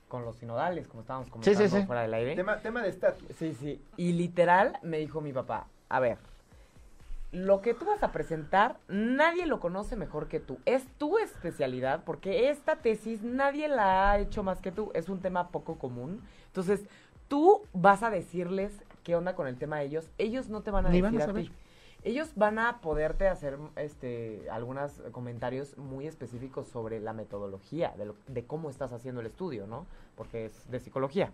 con 0.09 0.25
los 0.25 0.37
sinodales, 0.37 0.89
como 0.89 1.03
estábamos 1.03 1.31
comentando 1.31 1.87
fuera 1.87 2.03
del 2.03 2.15
aire. 2.15 2.35
Tema, 2.35 2.59
tema 2.59 2.83
de 2.83 2.89
estatus. 2.89 3.25
Sí, 3.39 3.55
sí. 3.55 3.81
Y 3.97 4.13
literal 4.13 4.79
me 4.83 4.99
dijo 4.99 5.21
mi 5.21 5.33
papá, 5.33 5.69
a 5.89 6.01
ver, 6.01 6.19
lo 7.33 7.61
que 7.61 7.75
tú 7.75 7.85
vas 7.85 8.03
a 8.03 8.11
presentar, 8.11 8.79
nadie 8.88 9.47
lo 9.47 9.61
conoce 9.61 9.95
mejor 9.97 10.27
que 10.29 10.40
tú. 10.40 10.59
Es 10.64 10.87
tu 10.99 11.19
especialidad, 11.19 12.03
porque 12.05 12.51
esta 12.51 12.77
tesis 12.77 13.23
nadie 13.23 13.69
la 13.69 14.11
ha 14.11 14.19
hecho 14.19 14.43
más 14.43 14.61
que 14.61 14.73
tú. 14.73 14.90
Es 14.95 15.09
un 15.09 15.21
tema 15.21 15.49
poco 15.51 15.79
común. 15.79 16.23
Entonces, 16.47 16.85
tú 17.29 17.62
vas 17.73 18.03
a 18.03 18.11
decirles 18.11 18.73
qué 19.05 19.14
onda 19.14 19.37
con 19.37 19.47
el 19.47 19.59
tema 19.59 19.79
de 19.79 19.87
ellos. 19.87 20.11
Ellos 20.19 20.49
no 20.49 20.62
te 20.62 20.73
van 20.73 20.87
a 20.87 20.90
decir 20.90 21.23
a, 21.23 21.33
ti. 21.33 21.53
Ellos 22.03 22.33
van 22.35 22.59
a 22.59 22.81
poderte 22.81 23.29
hacer 23.29 23.59
este 23.77 24.49
algunos 24.51 25.01
comentarios 25.12 25.77
muy 25.79 26.07
específicos 26.07 26.66
sobre 26.66 26.99
la 26.99 27.12
metodología, 27.12 27.95
de, 27.97 28.12
de 28.27 28.45
cómo 28.45 28.71
estás 28.71 28.93
haciendo 28.93 29.21
el 29.21 29.29
estudio, 29.29 29.66
¿no? 29.66 29.87
Porque 30.16 30.47
es 30.47 30.71
de 30.71 30.81
psicología. 30.81 31.31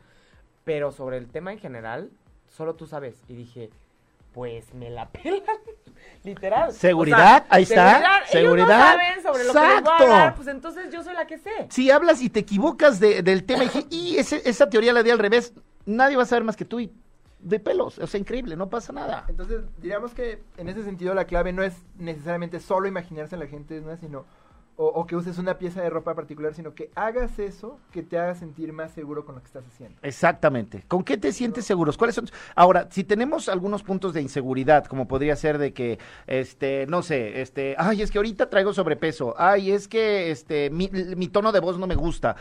Pero 0.64 0.92
sobre 0.92 1.16
el 1.16 1.28
tema 1.28 1.52
en 1.52 1.58
general, 1.58 2.10
solo 2.48 2.74
tú 2.74 2.86
sabes. 2.86 3.22
Y 3.28 3.34
dije, 3.34 3.70
pues 4.36 4.74
me 4.74 4.90
la 4.90 5.08
pelan. 5.12 5.56
Literal. 6.24 6.72
Seguridad, 6.72 7.46
ahí 7.48 7.62
está. 7.62 8.22
Seguridad. 8.30 8.94
Ellos 8.94 9.22
no 9.22 9.22
saben 9.22 9.22
sobre 9.22 9.44
lo 9.44 9.52
que 9.52 9.60
les 9.60 9.82
voy 9.82 9.92
a 9.92 9.96
hablar, 9.98 10.34
pues 10.34 10.48
entonces 10.48 10.92
yo 10.92 11.02
soy 11.02 11.14
la 11.14 11.26
que 11.26 11.38
sé. 11.38 11.66
Si 11.70 11.90
hablas 11.90 12.20
y 12.20 12.30
te 12.30 12.40
equivocas 12.40 12.98
del 13.00 13.44
tema 13.44 13.64
y, 13.90 14.16
esa 14.18 14.68
teoría 14.68 14.92
la 14.92 15.02
di 15.02 15.10
al 15.10 15.18
revés, 15.18 15.52
nadie 15.84 16.16
va 16.16 16.24
a 16.24 16.26
saber 16.26 16.44
más 16.44 16.56
que 16.56 16.64
tú 16.64 16.80
y 16.80 16.92
de 17.38 17.60
pelos, 17.60 17.98
o 17.98 18.06
sea, 18.06 18.18
increíble, 18.18 18.56
no 18.56 18.68
pasa 18.68 18.92
nada. 18.92 19.24
Entonces, 19.28 19.62
diríamos 19.78 20.14
que 20.14 20.42
en 20.56 20.68
ese 20.68 20.82
sentido 20.82 21.14
la 21.14 21.26
clave 21.26 21.52
no 21.52 21.62
es 21.62 21.74
necesariamente 21.96 22.58
solo 22.58 22.88
imaginarse 22.88 23.36
a 23.36 23.38
la 23.38 23.46
gente, 23.46 23.80
¿no? 23.80 23.96
sino 23.96 24.24
o, 24.78 25.06
que 25.06 25.16
uses 25.16 25.38
una 25.38 25.56
pieza 25.56 25.80
de 25.80 25.88
ropa 25.88 26.14
particular, 26.14 26.54
sino 26.54 26.74
que 26.74 26.90
hagas 26.94 27.38
eso 27.38 27.78
que 27.92 28.02
te 28.02 28.18
haga 28.18 28.34
sentir 28.34 28.74
más 28.74 28.92
seguro 28.92 29.24
con 29.24 29.36
lo 29.36 29.40
que 29.40 29.46
estás 29.46 29.64
haciendo. 29.66 29.96
Exactamente. 30.02 30.84
¿Con 30.86 31.02
qué 31.02 31.16
te 31.16 31.32
sientes 31.32 31.64
seguros? 31.64 31.96
¿Cuáles 31.96 32.14
son? 32.14 32.28
Ahora, 32.54 32.88
si 32.90 33.02
tenemos 33.02 33.48
algunos 33.48 33.82
puntos 33.82 34.12
de 34.12 34.20
inseguridad, 34.20 34.84
como 34.84 35.08
podría 35.08 35.34
ser 35.34 35.56
de 35.56 35.72
que, 35.72 35.98
este, 36.26 36.86
no 36.88 37.02
sé, 37.02 37.40
este, 37.40 37.74
ay, 37.78 38.02
es 38.02 38.10
que 38.10 38.18
ahorita 38.18 38.50
traigo 38.50 38.74
sobrepeso, 38.74 39.34
ay, 39.38 39.70
es 39.70 39.88
que, 39.88 40.30
este, 40.30 40.68
mi, 40.68 40.88
tono 41.28 41.52
de 41.52 41.60
voz 41.60 41.78
no 41.78 41.86
me 41.86 41.94
gusta. 41.94 42.36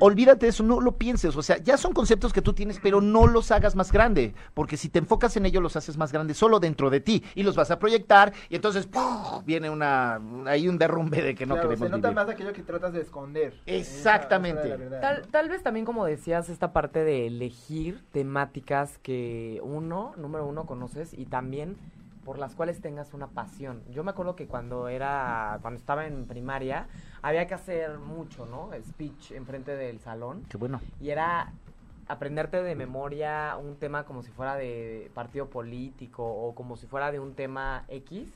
Olvídate 0.00 0.46
de 0.46 0.50
eso, 0.50 0.64
no 0.64 0.80
lo 0.80 0.96
pienses. 0.96 1.36
O 1.36 1.42
sea, 1.42 1.58
ya 1.58 1.76
son 1.76 1.92
conceptos 1.92 2.32
que 2.32 2.42
tú 2.42 2.52
tienes, 2.52 2.80
pero 2.82 3.00
no 3.00 3.28
los 3.28 3.52
hagas 3.52 3.76
más 3.76 3.92
grande, 3.92 4.34
porque 4.54 4.76
si 4.76 4.88
te 4.88 4.98
enfocas 4.98 5.36
en 5.36 5.46
ello, 5.46 5.60
los 5.60 5.76
haces 5.76 5.96
más 5.96 6.12
grandes 6.12 6.36
solo 6.36 6.58
dentro 6.58 6.90
de 6.90 7.00
ti 7.00 7.22
y 7.36 7.44
los 7.44 7.54
vas 7.54 7.70
a 7.70 7.78
proyectar 7.78 8.32
y 8.50 8.56
entonces 8.56 8.88
viene 9.44 9.70
una, 9.70 10.20
hay 10.46 10.68
un 10.68 10.78
derrumbe 10.78 11.22
de 11.22 11.34
que 11.34 11.46
no 11.46 11.54
queremos 11.54 11.75
se 11.76 11.88
nota 11.88 12.10
más 12.12 12.28
aquello 12.28 12.52
que 12.52 12.62
tratas 12.62 12.92
de 12.92 13.00
esconder. 13.00 13.54
Exactamente. 13.66 14.76
tal, 15.00 15.26
tal 15.28 15.48
vez 15.48 15.62
también, 15.62 15.86
como 15.86 16.04
decías, 16.04 16.48
esta 16.48 16.72
parte 16.72 17.04
de 17.04 17.26
elegir 17.26 18.04
temáticas 18.12 18.98
que 18.98 19.60
uno, 19.62 20.14
número 20.16 20.46
uno, 20.46 20.66
conoces 20.66 21.12
y 21.12 21.26
también 21.26 21.76
por 22.26 22.38
las 22.38 22.56
cuales 22.56 22.80
tengas 22.80 23.14
una 23.14 23.28
pasión. 23.28 23.82
Yo 23.92 24.02
me 24.02 24.10
acuerdo 24.10 24.34
que 24.34 24.48
cuando 24.48 24.88
era, 24.88 25.60
cuando 25.62 25.78
estaba 25.78 26.08
en 26.08 26.26
primaria, 26.26 26.88
había 27.22 27.46
que 27.46 27.54
hacer 27.54 27.98
mucho, 27.98 28.46
¿no? 28.46 28.70
Speech 28.84 29.30
enfrente 29.30 29.76
del 29.76 30.00
salón. 30.00 30.44
Qué 30.48 30.56
bueno. 30.56 30.80
Y 31.00 31.10
era 31.10 31.52
aprenderte 32.08 32.62
de 32.64 32.74
memoria 32.74 33.56
un 33.56 33.76
tema 33.76 34.04
como 34.04 34.24
si 34.24 34.32
fuera 34.32 34.56
de 34.56 35.08
partido 35.14 35.48
político 35.48 36.24
o 36.24 36.52
como 36.56 36.76
si 36.76 36.88
fuera 36.88 37.12
de 37.12 37.20
un 37.20 37.34
tema 37.34 37.84
X 37.88 38.28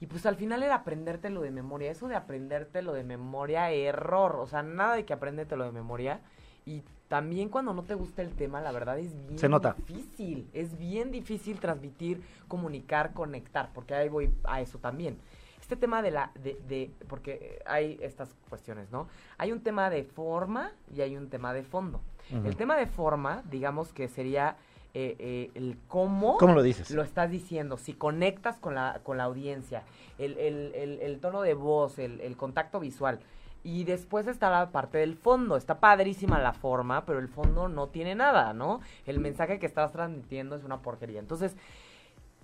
y 0.00 0.06
pues 0.06 0.24
al 0.26 0.36
final 0.36 0.62
era 0.62 0.76
aprendértelo 0.76 1.42
de 1.42 1.50
memoria. 1.50 1.90
Eso 1.90 2.08
de 2.08 2.16
aprendértelo 2.16 2.92
de 2.94 3.04
memoria, 3.04 3.70
error. 3.70 4.36
O 4.36 4.46
sea, 4.46 4.62
nada 4.62 4.94
de 4.94 5.04
que 5.04 5.12
aprendértelo 5.12 5.64
de 5.64 5.72
memoria. 5.72 6.20
Y 6.64 6.82
también 7.08 7.48
cuando 7.50 7.74
no 7.74 7.82
te 7.82 7.94
gusta 7.94 8.22
el 8.22 8.34
tema, 8.34 8.60
la 8.62 8.72
verdad 8.72 8.98
es 8.98 9.12
bien 9.26 9.38
Se 9.38 9.48
nota. 9.48 9.74
difícil. 9.78 10.48
Es 10.54 10.78
bien 10.78 11.10
difícil 11.10 11.60
transmitir, 11.60 12.22
comunicar, 12.48 13.12
conectar. 13.12 13.70
Porque 13.74 13.94
ahí 13.94 14.08
voy 14.08 14.32
a 14.44 14.60
eso 14.62 14.78
también. 14.78 15.18
Este 15.60 15.76
tema 15.76 16.00
de 16.02 16.10
la, 16.10 16.32
de, 16.34 16.58
de, 16.66 16.90
porque 17.06 17.62
hay 17.66 17.98
estas 18.00 18.34
cuestiones, 18.48 18.90
¿no? 18.90 19.06
Hay 19.38 19.52
un 19.52 19.62
tema 19.62 19.90
de 19.90 20.02
forma 20.04 20.72
y 20.94 21.02
hay 21.02 21.16
un 21.16 21.28
tema 21.28 21.52
de 21.52 21.62
fondo. 21.62 22.00
El 22.44 22.56
tema 22.56 22.76
de 22.76 22.86
forma, 22.86 23.42
digamos 23.50 23.92
que 23.92 24.08
sería 24.08 24.56
eh, 24.92 25.14
eh, 25.20 25.50
el 25.54 25.78
cómo, 25.86 26.36
¿Cómo 26.38 26.54
lo 26.54 26.62
dices? 26.62 26.90
Lo 26.90 27.02
estás 27.02 27.30
diciendo, 27.30 27.76
si 27.76 27.92
conectas 27.92 28.58
con 28.58 28.74
la, 28.74 29.00
con 29.04 29.18
la 29.18 29.24
audiencia, 29.24 29.84
el, 30.18 30.36
el, 30.36 30.98
el, 31.00 31.20
tono 31.20 31.42
de 31.42 31.54
voz, 31.54 31.98
el, 31.98 32.36
contacto 32.36 32.80
visual. 32.80 33.20
Y 33.62 33.84
después 33.84 34.26
está 34.26 34.50
la 34.50 34.70
parte 34.70 34.98
del 34.98 35.14
fondo. 35.14 35.56
Está 35.56 35.78
padrísima 35.78 36.38
la 36.40 36.54
forma, 36.54 37.04
pero 37.04 37.18
el 37.18 37.28
fondo 37.28 37.68
no 37.68 37.88
tiene 37.88 38.14
nada, 38.14 38.52
¿no? 38.52 38.80
El 39.06 39.20
mensaje 39.20 39.58
que 39.58 39.66
estás 39.66 39.92
transmitiendo 39.92 40.56
es 40.56 40.64
una 40.64 40.78
porquería. 40.78 41.20
Entonces, 41.20 41.54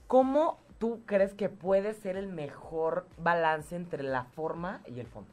¿cómo 0.06 0.58
tú 0.78 1.00
crees 1.06 1.34
que 1.34 1.48
puede 1.48 1.94
ser 1.94 2.16
el 2.16 2.28
mejor 2.28 3.06
balance 3.18 3.74
entre 3.74 4.02
la 4.02 4.24
forma 4.24 4.82
y 4.86 5.00
el 5.00 5.06
fondo? 5.06 5.30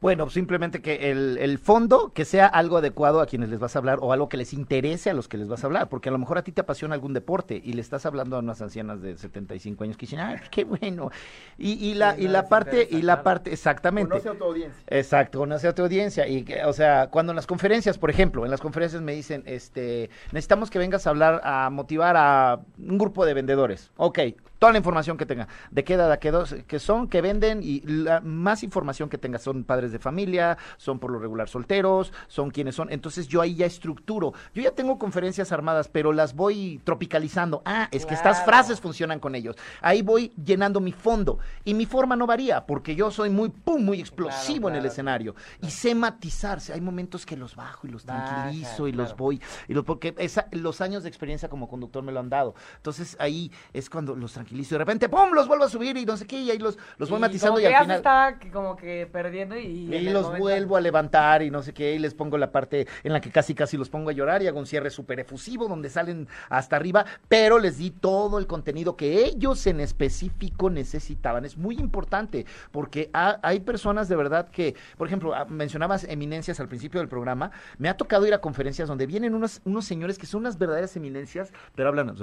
Bueno, 0.00 0.28
simplemente 0.30 0.82
que 0.82 1.10
el, 1.10 1.38
el, 1.38 1.58
fondo, 1.58 2.12
que 2.12 2.24
sea 2.24 2.46
algo 2.46 2.76
adecuado 2.76 3.20
a 3.20 3.26
quienes 3.26 3.48
les 3.48 3.58
vas 3.58 3.76
a 3.76 3.78
hablar 3.78 3.98
o 4.02 4.12
algo 4.12 4.28
que 4.28 4.36
les 4.36 4.52
interese 4.52 5.10
a 5.10 5.14
los 5.14 5.28
que 5.28 5.38
les 5.38 5.48
vas 5.48 5.64
a 5.64 5.66
hablar, 5.66 5.88
porque 5.88 6.08
a 6.08 6.12
lo 6.12 6.18
mejor 6.18 6.38
a 6.38 6.42
ti 6.42 6.52
te 6.52 6.60
apasiona 6.60 6.94
algún 6.94 7.12
deporte 7.12 7.60
y 7.64 7.72
le 7.72 7.80
estás 7.80 8.06
hablando 8.06 8.36
a 8.36 8.40
unas 8.40 8.60
ancianas 8.60 9.00
de 9.00 9.16
75 9.16 9.84
años 9.84 9.96
que 9.96 10.06
dicen, 10.06 10.20
ay, 10.20 10.36
qué 10.50 10.64
bueno. 10.64 11.10
Y, 11.58 11.72
y 11.72 11.94
la, 11.94 12.18
y 12.18 12.28
la 12.28 12.48
parte, 12.48 12.86
y 12.90 13.02
la 13.02 13.22
parte, 13.22 13.52
exactamente. 13.52 14.10
Conoce 14.10 14.28
a 14.28 14.34
tu 14.34 14.44
audiencia. 14.44 14.82
Exacto, 14.86 15.38
conoce 15.38 15.68
a 15.68 15.74
tu 15.74 15.82
audiencia. 15.82 16.28
Y, 16.28 16.44
o 16.64 16.72
sea, 16.72 17.08
cuando 17.08 17.32
en 17.32 17.36
las 17.36 17.46
conferencias, 17.46 17.98
por 17.98 18.10
ejemplo, 18.10 18.44
en 18.44 18.50
las 18.50 18.60
conferencias 18.60 19.02
me 19.02 19.12
dicen, 19.12 19.42
este, 19.46 20.10
necesitamos 20.32 20.70
que 20.70 20.78
vengas 20.78 21.06
a 21.06 21.10
hablar, 21.10 21.40
a 21.44 21.70
motivar 21.70 22.16
a 22.16 22.60
un 22.78 22.98
grupo 22.98 23.24
de 23.24 23.34
vendedores. 23.34 23.90
Ok, 23.96 24.18
toda 24.58 24.72
la 24.72 24.78
información 24.78 25.16
que 25.16 25.26
tenga, 25.26 25.48
de 25.70 25.84
qué 25.84 25.94
edad, 25.94 26.18
qué 26.18 26.30
dos, 26.30 26.54
que 26.66 26.78
son, 26.78 27.08
que 27.08 27.20
venden 27.20 27.60
y 27.62 27.80
la 27.82 28.20
más 28.20 28.62
información 28.62 29.08
que 29.08 29.18
tengas 29.18 29.42
son 29.42 29.64
padres 29.64 29.85
padres 29.86 29.92
de 29.92 29.98
familia, 29.98 30.58
son 30.76 30.98
por 30.98 31.10
lo 31.10 31.18
regular 31.18 31.48
solteros, 31.48 32.12
son 32.28 32.50
quienes 32.50 32.74
son. 32.74 32.90
Entonces 32.90 33.28
yo 33.28 33.40
ahí 33.40 33.54
ya 33.54 33.66
estructuro. 33.66 34.32
Yo 34.54 34.62
ya 34.62 34.72
tengo 34.72 34.98
conferencias 34.98 35.52
armadas, 35.52 35.88
pero 35.88 36.12
las 36.12 36.34
voy 36.34 36.80
tropicalizando. 36.84 37.62
Ah, 37.64 37.88
es 37.92 38.04
que 38.06 38.14
estas 38.14 38.38
Claro. 38.38 38.44
frases 38.50 38.80
funcionan 38.80 39.20
con 39.20 39.34
ellos. 39.34 39.56
Ahí 39.80 40.02
voy 40.02 40.32
llenando 40.44 40.80
mi 40.80 40.92
fondo. 40.92 41.38
Y 41.64 41.74
mi 41.74 41.86
forma 41.86 42.16
no 42.16 42.26
varía, 42.26 42.66
porque 42.66 42.94
yo 42.96 43.10
soy 43.10 43.30
muy, 43.30 43.48
pum, 43.50 43.84
muy 43.84 44.00
explosivo 44.00 44.68
en 44.68 44.74
el 44.76 44.80
claro. 44.80 44.92
escenario. 44.92 45.34
Y 45.62 45.70
sé 45.70 45.94
matizarse. 45.94 46.72
Hay 46.72 46.80
momentos 46.80 47.24
que 47.24 47.36
los 47.36 47.54
bajo 47.54 47.86
y 47.86 47.90
los 47.90 48.04
Baja, 48.04 48.24
tranquilizo 48.42 48.88
y 48.88 48.92
los 48.92 49.08
claro. 49.10 49.16
voy. 49.18 49.40
Y 49.68 49.74
los, 49.74 49.84
porque 49.84 50.14
esa- 50.18 50.48
los 50.52 50.80
años 50.80 51.02
de 51.04 51.08
experiencia 51.08 51.48
como 51.48 51.68
conductor 51.68 52.02
me 52.02 52.12
lo 52.12 52.20
han 52.20 52.28
dado. 52.28 52.54
Entonces 52.76 53.16
ahí 53.20 53.50
es 53.72 53.88
cuando 53.90 54.14
los 54.16 54.32
tranquilizo. 54.32 54.74
Y 54.74 54.76
de 54.76 54.78
repente, 54.78 55.08
pum, 55.08 55.30
los 55.32 55.46
vuelvo 55.46 55.64
a 55.64 55.68
subir 55.68 55.96
y 55.96 56.04
no 56.04 56.16
sé 56.16 56.26
qué. 56.26 56.40
Y 56.40 56.50
ahí 56.50 56.58
los, 56.58 56.78
los 56.98 57.08
voy 57.10 57.18
Y 57.18 57.20
matizando 57.20 57.54
como 57.54 57.60
y 57.60 57.62
que 57.70 57.74
al 57.76 57.82
final. 57.84 57.96
estaba 57.98 58.38
como 58.52 58.76
que 58.76 59.06
perdiendo 59.06 59.56
y... 59.56 59.75
Y 59.84 60.00
los 60.10 60.22
momento- 60.24 60.42
vuelvo 60.42 60.76
a 60.76 60.80
levantar 60.80 61.42
y 61.42 61.50
no 61.50 61.62
sé 61.62 61.72
qué, 61.74 61.94
y 61.94 61.98
les 61.98 62.14
pongo 62.14 62.38
la 62.38 62.50
parte 62.50 62.86
en 63.04 63.12
la 63.12 63.20
que 63.20 63.30
casi 63.30 63.54
casi 63.54 63.76
los 63.76 63.88
pongo 63.90 64.10
a 64.10 64.12
llorar 64.12 64.42
y 64.42 64.46
hago 64.46 64.58
un 64.58 64.66
cierre 64.66 64.90
súper 64.90 65.20
efusivo 65.20 65.68
donde 65.68 65.90
salen 65.90 66.28
hasta 66.48 66.76
arriba, 66.76 67.04
pero 67.28 67.58
les 67.58 67.78
di 67.78 67.90
todo 67.90 68.38
el 68.38 68.46
contenido 68.46 68.96
que 68.96 69.24
ellos 69.24 69.66
en 69.66 69.80
específico 69.80 70.70
necesitaban. 70.70 71.44
Es 71.44 71.56
muy 71.56 71.76
importante 71.76 72.46
porque 72.72 73.10
ha- 73.12 73.38
hay 73.42 73.60
personas 73.60 74.08
de 74.08 74.16
verdad 74.16 74.48
que, 74.48 74.74
por 74.96 75.06
ejemplo, 75.06 75.34
ah, 75.34 75.44
mencionabas 75.48 76.04
eminencias 76.04 76.58
al 76.60 76.68
principio 76.68 77.00
del 77.00 77.08
programa, 77.08 77.50
me 77.78 77.88
ha 77.88 77.96
tocado 77.96 78.26
ir 78.26 78.34
a 78.34 78.38
conferencias 78.40 78.88
donde 78.88 79.06
vienen 79.06 79.34
unos, 79.34 79.60
unos 79.64 79.84
señores 79.84 80.18
que 80.18 80.26
son 80.26 80.40
unas 80.40 80.58
verdaderas 80.58 80.96
eminencias, 80.96 81.52
pero 81.74 81.88
hablan... 81.88 82.16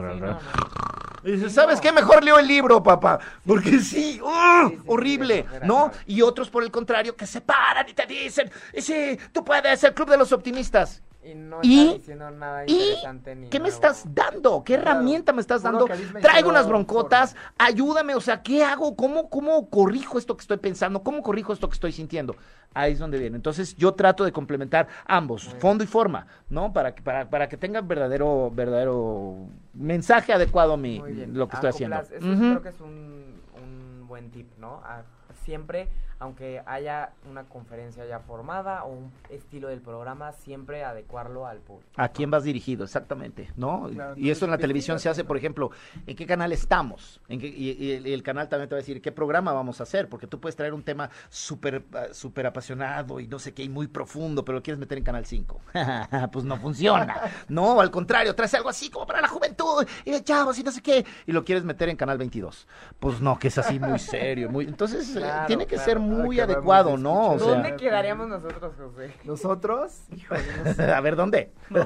Sí, 0.00 0.08
no, 0.32 0.40
no. 0.40 1.09
Y 1.24 1.50
¿sabes 1.50 1.80
qué? 1.80 1.92
Mejor 1.92 2.24
leo 2.24 2.38
el 2.38 2.46
libro, 2.46 2.82
papá. 2.82 3.18
Porque 3.46 3.78
sí, 3.80 4.20
¡uh! 4.22 4.72
Horrible, 4.86 5.46
¿no? 5.64 5.90
Y 6.06 6.22
otros, 6.22 6.48
por 6.50 6.62
el 6.62 6.70
contrario, 6.70 7.16
que 7.16 7.26
se 7.26 7.40
paran 7.40 7.88
y 7.88 7.92
te 7.94 8.06
dicen, 8.06 8.50
"Y 8.72 8.80
sí, 8.82 9.18
tú 9.32 9.44
puedes, 9.44 9.84
el 9.84 9.94
club 9.94 10.10
de 10.10 10.16
los 10.16 10.32
optimistas. 10.32 11.02
Y 11.22 11.34
no 11.34 11.60
¿Y? 11.62 11.94
diciendo 11.94 12.30
nada 12.30 12.64
¿Y 12.66 12.72
interesante 12.72 13.34
ni 13.36 13.48
qué 13.50 13.60
me 13.60 13.68
estás 13.68 14.06
dando? 14.14 14.64
¿Qué 14.64 14.74
Claro. 14.74 14.90
herramienta 14.92 15.32
me 15.34 15.42
estás 15.42 15.62
dando? 15.62 15.86
Traigo 16.20 16.48
unas 16.48 16.66
broncotas, 16.66 17.36
ayúdame, 17.58 18.14
o 18.14 18.20
sea, 18.22 18.42
¿qué 18.42 18.64
hago? 18.64 18.96
¿Cómo, 18.96 19.28
¿Cómo 19.28 19.68
corrijo 19.68 20.16
esto 20.18 20.34
que 20.34 20.40
estoy 20.40 20.56
pensando? 20.56 21.02
¿Cómo 21.02 21.22
corrijo 21.22 21.52
esto 21.52 21.68
que 21.68 21.74
estoy 21.74 21.92
sintiendo? 21.92 22.36
Ahí 22.72 22.92
es 22.92 22.98
donde 22.98 23.18
viene. 23.18 23.36
Entonces 23.36 23.76
yo 23.76 23.92
trato 23.92 24.24
de 24.24 24.32
complementar 24.32 24.88
ambos, 25.04 25.54
fondo 25.58 25.84
y 25.84 25.86
forma, 25.86 26.26
¿no? 26.48 26.72
Para 26.72 26.94
que, 26.94 27.02
para, 27.02 27.28
para 27.28 27.48
que 27.50 27.58
tengan 27.58 27.86
verdadero, 27.86 28.50
verdadero 28.54 29.36
mensaje 29.74 30.32
adecuado 30.32 30.72
a 30.72 30.76
bien. 30.76 31.34
lo 31.34 31.48
que 31.48 31.56
estoy 31.56 31.70
haciendo. 31.70 32.00
Eso 32.00 32.26
Ujú. 32.26 32.36
creo 32.38 32.62
que 32.62 32.68
es 32.70 32.80
un, 32.80 33.42
un 33.62 34.06
buen 34.08 34.30
tip, 34.30 34.56
¿no? 34.58 34.76
A- 34.84 35.02
siempre, 35.44 35.88
aunque 36.20 36.62
haya 36.66 37.10
una 37.28 37.44
conferencia 37.44 38.04
ya 38.06 38.20
formada 38.20 38.84
o 38.84 38.92
un 38.92 39.12
estilo 39.30 39.68
del 39.68 39.80
programa, 39.80 40.32
siempre 40.32 40.84
adecuarlo 40.84 41.46
al 41.46 41.58
público. 41.58 41.90
¿A 41.96 42.08
quién 42.10 42.30
vas 42.30 42.44
dirigido? 42.44 42.84
Exactamente, 42.84 43.50
¿no? 43.56 43.88
Claro, 43.92 44.14
y 44.16 44.30
eso 44.30 44.44
en 44.44 44.50
la 44.50 44.58
televisión 44.58 45.00
se 45.00 45.08
hace, 45.08 45.24
por 45.24 45.36
ejemplo, 45.36 45.70
¿en 46.06 46.14
qué 46.14 46.26
canal 46.26 46.52
estamos? 46.52 47.20
¿En 47.28 47.40
qué- 47.40 47.48
y, 47.48 47.70
y 47.72 47.92
el, 47.92 48.06
y 48.06 48.12
el 48.12 48.22
canal 48.22 48.48
también 48.48 48.68
te 48.68 48.74
va 48.74 48.78
a 48.78 48.82
decir 48.82 49.00
qué 49.00 49.12
programa 49.12 49.52
vamos 49.52 49.80
a 49.80 49.84
hacer, 49.84 50.08
porque 50.08 50.26
tú 50.26 50.38
puedes 50.40 50.56
traer 50.56 50.74
un 50.74 50.82
tema 50.82 51.08
súper 51.30 51.82
ah, 51.94 52.06
súper 52.12 52.46
apasionado 52.46 53.18
y 53.18 53.26
no 53.26 53.38
sé 53.38 53.54
qué, 53.54 53.62
y 53.62 53.68
muy 53.70 53.86
profundo, 53.88 54.44
pero 54.44 54.58
lo 54.58 54.62
quieres 54.62 54.78
meter 54.78 54.98
en 54.98 55.04
Canal 55.04 55.24
5. 55.24 55.60
pues 56.32 56.44
no 56.44 56.56
funciona. 56.58 57.18
No, 57.48 57.80
al 57.80 57.90
contrario, 57.90 58.34
traes 58.34 58.52
algo 58.54 58.68
así 58.68 58.90
como 58.90 59.06
para 59.06 59.22
la 59.22 59.28
juventud, 59.28 59.86
y 60.04 60.10
de 60.10 60.22
chavos, 60.22 60.58
y 60.58 60.62
no 60.62 60.70
sé 60.70 60.82
qué, 60.82 61.04
y 61.26 61.32
lo 61.32 61.44
quieres 61.44 61.64
meter 61.64 61.88
en 61.88 61.96
Canal 61.96 62.18
22. 62.18 62.68
Pues 62.98 63.20
no, 63.22 63.38
que 63.38 63.48
es 63.48 63.56
así 63.56 63.80
muy 63.80 63.98
serio, 63.98 64.50
muy... 64.50 64.66
Entonces, 64.66 65.16
eh, 65.16 65.20
Claro, 65.20 65.46
tiene 65.46 65.64
que 65.66 65.76
claro. 65.76 65.84
ser 65.90 65.98
muy 65.98 66.09
Acabamos 66.14 66.38
adecuado, 66.40 66.90
de 66.96 66.98
¿no? 66.98 67.12
O 67.12 67.34
escuchar. 67.36 67.38
sea, 67.54 67.62
¿Dónde 67.62 67.76
quedaríamos 67.76 68.28
nosotros, 68.28 68.72
José? 68.78 69.14
¿Nosotros? 69.24 69.92
Híjole, 70.16 70.42
no 70.64 70.74
sé. 70.74 70.82
a 70.92 71.00
ver, 71.00 71.16
¿dónde? 71.16 71.52
¿Quién 71.68 71.82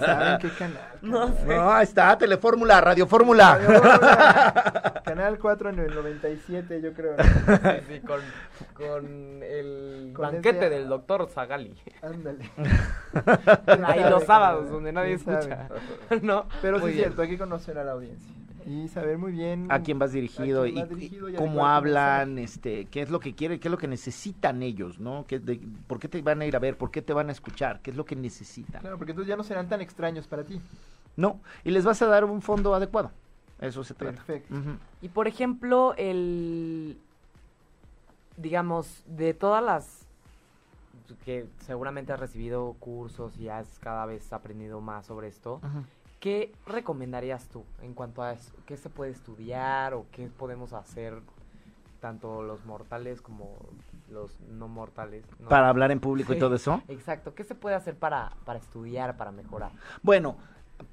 sabe 0.00 0.30
en 0.32 0.38
qué 0.38 0.48
canal? 0.58 0.82
No 1.02 1.28
sé. 1.28 1.46
No, 1.46 1.72
ahí 1.72 1.84
está, 1.84 2.16
Telefórmula, 2.18 2.80
Radio 2.80 3.06
Fórmula. 3.06 3.58
Canal 5.04 5.38
4 5.38 5.70
en 5.70 5.78
el 5.78 5.94
97, 5.94 6.80
yo 6.82 6.92
creo. 6.92 7.14
Sí, 7.18 7.84
sí, 7.88 8.00
con, 8.00 8.20
con 8.74 9.42
el 9.42 10.12
Con 10.14 10.22
banquete 10.32 10.58
ese- 10.66 10.70
del 10.70 10.88
doctor 10.88 11.28
Zagali. 11.28 11.74
Ándale. 12.02 12.50
Ahí 13.86 14.08
los 14.10 14.24
sábados, 14.24 14.68
donde 14.70 14.92
nadie 14.92 15.16
¿Quién 15.18 15.36
escucha. 15.36 15.68
sabe? 15.68 16.20
¿No? 16.22 16.46
Pero 16.60 16.76
sí 16.78 16.82
Muy 16.82 16.90
es 16.92 16.96
cierto, 16.98 17.22
hay 17.22 17.28
que 17.30 17.38
conocer 17.38 17.78
a 17.78 17.84
la 17.84 17.92
audiencia. 17.92 18.34
Y 18.68 18.86
saber 18.88 19.16
muy 19.16 19.32
bien 19.32 19.66
a 19.70 19.80
quién 19.80 19.98
vas 19.98 20.12
dirigido 20.12 20.64
quién 20.64 20.76
y, 20.76 20.80
vas 20.80 20.88
dirigido 20.90 21.28
y 21.28 21.32
y 21.32 21.36
cómo 21.36 21.66
hablan, 21.66 22.38
este, 22.38 22.84
qué 22.86 23.00
es 23.02 23.10
lo 23.10 23.18
que 23.18 23.34
quieren, 23.34 23.58
qué 23.58 23.68
es 23.68 23.72
lo 23.72 23.78
que 23.78 23.88
necesitan 23.88 24.62
ellos, 24.62 24.98
¿no? 25.00 25.24
¿Qué, 25.26 25.38
de- 25.38 25.60
¿Por 25.86 25.98
qué 25.98 26.08
te 26.08 26.20
van 26.20 26.42
a 26.42 26.46
ir 26.46 26.54
a 26.54 26.58
ver? 26.58 26.76
¿Por 26.76 26.90
qué 26.90 27.00
te 27.00 27.12
van 27.14 27.28
a 27.30 27.32
escuchar? 27.32 27.80
¿Qué 27.80 27.90
es 27.90 27.96
lo 27.96 28.04
que 28.04 28.14
necesitan? 28.14 28.80
Claro, 28.82 28.98
porque 28.98 29.12
entonces 29.12 29.28
ya 29.28 29.36
no 29.36 29.42
serán 29.44 29.68
tan 29.68 29.80
extraños 29.80 30.26
para 30.26 30.44
ti. 30.44 30.60
No, 31.16 31.40
y 31.64 31.70
les 31.70 31.84
vas 31.84 32.00
a 32.02 32.06
dar 32.06 32.24
un 32.24 32.42
fondo 32.42 32.74
adecuado. 32.74 33.10
Eso 33.60 33.82
se 33.82 33.94
trata. 33.94 34.16
Perfecto. 34.22 34.54
Y 35.02 35.08
por 35.08 35.26
ejemplo, 35.26 35.94
el. 35.96 36.98
Digamos, 38.36 39.02
de 39.06 39.34
todas 39.34 39.64
las. 39.64 40.06
que 41.24 41.46
seguramente 41.66 42.12
has 42.12 42.20
recibido 42.20 42.76
cursos 42.78 43.36
y 43.38 43.48
has 43.48 43.66
cada 43.80 44.06
vez 44.06 44.32
aprendido 44.32 44.80
más 44.80 45.06
sobre 45.06 45.26
esto, 45.28 45.54
Ujú. 45.56 45.84
¿Qué 46.20 46.52
recomendarías 46.66 47.48
tú 47.48 47.64
en 47.82 47.94
cuanto 47.94 48.22
a 48.22 48.32
eso? 48.32 48.52
qué 48.66 48.76
se 48.76 48.90
puede 48.90 49.10
estudiar 49.10 49.94
o 49.94 50.06
qué 50.12 50.28
podemos 50.28 50.72
hacer 50.72 51.20
tanto 52.00 52.42
los 52.42 52.64
mortales 52.64 53.22
como 53.22 53.56
los 54.10 54.38
no 54.40 54.68
mortales? 54.68 55.24
¿no? 55.40 55.48
Para 55.48 55.68
hablar 55.68 55.90
en 55.90 56.00
público 56.00 56.32
y 56.32 56.38
todo 56.38 56.54
eso. 56.56 56.82
Exacto, 56.88 57.34
¿qué 57.34 57.44
se 57.44 57.54
puede 57.54 57.76
hacer 57.76 57.96
para, 57.96 58.32
para 58.44 58.58
estudiar, 58.58 59.16
para 59.16 59.32
mejorar? 59.32 59.72
Bueno, 60.02 60.36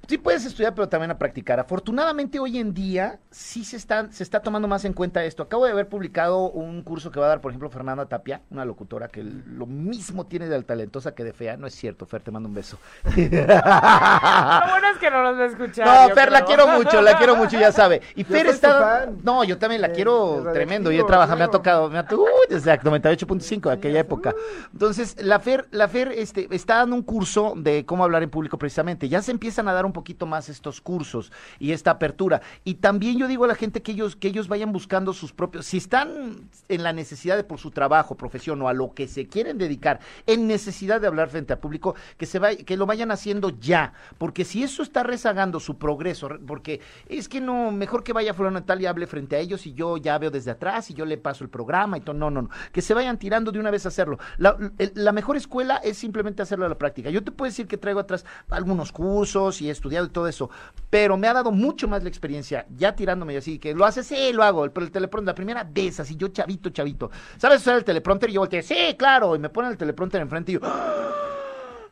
sí 0.08 0.18
puedes 0.18 0.44
estudiar, 0.44 0.74
pero 0.74 0.88
también 0.88 1.10
a 1.10 1.18
practicar. 1.18 1.58
Afortunadamente 1.60 2.38
hoy 2.38 2.58
en 2.58 2.72
día 2.72 3.18
sí 3.30 3.64
se 3.64 3.76
está, 3.76 4.10
se 4.12 4.22
está 4.22 4.40
tomando 4.40 4.68
más 4.68 4.84
en 4.84 4.92
cuenta 4.92 5.24
esto. 5.24 5.42
Acabo 5.42 5.64
de 5.64 5.72
haber 5.72 5.88
publicado 5.88 6.50
un 6.50 6.82
curso 6.82 7.10
que 7.10 7.18
va 7.20 7.26
a 7.26 7.28
dar, 7.30 7.40
por 7.40 7.50
ejemplo, 7.50 7.68
Fernanda 7.70 8.06
Tapia, 8.06 8.40
una 8.50 8.64
locutora 8.64 9.08
que 9.08 9.22
lo 9.22 9.66
mismo 9.66 10.26
tiene 10.26 10.48
de 10.48 10.62
talentosa 10.62 11.14
que 11.14 11.24
de 11.24 11.32
fea. 11.32 11.56
No 11.56 11.66
es 11.66 11.74
cierto, 11.74 12.06
Fer, 12.06 12.22
te 12.22 12.30
mando 12.30 12.48
un 12.48 12.54
beso. 12.54 12.78
Lo 13.04 13.10
bueno 13.20 14.88
es 14.92 14.98
que 15.00 15.10
no 15.10 15.22
nos 15.22 15.38
va 15.38 15.42
a 15.42 15.46
escuchar. 15.46 15.86
No, 15.86 16.08
yo 16.08 16.14
Fer, 16.14 16.30
la 16.32 16.44
quiero 16.44 16.66
mucho, 16.68 17.00
la 17.02 17.16
quiero 17.18 17.36
mucho, 17.36 17.58
ya 17.58 17.72
sabe. 17.72 18.00
Y 18.14 18.22
Yo 18.26 18.28
Fer 18.30 18.46
está. 18.46 19.08
No, 19.22 19.44
yo 19.44 19.58
también 19.58 19.80
la 19.82 19.88
De- 19.88 19.94
quiero 19.94 20.42
de 20.44 20.52
tremendo. 20.52 20.90
Y 20.92 20.98
he 20.98 21.04
trabajado, 21.04 21.36
me 21.38 21.44
ha 21.44 21.48
tocado, 21.48 21.88
me 21.90 21.98
ha 21.98 22.06
to- 22.06 22.20
Uy, 22.20 22.28
exacto, 22.50 22.90
98.5, 22.90 23.70
aquella 23.72 24.00
época. 24.00 24.34
Entonces, 24.72 25.16
la 25.22 25.38
Fer, 25.40 25.66
la 25.70 25.88
Fer 25.88 26.12
este, 26.12 26.48
está 26.50 26.76
dando 26.76 26.96
un 26.96 27.02
curso 27.02 27.54
de 27.56 27.84
cómo 27.84 28.04
hablar 28.04 28.22
en 28.22 28.30
público 28.30 28.58
precisamente. 28.58 29.08
Ya 29.08 29.22
se 29.22 29.30
empiezan 29.30 29.68
a 29.68 29.72
dar 29.76 29.86
un 29.86 29.92
poquito 29.92 30.26
más 30.26 30.48
estos 30.48 30.80
cursos 30.80 31.32
y 31.58 31.72
esta 31.72 31.92
apertura. 31.92 32.42
Y 32.64 32.74
también 32.74 33.18
yo 33.18 33.28
digo 33.28 33.44
a 33.44 33.48
la 33.48 33.54
gente 33.54 33.82
que 33.82 33.92
ellos, 33.92 34.16
que 34.16 34.28
ellos 34.28 34.48
vayan 34.48 34.72
buscando 34.72 35.12
sus 35.12 35.32
propios. 35.32 35.66
Si 35.66 35.76
están 35.76 36.48
en 36.68 36.82
la 36.82 36.92
necesidad 36.92 37.36
de 37.36 37.44
por 37.44 37.58
su 37.58 37.70
trabajo, 37.70 38.16
profesión 38.16 38.60
o 38.62 38.68
a 38.68 38.72
lo 38.72 38.92
que 38.94 39.08
se 39.08 39.26
quieren 39.26 39.58
dedicar, 39.58 40.00
en 40.26 40.46
necesidad 40.46 41.00
de 41.00 41.06
hablar 41.06 41.28
frente 41.28 41.52
a 41.52 41.60
público, 41.60 41.94
que 42.16 42.26
se 42.26 42.38
vaya, 42.38 42.64
que 42.64 42.76
lo 42.76 42.86
vayan 42.86 43.10
haciendo 43.10 43.50
ya. 43.50 43.92
Porque 44.18 44.44
si 44.44 44.62
eso 44.62 44.82
está 44.82 45.02
rezagando 45.02 45.60
su 45.60 45.78
progreso, 45.78 46.28
re- 46.28 46.38
porque 46.38 46.80
es 47.08 47.28
que 47.28 47.40
no, 47.40 47.70
mejor 47.70 48.02
que 48.02 48.12
vaya 48.12 48.34
fulano 48.34 48.64
tal 48.64 48.80
y 48.80 48.86
hable 48.86 49.06
frente 49.06 49.36
a 49.36 49.38
ellos 49.38 49.66
y 49.66 49.74
yo 49.74 49.96
ya 49.96 50.18
veo 50.18 50.30
desde 50.30 50.50
atrás 50.50 50.90
y 50.90 50.94
yo 50.94 51.04
le 51.04 51.18
paso 51.18 51.44
el 51.44 51.50
programa 51.50 51.98
y 51.98 52.00
todo. 52.00 52.16
No, 52.16 52.30
no, 52.30 52.42
no. 52.42 52.50
Que 52.72 52.82
se 52.82 52.94
vayan 52.94 53.18
tirando 53.18 53.52
de 53.52 53.58
una 53.58 53.70
vez 53.70 53.84
a 53.84 53.88
hacerlo. 53.88 54.18
La, 54.38 54.56
la 54.94 55.12
mejor 55.12 55.36
escuela 55.36 55.76
es 55.76 55.98
simplemente 55.98 56.42
hacerlo 56.42 56.66
a 56.66 56.68
la 56.68 56.78
práctica. 56.78 57.10
Yo 57.10 57.22
te 57.22 57.30
puedo 57.32 57.50
decir 57.50 57.66
que 57.66 57.76
traigo 57.76 58.00
atrás 58.00 58.24
algunos 58.50 58.92
cursos 58.92 59.60
y 59.60 59.65
estudiado 59.72 60.06
y 60.06 60.10
todo 60.10 60.28
eso, 60.28 60.50
pero 60.90 61.16
me 61.16 61.28
ha 61.28 61.32
dado 61.32 61.52
mucho 61.52 61.88
más 61.88 62.02
la 62.02 62.08
experiencia 62.08 62.66
ya 62.76 62.94
tirándome 62.94 63.34
y 63.34 63.36
así, 63.36 63.58
que 63.58 63.74
lo 63.74 63.84
haces, 63.84 64.06
sí, 64.06 64.32
lo 64.32 64.42
hago, 64.42 64.68
pero 64.70 64.86
el 64.86 64.92
teleprompter, 64.92 65.32
la 65.32 65.34
primera 65.34 65.64
vez, 65.64 66.00
así 66.00 66.16
yo 66.16 66.28
chavito, 66.28 66.70
chavito. 66.70 67.10
¿Sabes 67.36 67.60
usar 67.60 67.76
el 67.76 67.84
teleprompter? 67.84 68.30
Y 68.30 68.34
yo 68.34 68.40
volteé, 68.40 68.62
sí, 68.62 68.94
claro, 68.98 69.36
y 69.36 69.38
me 69.38 69.48
ponen 69.48 69.72
el 69.72 69.76
teleprompter 69.76 70.20
enfrente 70.20 70.52
y 70.52 70.54
yo... 70.54 70.60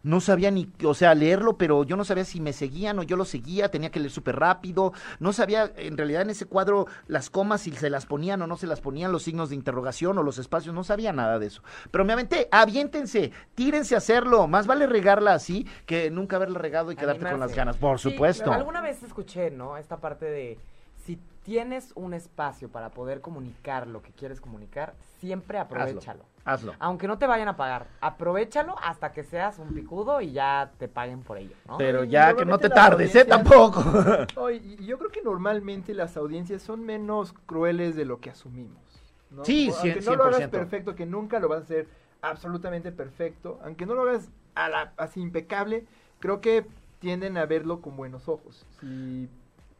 No 0.04 0.20
sabía 0.20 0.50
ni, 0.52 0.70
o 0.84 0.94
sea, 0.94 1.14
leerlo, 1.14 1.58
pero 1.58 1.82
yo 1.82 1.96
no 1.96 2.04
sabía 2.04 2.24
si 2.24 2.40
me 2.40 2.52
seguían 2.52 2.98
o 3.00 3.02
yo 3.02 3.16
lo 3.16 3.24
seguía, 3.24 3.70
tenía 3.70 3.90
que 3.90 3.98
leer 3.98 4.12
súper 4.12 4.36
rápido, 4.36 4.92
no 5.18 5.32
sabía 5.32 5.72
en 5.76 5.96
realidad 5.96 6.22
en 6.22 6.30
ese 6.30 6.46
cuadro 6.46 6.86
las 7.08 7.30
comas 7.30 7.62
si 7.62 7.72
se 7.72 7.90
las 7.90 8.06
ponían 8.06 8.40
o 8.42 8.46
no 8.46 8.56
se 8.56 8.66
las 8.66 8.80
ponían, 8.80 9.10
los 9.10 9.24
signos 9.24 9.48
de 9.48 9.56
interrogación 9.56 10.16
o 10.18 10.22
los 10.22 10.38
espacios, 10.38 10.74
no 10.74 10.84
sabía 10.84 11.12
nada 11.12 11.38
de 11.38 11.46
eso. 11.46 11.62
Pero 11.90 12.04
me 12.04 12.12
aventé, 12.12 12.48
aviéntense, 12.52 13.32
tírense 13.54 13.94
a 13.94 13.98
hacerlo, 13.98 14.46
más 14.46 14.66
vale 14.66 14.86
regarla 14.86 15.34
así 15.34 15.66
que 15.86 16.10
nunca 16.10 16.36
haberla 16.36 16.58
regado 16.58 16.92
y 16.92 16.96
quedarte 16.96 17.28
con 17.28 17.40
las 17.40 17.54
ganas, 17.54 17.76
por 17.76 17.98
Sí, 17.98 18.10
supuesto. 18.10 18.52
Alguna 18.52 18.80
vez 18.82 19.02
escuché, 19.02 19.50
¿no? 19.50 19.78
Esta 19.78 19.96
parte 19.96 20.26
de 20.26 20.58
si 21.04 21.18
tienes 21.44 21.92
un 21.94 22.14
espacio 22.14 22.68
para 22.68 22.90
poder 22.90 23.20
comunicar 23.20 23.86
lo 23.86 24.02
que 24.02 24.12
quieres 24.12 24.40
comunicar, 24.40 24.94
siempre 25.20 25.58
aprovechalo. 25.58 26.22
Hazlo. 26.24 26.33
Aunque 26.78 27.08
no 27.08 27.16
te 27.18 27.26
vayan 27.26 27.48
a 27.48 27.56
pagar, 27.56 27.86
aprovechalo 28.00 28.76
hasta 28.82 29.12
que 29.12 29.24
seas 29.24 29.58
un 29.58 29.74
picudo 29.74 30.20
y 30.20 30.32
ya 30.32 30.72
te 30.78 30.88
paguen 30.88 31.22
por 31.22 31.38
ello, 31.38 31.56
¿no? 31.66 31.78
Pero 31.78 32.04
Y 32.04 32.08
ya 32.10 32.34
que 32.36 32.44
no 32.44 32.58
te 32.58 32.68
tardes, 32.68 33.14
¿eh? 33.16 33.24
Tampoco. 33.24 33.82
No, 34.36 34.50
yo 34.50 34.98
creo 34.98 35.10
que 35.10 35.22
normalmente 35.22 35.94
las 35.94 36.16
audiencias 36.16 36.62
son 36.62 36.84
menos 36.84 37.32
crueles 37.46 37.96
de 37.96 38.04
lo 38.04 38.20
que 38.20 38.30
asumimos. 38.30 38.82
¿no? 39.30 39.44
Sí, 39.44 39.70
O 39.70 39.74
aunque 39.76 40.00
cien- 40.00 40.04
no 40.04 40.16
lo 40.16 40.24
hagas 40.24 40.40
100%. 40.42 40.50
perfecto, 40.50 40.94
que 40.94 41.06
nunca 41.06 41.38
lo 41.40 41.48
vas 41.48 41.60
a 41.60 41.62
hacer 41.62 41.88
absolutamente 42.20 42.92
perfecto, 42.92 43.58
aunque 43.64 43.86
no 43.86 43.94
lo 43.94 44.02
hagas 44.02 44.28
a 44.54 44.68
la- 44.68 44.92
así 44.96 45.20
impecable, 45.20 45.84
creo 46.20 46.40
que 46.40 46.66
tienden 47.00 47.36
a 47.38 47.46
verlo 47.46 47.80
con 47.80 47.96
buenos 47.96 48.28
ojos. 48.28 48.64
Si 48.80 49.28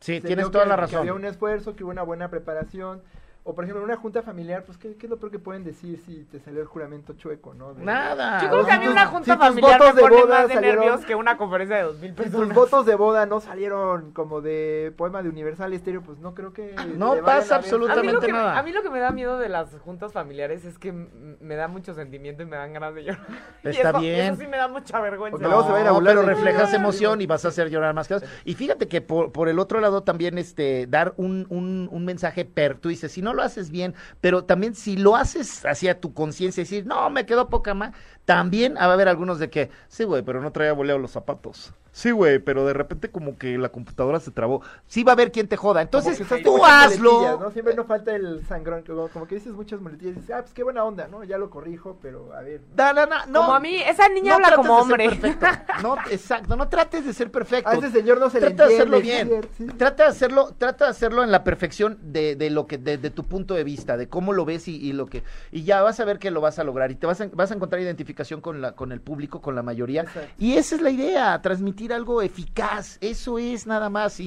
Sí, 0.01 0.21
tienes 0.21 0.51
toda 0.51 0.65
que- 0.65 0.71
la 0.71 0.77
que 0.77 0.81
razón. 0.83 0.99
había 1.01 1.15
un 1.15 1.25
esfuerzo, 1.25 1.77
que 1.77 1.85
hubo 1.85 1.91
una 1.93 2.03
buena 2.03 2.29
preparación. 2.29 3.03
O, 3.47 3.55
por 3.55 3.65
ejemplo, 3.65 3.83
en 3.83 3.91
una 3.91 3.99
junta 3.99 4.23
familiar, 4.23 4.65
pues, 4.65 4.79
¿qué, 4.79 4.97
qué 4.97 5.05
es 5.05 5.11
lo 5.11 5.19
peor 5.19 5.31
que 5.31 5.39
pueden 5.39 5.65
decir 5.65 5.99
si 6.07 6.25
te 6.25 6.41
salió 6.41 6.63
el 6.63 6.67
juramento 6.67 7.13
chueco, 7.13 7.53
no? 7.53 7.75
De- 7.75 7.85
Nada. 7.85 8.41
Yo 8.41 8.49
creo 8.49 8.65
que 8.65 8.73
a 8.73 8.79
mí 8.79 8.85
tus- 8.87 8.93
una 8.95 9.07
junta 9.07 9.37
familiar 9.37 9.79
votos 9.79 9.95
me 9.95 10.01
de 10.01 10.09
pone 10.09 10.23
boda 10.23 10.39
más 10.39 10.49
de 10.49 10.55
salieron- 10.55 10.81
nervios 10.85 11.05
que 11.05 11.15
una 11.15 11.37
conferencia 11.37 11.77
de 11.77 11.83
dos 11.83 11.99
mil 11.99 12.11
Si 12.17 12.17
tus 12.17 12.25
personas. 12.31 12.55
votos 12.57 12.87
de 12.87 12.95
boda 12.95 13.27
no 13.27 13.41
salieron 13.41 14.13
como 14.13 14.41
de 14.41 14.95
poema 14.97 15.23
de 15.23 15.29
Universal 15.29 15.75
Estéreo, 15.75 16.01
pues 16.01 16.19
no 16.21 16.35
creo 16.35 16.55
que... 16.55 16.75
No 16.97 17.13
te 17.17 17.21
vayan 17.21 17.25
pasa. 17.41 17.57
A 17.57 17.59
absolutamente 17.59 18.25
que, 18.27 18.33
me- 18.33 18.39
nada. 18.39 18.59
a 18.59 18.63
mí 18.63 18.73
lo 18.73 18.83
que 18.83 18.89
me 18.89 18.99
da 19.01 19.11
miedo 19.11 19.39
de 19.39 19.51
las 19.51 19.79
juntas 19.81 20.15
familiares 20.15 20.65
es 20.65 20.79
que 20.79 20.93
me 20.93 21.55
da 21.55 21.69
mucho 21.69 21.93
sentimiento 21.93 22.43
y 22.43 22.47
me 22.47 22.57
dan 22.57 22.73
ganas 22.73 22.95
de 22.95 23.05
llorar. 23.05 23.27
Y 23.63 23.69
Está 23.69 23.91
eso- 23.91 24.01
bien. 24.01 24.21
Eso 24.21 24.37
sí 24.41 24.47
me 24.47 24.57
da 24.57 24.69
mucha 24.69 24.99
vergüenza. 25.03 25.33
Porque 25.33 25.47
luego 25.49 25.65
se 25.67 25.71
va 25.73 25.77
a 25.77 25.81
ir 25.83 25.87
a 25.87 25.91
No, 25.91 25.95
burlar 25.97 26.15
pero 26.15 26.27
de- 26.27 26.35
reflejas 26.35 26.73
emoción 26.73 27.21
y 27.21 27.27
vas 27.27 27.45
a 27.45 27.49
hacer 27.49 27.69
llorar 27.69 27.93
más 27.95 28.09
cosas. 28.09 28.27
Y 28.47 28.55
fíjate 28.55 28.89
que 28.89 29.03
por, 29.03 29.33
por 29.33 29.51
el 29.51 29.59
otro 29.59 29.81
lado 29.81 30.03
también 30.03 30.39
este 30.39 30.87
dar 30.89 31.13
un, 31.19 31.47
un, 31.51 31.91
un 31.93 32.05
mensaje 32.07 32.47
per, 32.47 32.79
tú 32.79 32.89
dices, 32.89 33.13
si 33.13 33.21
no 33.21 33.34
lo 33.35 33.43
haces 33.43 33.71
bien, 33.71 33.95
pero 34.21 34.45
también 34.45 34.75
si 34.75 34.97
lo 34.97 35.17
haces 35.17 35.65
hacia 35.65 36.01
tu 36.01 36.15
conciencia, 36.15 36.63
decir, 36.63 36.87
no, 36.87 37.11
me 37.11 37.27
quedó 37.27 37.49
poca 37.49 37.75
más, 37.75 37.95
también 38.25 38.75
va 38.77 38.83
a 38.85 38.93
haber 38.93 39.09
algunos 39.09 39.39
de 39.39 39.51
que, 39.51 39.71
sí, 39.89 40.05
güey, 40.05 40.23
pero 40.23 40.41
no 40.41 40.53
traía 40.53 40.73
boleado 40.73 40.99
los 40.99 41.11
zapatos. 41.11 41.73
Sí, 41.95 42.11
güey, 42.11 42.41
pero 42.41 42.67
de 42.67 42.73
repente 42.73 43.09
como 43.09 43.39
que 43.39 43.57
la 43.57 43.69
computadora 43.69 44.19
se 44.19 44.33
trabó. 44.33 44.63
Sí 44.89 45.05
va 45.05 45.13
a 45.13 45.15
haber 45.15 45.31
quien 45.31 45.47
te 45.47 45.57
joda. 45.57 45.81
Entonces, 45.81 46.21
que 46.27 46.43
tú 46.43 46.65
hazlo. 46.65 47.39
¿no? 47.39 47.53
Siempre 47.53 47.75
no 47.75 47.85
falta 47.85 48.17
el 48.17 48.45
sangrón, 48.49 48.83
como, 49.13 49.29
que 49.29 49.37
dices 49.37 49.53
muchas 49.53 49.81
muletillas 49.81 50.17
y 50.17 50.21
dices, 50.21 50.35
ah, 50.35 50.41
pues 50.41 50.53
qué 50.55 50.65
buena 50.65 50.83
onda, 50.83 51.07
¿no? 51.07 51.23
Ya 51.23 51.39
lo 51.39 51.51
corrijo, 51.51 51.97
pero 52.03 52.35
a 52.35 52.41
ver. 52.41 52.63
Da, 52.75 52.93
da, 52.93 53.07
da, 53.07 53.27
no, 53.27 53.43
Como 53.43 53.55
a 53.55 53.61
mí, 53.61 53.77
esa 53.77 54.09
niña 54.09 54.31
no 54.37 54.45
habla 54.45 54.57
como 54.57 54.75
de 54.75 54.83
hombre. 54.83 55.09
perfecto. 55.11 55.47
No, 55.83 55.97
exacto, 56.11 56.57
no 56.57 56.69
trates 56.69 57.07
de 57.07 57.13
ser 57.13 57.31
perfecto. 57.31 57.71
A 57.71 57.75
ese 57.75 57.93
señor 57.93 58.19
no 58.19 58.29
se 58.29 58.41
le 58.41 58.51
trata 58.51 58.67
de 58.67 58.77
entiende. 58.77 58.97
hacerlo 58.97 58.97
es 58.97 59.03
bien. 59.03 59.49
sí. 59.57 59.77
Trata 59.79 60.03
de 60.03 60.09
hacerlo, 60.09 60.53
trata 60.59 60.87
de 60.87 60.91
hacerlo 60.91 61.23
en 61.23 61.31
la 61.31 61.45
perfección 61.45 61.99
de, 62.03 62.35
de 62.35 62.51
lo 62.51 62.67
que, 62.67 62.77
de, 62.77 62.99
de 62.99 63.11
tu 63.11 63.23
punto 63.23 63.55
de 63.55 63.63
vista, 63.63 63.97
de 63.97 64.09
cómo 64.09 64.33
lo 64.33 64.45
ves 64.45 64.67
y, 64.67 64.75
y 64.77 64.93
lo 64.95 65.07
que, 65.07 65.23
y 65.53 65.63
ya 65.63 65.81
vas 65.83 66.01
a 66.01 66.05
ver 66.05 66.19
que 66.19 66.33
lo 66.33 66.41
vas 66.41 66.59
a 66.59 66.65
lograr 66.65 66.91
y 66.91 66.97
te 66.97 67.07
vas 67.07 67.21
a, 67.21 67.29
vas 67.33 67.53
a 67.53 67.55
encontrar 67.55 67.81
identificación 68.15 68.41
con 68.41 68.61
la, 68.61 68.73
con 68.73 68.93
el 68.93 69.01
público, 69.01 69.41
con 69.41 69.55
la 69.55 69.63
mayoría. 69.63 70.03
Exacto. 70.03 70.35
Y 70.39 70.55
esa 70.55 70.77
es 70.77 70.83
la 70.83 70.91
idea, 70.91 71.41
transmitir 71.43 71.93
algo 71.93 72.23
eficaz. 72.23 72.99
Eso 73.01 73.39
es 73.39 73.67
nada 73.67 73.91
más. 73.91 74.21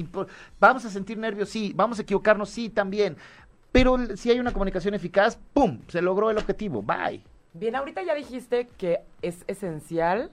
Vamos 0.60 0.84
a 0.84 0.90
sentir 0.90 1.18
nervios, 1.18 1.48
sí. 1.48 1.72
Vamos 1.74 1.98
a 1.98 2.02
equivocarnos, 2.02 2.50
sí, 2.50 2.68
también. 2.68 3.16
Pero 3.72 4.16
si 4.16 4.30
hay 4.30 4.40
una 4.40 4.52
comunicación 4.52 4.94
eficaz, 4.94 5.38
¡pum! 5.52 5.80
Se 5.88 6.02
logró 6.02 6.30
el 6.30 6.38
objetivo. 6.38 6.82
Bye. 6.82 7.24
Bien, 7.54 7.74
ahorita 7.76 8.02
ya 8.02 8.14
dijiste 8.14 8.68
que 8.76 9.00
es 9.22 9.44
esencial 9.46 10.30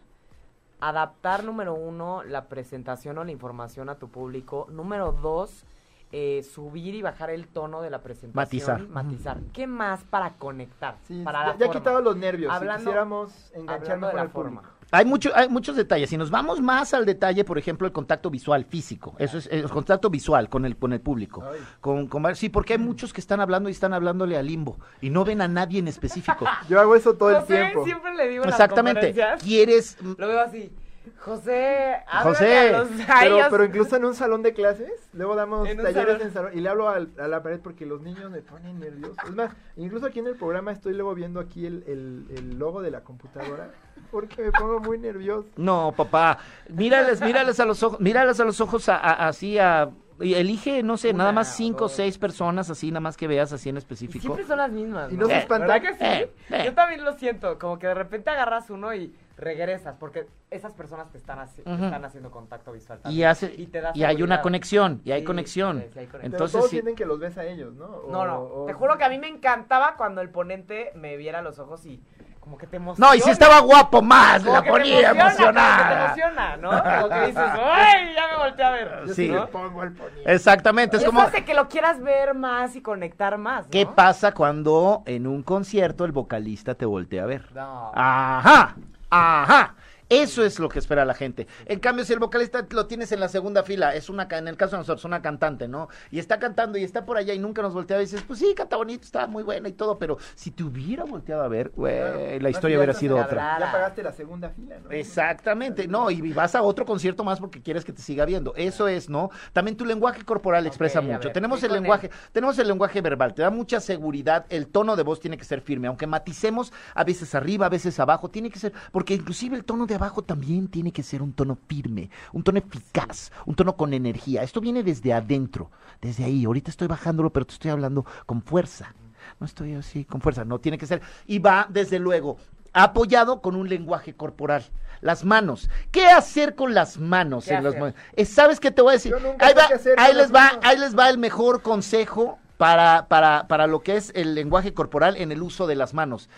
adaptar, 0.80 1.44
número 1.44 1.74
uno, 1.74 2.24
la 2.24 2.46
presentación 2.46 3.18
o 3.18 3.24
la 3.24 3.32
información 3.32 3.90
a 3.90 3.96
tu 3.96 4.10
público. 4.10 4.68
Número 4.70 5.12
dos, 5.12 5.66
eh, 6.12 6.44
subir 6.44 6.96
y 6.96 7.02
bajar 7.02 7.30
el 7.30 7.48
tono 7.48 7.82
de 7.82 7.90
la 7.90 8.02
presentación. 8.02 8.34
Matizar. 8.36 8.88
Matizar. 8.88 9.38
¿Qué 9.54 9.68
más 9.68 10.04
para 10.06 10.34
conectar? 10.36 10.96
Sí, 11.08 11.22
para 11.24 11.40
ya, 11.40 11.46
la 11.48 11.54
ya 11.58 11.66
forma? 11.66 11.80
quitado 11.82 12.02
los 12.02 12.16
nervios. 12.16 12.54
Hablando- 12.54 12.80
si 12.80 12.86
quisiéramos 12.86 13.52
engancharnos 13.54 14.08
de 14.10 14.12
con 14.12 14.18
la 14.18 14.24
el 14.24 14.30
forma. 14.30 14.62
público. 14.62 14.76
Hay, 14.92 15.04
mucho, 15.04 15.32
hay 15.36 15.50
muchos 15.50 15.76
detalles. 15.76 16.10
Si 16.12 16.16
nos 16.16 16.30
vamos 16.30 16.62
más 16.62 16.94
al 16.94 17.06
detalle, 17.06 17.44
por 17.44 17.58
ejemplo, 17.58 17.88
el 17.88 17.92
contacto 17.92 18.30
visual 18.30 18.66
físico. 18.66 19.16
Eso 19.18 19.40
es 19.40 19.48
el 19.52 19.68
contacto 19.68 20.10
visual 20.12 20.48
con 20.48 20.64
el, 20.64 20.78
con 20.78 20.94
el 20.94 21.02
público. 21.02 21.44
Con, 21.82 22.08
con 22.08 22.36
sí, 22.36 22.50
porque 22.50 22.74
hay 22.74 22.80
muchos 22.80 23.12
que 23.12 23.20
están 23.20 23.42
hablando 23.42 23.68
y 23.68 23.72
están 23.72 23.94
hablándole 23.94 24.38
al 24.38 24.46
limbo 24.46 24.78
y 25.02 25.10
no 25.10 25.26
ven 25.26 25.42
a 25.42 25.48
nadie 25.48 25.80
en 25.80 25.88
específico. 25.88 26.46
Yo 26.70 26.80
hago 26.80 26.96
eso 26.96 27.16
todo 27.16 27.36
el 27.40 27.44
tiempo. 27.46 27.84
siempre 27.84 28.14
le 28.16 28.28
digo 28.30 28.44
en 28.44 28.52
las 28.52 28.60
Exactamente. 28.60 29.08
conferencias, 29.08 29.44
¿Quieres? 29.44 29.98
Lo 30.02 30.28
veo 30.28 30.40
así. 30.40 30.72
José, 31.20 31.98
José, 32.24 32.58
a 32.58 32.72
los 32.80 32.88
Pero, 33.20 33.38
pero 33.50 33.64
incluso 33.66 33.96
en 33.96 34.06
un 34.06 34.14
salón 34.16 34.44
de 34.44 34.54
clases, 34.54 34.92
luego 35.14 35.36
damos 35.36 35.68
En 35.68 35.78
talleres 35.78 36.06
salón. 36.06 36.22
en 36.22 36.34
salón 36.34 36.52
y 36.56 36.62
le 36.62 36.70
hablo 36.70 36.90
al- 36.90 37.10
a 37.20 37.28
la 37.28 37.42
pared 37.44 37.60
porque 37.62 37.86
los 37.86 38.02
niños 38.02 38.30
me 38.32 38.42
ponen 38.42 38.80
nerviosos. 38.80 39.18
Es 39.26 39.36
más, 39.36 39.52
incluso 39.76 40.06
aquí 40.06 40.20
en 40.20 40.28
el 40.28 40.36
programa 40.36 40.72
estoy 40.72 40.94
luego 40.94 41.14
viendo 41.16 41.40
aquí 41.40 41.66
el, 41.66 41.84
el- 41.88 42.26
el 42.38 42.60
logo 42.60 42.82
de 42.82 42.92
la 42.92 43.02
computadora 43.02 43.70
porque 44.12 44.42
me 44.44 44.52
pongo 44.52 44.80
muy 44.80 44.98
nervioso. 44.98 45.48
No, 45.58 45.94
papá. 45.96 46.38
Mírales, 46.70 47.22
mírales 47.22 47.60
a 47.60 47.66
los 47.66 47.82
ojos, 47.84 48.00
mírales 48.00 48.40
a 48.40 48.46
los 48.46 48.62
ojos 48.62 48.88
a- 48.90 48.98
a- 48.98 49.28
así 49.28 49.58
a 49.58 49.90
elige, 50.22 50.82
no 50.84 50.98
sé, 50.98 51.14
nada 51.14 51.32
más 51.32 51.56
cinco 51.56 51.86
o 51.86 51.90
seis 51.90 52.18
personas 52.18 52.70
así, 52.70 52.90
nada 52.92 53.02
más 53.02 53.18
que 53.18 53.28
veas 53.28 53.52
así 53.54 53.70
en 53.70 53.76
Y 53.76 53.80
específico. 53.80 54.22
siempre 54.22 54.46
son 54.46 54.58
las 54.60 54.72
mismas. 54.72 55.12
Y 55.12 55.18
no 55.18 55.28
se 55.28 55.34
Eh, 55.34 55.38
espantan. 55.40 55.68
¿Verdad 55.68 55.82
que 55.82 55.94
sí? 55.94 56.06
Eh, 56.06 56.32
eh. 56.52 56.62
Yo 56.66 56.74
también 56.74 57.04
lo 57.04 57.14
siento. 57.14 57.60
Como 57.60 57.78
que 57.80 57.88
de 57.88 57.94
repente 57.94 58.30
agarras 58.30 58.70
uno 58.70 58.94
y 58.94 59.14
regresas. 59.38 59.96
Porque 60.00 60.28
esas 60.50 60.74
personas 60.74 61.12
te 61.12 61.18
están, 61.18 61.40
haci- 61.40 61.64
te 61.64 61.72
están 61.86 62.06
haciendo 62.06 62.32
contacto 62.32 62.72
visual. 62.72 63.00
Y 63.00 63.04
también. 63.04 63.28
hace 63.28 63.48
te 63.50 63.82
da 63.82 63.92
y 63.94 64.04
hay 64.04 64.24
una 64.24 64.42
conexión, 64.42 65.02
y 65.04 65.12
hay 65.12 65.20
Sí, 65.22 65.26
conexión. 65.26 65.78
sí, 65.82 65.88
sí 65.94 66.00
hay 66.00 66.06
conexión. 66.08 66.22
Pero 66.22 66.26
Entonces 66.34 66.52
todos 66.54 66.70
sí. 66.70 66.76
sienten 66.78 66.96
que 66.96 67.06
los 67.06 67.20
ves 67.20 67.38
a 67.38 67.46
ellos, 67.46 67.74
¿no? 67.76 67.86
O- 67.86 68.12
No, 68.12 68.26
no. 68.26 68.40
o- 68.40 68.66
Te 68.66 68.74
juro 68.74 68.98
que 68.98 69.04
a 69.04 69.10
mí 69.10 69.18
me 69.20 69.28
encantaba 69.28 69.96
cuando 69.98 70.22
el 70.22 70.30
ponente 70.30 70.92
me 70.96 71.18
viera 71.18 71.42
los 71.42 71.60
ojos 71.60 71.86
y 71.86 72.02
como 72.46 72.60
que 72.60 72.68
te 72.68 72.78
emociona. 72.78 73.10
No, 73.10 73.16
y 73.16 73.22
si 73.22 73.32
estaba 73.32 73.60
guapo 73.60 74.04
más, 74.04 74.44
Como 74.44 74.54
la 74.54 74.62
te 74.62 74.70
ponía 74.70 75.10
emociona, 75.10 75.10
como 75.10 75.26
que 75.26 75.44
emocionada. 75.44 75.88
te 75.90 76.06
emociona, 76.06 76.58
¿no? 76.58 76.70
Como 76.70 77.10
que 77.10 77.26
dices, 77.26 77.44
¡ay! 77.64 78.14
Ya 78.16 78.28
me 78.28 78.38
volteé 78.38 78.66
a 78.66 78.70
ver. 78.70 79.02
Sí. 79.16 79.30
¿no? 79.30 79.48
pongo 79.48 79.82
el. 79.84 79.98
Exactamente, 80.26 80.98
es 80.98 81.02
Y 81.04 81.06
como 81.08 81.22
hace 81.22 81.44
que 81.44 81.56
lo 81.56 81.68
quieras 81.68 82.00
ver 82.02 82.36
más 82.36 82.76
y 82.76 82.84
conectar 82.84 83.40
más, 83.40 83.66
¿no? 83.66 83.72
¿Qué 83.72 83.88
pasa 83.88 84.32
cuando 84.34 85.02
en 85.08 85.26
un 85.26 85.42
concierto 85.42 86.06
el 86.06 86.12
vocalista 86.12 86.76
te 86.76 86.86
voltea 86.86 87.24
a 87.24 87.26
ver? 87.26 87.52
No. 87.56 87.92
Ajá, 87.96 88.76
ajá. 89.10 89.74
Eso 90.10 90.44
es 90.44 90.60
lo 90.60 90.70
que 90.70 90.80
espera 90.80 91.04
la 91.04 91.16
gente. 91.16 91.48
En 91.66 91.80
cambio, 91.80 92.06
si 92.06 92.14
el 92.14 92.20
vocalista 92.20 92.66
lo 92.70 92.86
tienes 92.86 93.12
en 93.12 93.20
la 93.20 93.28
segunda 93.28 93.64
fila, 93.64 93.96
es 93.96 94.10
una, 94.10 94.28
en 94.32 94.48
el 94.48 94.56
caso 94.56 94.76
de 94.76 94.80
nosotros, 94.80 95.04
una 95.06 95.22
cantante, 95.22 95.68
¿no? 95.68 95.88
Y 96.12 96.20
está 96.20 96.38
cantando 96.38 96.78
y 96.78 96.84
está 96.84 97.06
por 97.06 97.18
allá 97.18 97.34
y 97.34 97.40
nunca 97.40 97.62
nos 97.62 97.74
voltea 97.74 97.98
y 97.98 98.02
dices, 98.02 98.22
pues 98.22 98.40
sí, 98.40 98.54
canta 98.56 98.78
bonito, 98.78 99.04
está 99.04 99.26
muy 99.26 99.42
buena 99.44 99.68
y 99.68 99.74
todo, 99.74 99.98
pero 99.98 100.18
si 100.36 100.52
te 100.52 100.64
hubiera 100.64 101.06
volteado 101.06 101.44
a 101.44 101.48
ver, 101.48 101.70
güey, 101.76 101.96
Claro. 101.96 102.40
la 102.40 102.50
historia 102.50 102.78
hubiera 102.78 102.94
sido 102.94 103.18
otra. 103.18 103.58
Ya 103.60 103.72
pagaste 103.72 104.04
la 104.04 104.12
segunda 104.12 104.50
fila, 104.50 104.78
¿no? 104.84 104.92
Exactamente, 104.92 105.88
no, 105.88 106.12
y 106.12 106.34
vas 106.34 106.54
a 106.54 106.62
otro 106.62 106.86
concierto 106.86 107.24
más 107.24 107.40
porque 107.40 107.62
quieres 107.62 107.84
que 107.84 107.94
te 107.94 108.02
siga 108.02 108.26
viendo. 108.26 108.54
Eso 108.56 108.88
es, 108.88 109.10
¿no? 109.10 109.30
También 109.54 109.76
tu 109.76 109.86
lenguaje 109.86 110.24
corporal 110.24 110.68
expresa 110.68 111.02
mucho. 111.02 111.20
ver, 111.20 111.34
tenemos 111.34 111.64
el 111.64 111.72
lenguaje, 111.72 112.12
tenemos 112.32 112.60
el 112.60 112.68
lenguaje 112.68 113.02
verbal, 113.02 113.34
te 113.34 113.42
da 113.42 113.50
mucha 113.50 113.80
seguridad, 113.80 114.46
el 114.50 114.68
tono 114.68 114.96
de 114.96 115.04
voz 115.04 115.20
tiene 115.20 115.38
que 115.38 115.46
ser 115.46 115.62
firme, 115.62 115.88
aunque 115.88 116.06
maticemos 116.06 116.72
a 116.94 117.04
veces 117.04 117.34
arriba, 117.34 117.66
a 117.66 117.70
veces 117.70 118.00
abajo, 118.00 118.30
tiene 118.30 118.50
que 118.50 118.60
ser, 118.60 118.74
porque 118.92 119.14
inclusive 119.16 119.56
el 119.56 119.64
tono 119.66 119.86
de 119.86 119.95
abajo 119.96 120.24
también 120.24 120.68
tiene 120.68 120.92
que 120.92 121.04
ser 121.04 121.22
un 121.22 121.34
tono 121.34 121.58
firme, 121.68 122.10
un 122.34 122.44
tono 122.44 122.60
eficaz, 122.60 123.32
un 123.46 123.56
tono 123.56 123.76
con 123.76 123.94
energía. 123.94 124.44
Esto 124.44 124.62
viene 124.62 124.84
desde 124.84 125.14
adentro, 125.14 125.72
desde 126.02 126.24
ahí. 126.24 126.46
Ahorita 126.46 126.72
estoy 126.72 126.88
bajándolo, 126.88 127.32
pero 127.32 127.46
te 127.46 127.54
estoy 127.54 127.72
hablando 127.72 128.06
con 128.26 128.42
fuerza. 128.42 128.94
No 129.40 129.46
estoy 129.46 129.74
así 129.74 130.06
con 130.06 130.22
fuerza, 130.22 130.46
no 130.46 130.60
tiene 130.60 130.78
que 130.78 130.86
ser. 130.86 131.02
Y 131.26 131.40
va, 131.40 131.68
desde 131.70 132.00
luego, 132.00 132.38
apoyado 132.74 133.42
con 133.42 133.56
un 133.56 133.68
lenguaje 133.68 134.16
corporal. 134.16 134.66
Las 135.02 135.24
manos. 135.26 135.70
¿Qué 135.92 136.08
hacer 136.08 136.56
con 136.56 136.74
las 136.74 136.98
manos? 136.98 137.46
¿Qué 137.46 137.54
en 137.54 137.64
los 137.64 137.76
Eh, 138.16 138.26
¿Sabes 138.26 138.60
qué 138.60 138.72
te 138.72 138.82
voy 138.82 138.92
a 138.92 138.94
decir? 138.94 139.14
Ahí, 139.40 139.54
va, 139.54 139.68
ahí 139.98 140.14
les 140.14 140.34
va, 140.34 140.60
ahí 140.64 140.78
les 140.78 140.98
va 140.98 141.10
el 141.10 141.18
mejor 141.18 141.62
consejo 141.62 142.40
para, 142.58 143.08
para, 143.08 143.48
para 143.48 143.68
lo 143.68 143.82
que 143.82 143.98
es 143.98 144.12
el 144.16 144.36
lenguaje 144.36 144.74
corporal 144.74 145.18
en 145.18 145.32
el 145.32 145.42
uso 145.42 145.68
de 145.68 145.76
las 145.76 145.94
manos. 145.94 146.30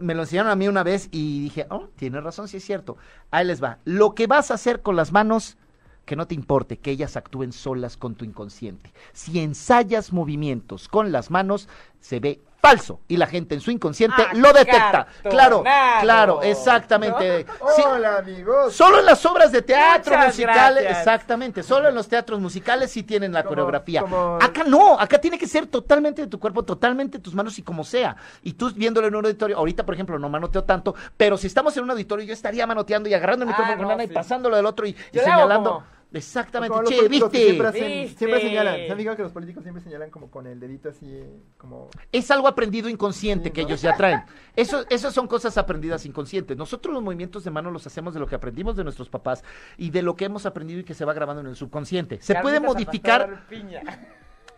Me 0.00 0.14
lo 0.14 0.22
enseñaron 0.22 0.50
a 0.50 0.56
mí 0.56 0.68
una 0.68 0.82
vez 0.82 1.08
y 1.10 1.42
dije, 1.42 1.66
oh, 1.70 1.88
tienes 1.96 2.22
razón, 2.22 2.48
sí 2.48 2.58
es 2.58 2.64
cierto. 2.64 2.96
Ahí 3.30 3.46
les 3.46 3.62
va. 3.62 3.78
Lo 3.84 4.14
que 4.14 4.26
vas 4.26 4.50
a 4.50 4.54
hacer 4.54 4.82
con 4.82 4.96
las 4.96 5.12
manos, 5.12 5.56
que 6.04 6.16
no 6.16 6.26
te 6.26 6.34
importe, 6.34 6.78
que 6.78 6.90
ellas 6.90 7.16
actúen 7.16 7.52
solas 7.52 7.96
con 7.96 8.14
tu 8.14 8.24
inconsciente. 8.24 8.92
Si 9.12 9.38
ensayas 9.40 10.12
movimientos 10.12 10.88
con 10.88 11.12
las 11.12 11.30
manos, 11.30 11.68
se 12.00 12.20
ve 12.20 12.40
falso 12.66 13.00
y 13.08 13.16
la 13.16 13.26
gente 13.26 13.54
en 13.54 13.60
su 13.60 13.70
inconsciente 13.70 14.22
Ah, 14.22 14.32
lo 14.34 14.52
detecta. 14.52 15.06
Claro, 15.22 15.62
cartonado, 15.62 16.00
claro, 16.02 16.42
exactamente. 16.42 17.46
Sí, 17.76 17.82
Hola, 17.86 18.18
amigos. 18.18 18.74
Solo 18.74 18.98
en 19.00 19.06
las 19.06 19.24
obras 19.26 19.52
de 19.52 19.62
teatro 19.62 20.14
Muchas 20.14 20.26
musicales, 20.34 20.82
gracias. 20.82 20.98
exactamente, 20.98 21.62
solo 21.62 21.88
en 21.88 21.94
los 21.94 22.08
teatros 22.08 22.40
musicales 22.40 22.90
sí 22.90 23.02
tienen 23.02 23.32
la 23.32 23.42
Como- 23.42 23.50
coreografía. 23.50 24.00
como- 24.02 24.38
Acá 24.40 24.64
no, 24.64 24.98
acá 24.98 25.18
tiene 25.18 25.38
que 25.38 25.46
ser 25.46 25.66
totalmente 25.66 26.22
de 26.22 26.28
tu 26.28 26.38
cuerpo, 26.40 26.64
totalmente 26.64 27.18
de 27.18 27.22
tus 27.24 27.34
manos 27.34 27.58
y 27.58 27.62
como 27.62 27.84
sea. 27.84 28.16
Y 28.42 28.54
tú 28.54 28.70
viéndolo 28.74 29.06
en 29.06 29.14
un 29.14 29.24
auditorio, 29.24 29.56
ahorita 29.58 29.84
por 29.84 29.94
ejemplo 29.94 30.18
no 30.18 30.28
manoteo 30.28 30.64
tanto, 30.64 30.94
pero 31.16 31.36
si 31.36 31.46
estamos 31.46 31.76
en 31.76 31.84
un 31.84 31.90
auditorio 31.90 32.24
yo 32.26 32.32
estaría 32.32 32.66
manoteando 32.66 33.08
y 33.08 33.14
agarrando 33.14 33.44
el 33.44 33.50
Ah, 33.50 33.52
micrófono 33.52 33.76
con 33.76 33.82
no, 33.84 33.90
lana 33.90 34.04
y 34.04 34.08
sí. 34.08 34.14
pasándolo 34.14 34.56
del 34.56 34.66
otro 34.66 34.86
y, 34.86 34.96
señalando. 35.12 35.70
como- 35.70 35.95
Exactamente, 36.12 36.72
Como 36.74 36.88
che, 36.88 37.08
¿viste? 37.08 37.38
Siempre, 37.38 37.68
hacen- 37.68 38.02
¿Viste? 38.02 38.18
siempre 38.18 38.40
señalan. 38.40 38.76
¿Se 38.76 38.92
han 38.92 38.96
fijado 38.98 39.16
que 39.16 39.22
los 39.24 39.32
políticos 39.32 39.62
siempre 39.64 39.82
señalan 39.82 40.08
como 40.10 40.30
con 40.30 40.46
el 40.46 40.58
dedito 40.60 40.88
así, 40.88 41.20
como... 41.58 41.90
Es 42.12 42.30
algo 42.30 42.48
aprendido 42.48 42.88
inconsciente 42.88 43.48
Sí, 43.48 43.52
que 43.52 43.62
¿no? 43.62 43.68
ellos 43.68 43.82
ya 43.82 43.96
traen. 43.96 44.22
Eso, 44.54 44.84
esas 44.88 45.12
son 45.12 45.26
cosas 45.26 45.58
aprendidas 45.58 46.06
inconscientes. 46.06 46.56
Nosotros 46.56 46.94
los 46.94 47.02
movimientos 47.02 47.44
de 47.44 47.50
mano 47.50 47.70
los 47.70 47.86
hacemos 47.86 48.14
de 48.14 48.20
lo 48.20 48.26
que 48.26 48.36
aprendimos 48.36 48.76
de 48.76 48.84
nuestros 48.84 49.08
papás 49.10 49.42
y 49.76 49.90
de 49.90 50.02
lo 50.02 50.16
que 50.16 50.24
hemos 50.26 50.46
aprendido 50.46 50.80
y 50.80 50.84
que 50.84 50.94
se 50.94 51.04
va 51.04 51.12
grabando 51.12 51.40
en 51.42 51.48
el 51.48 51.56
subconsciente. 51.56 52.18
Se 52.22 52.34
puede 52.36 52.60
modificar. 52.60 53.44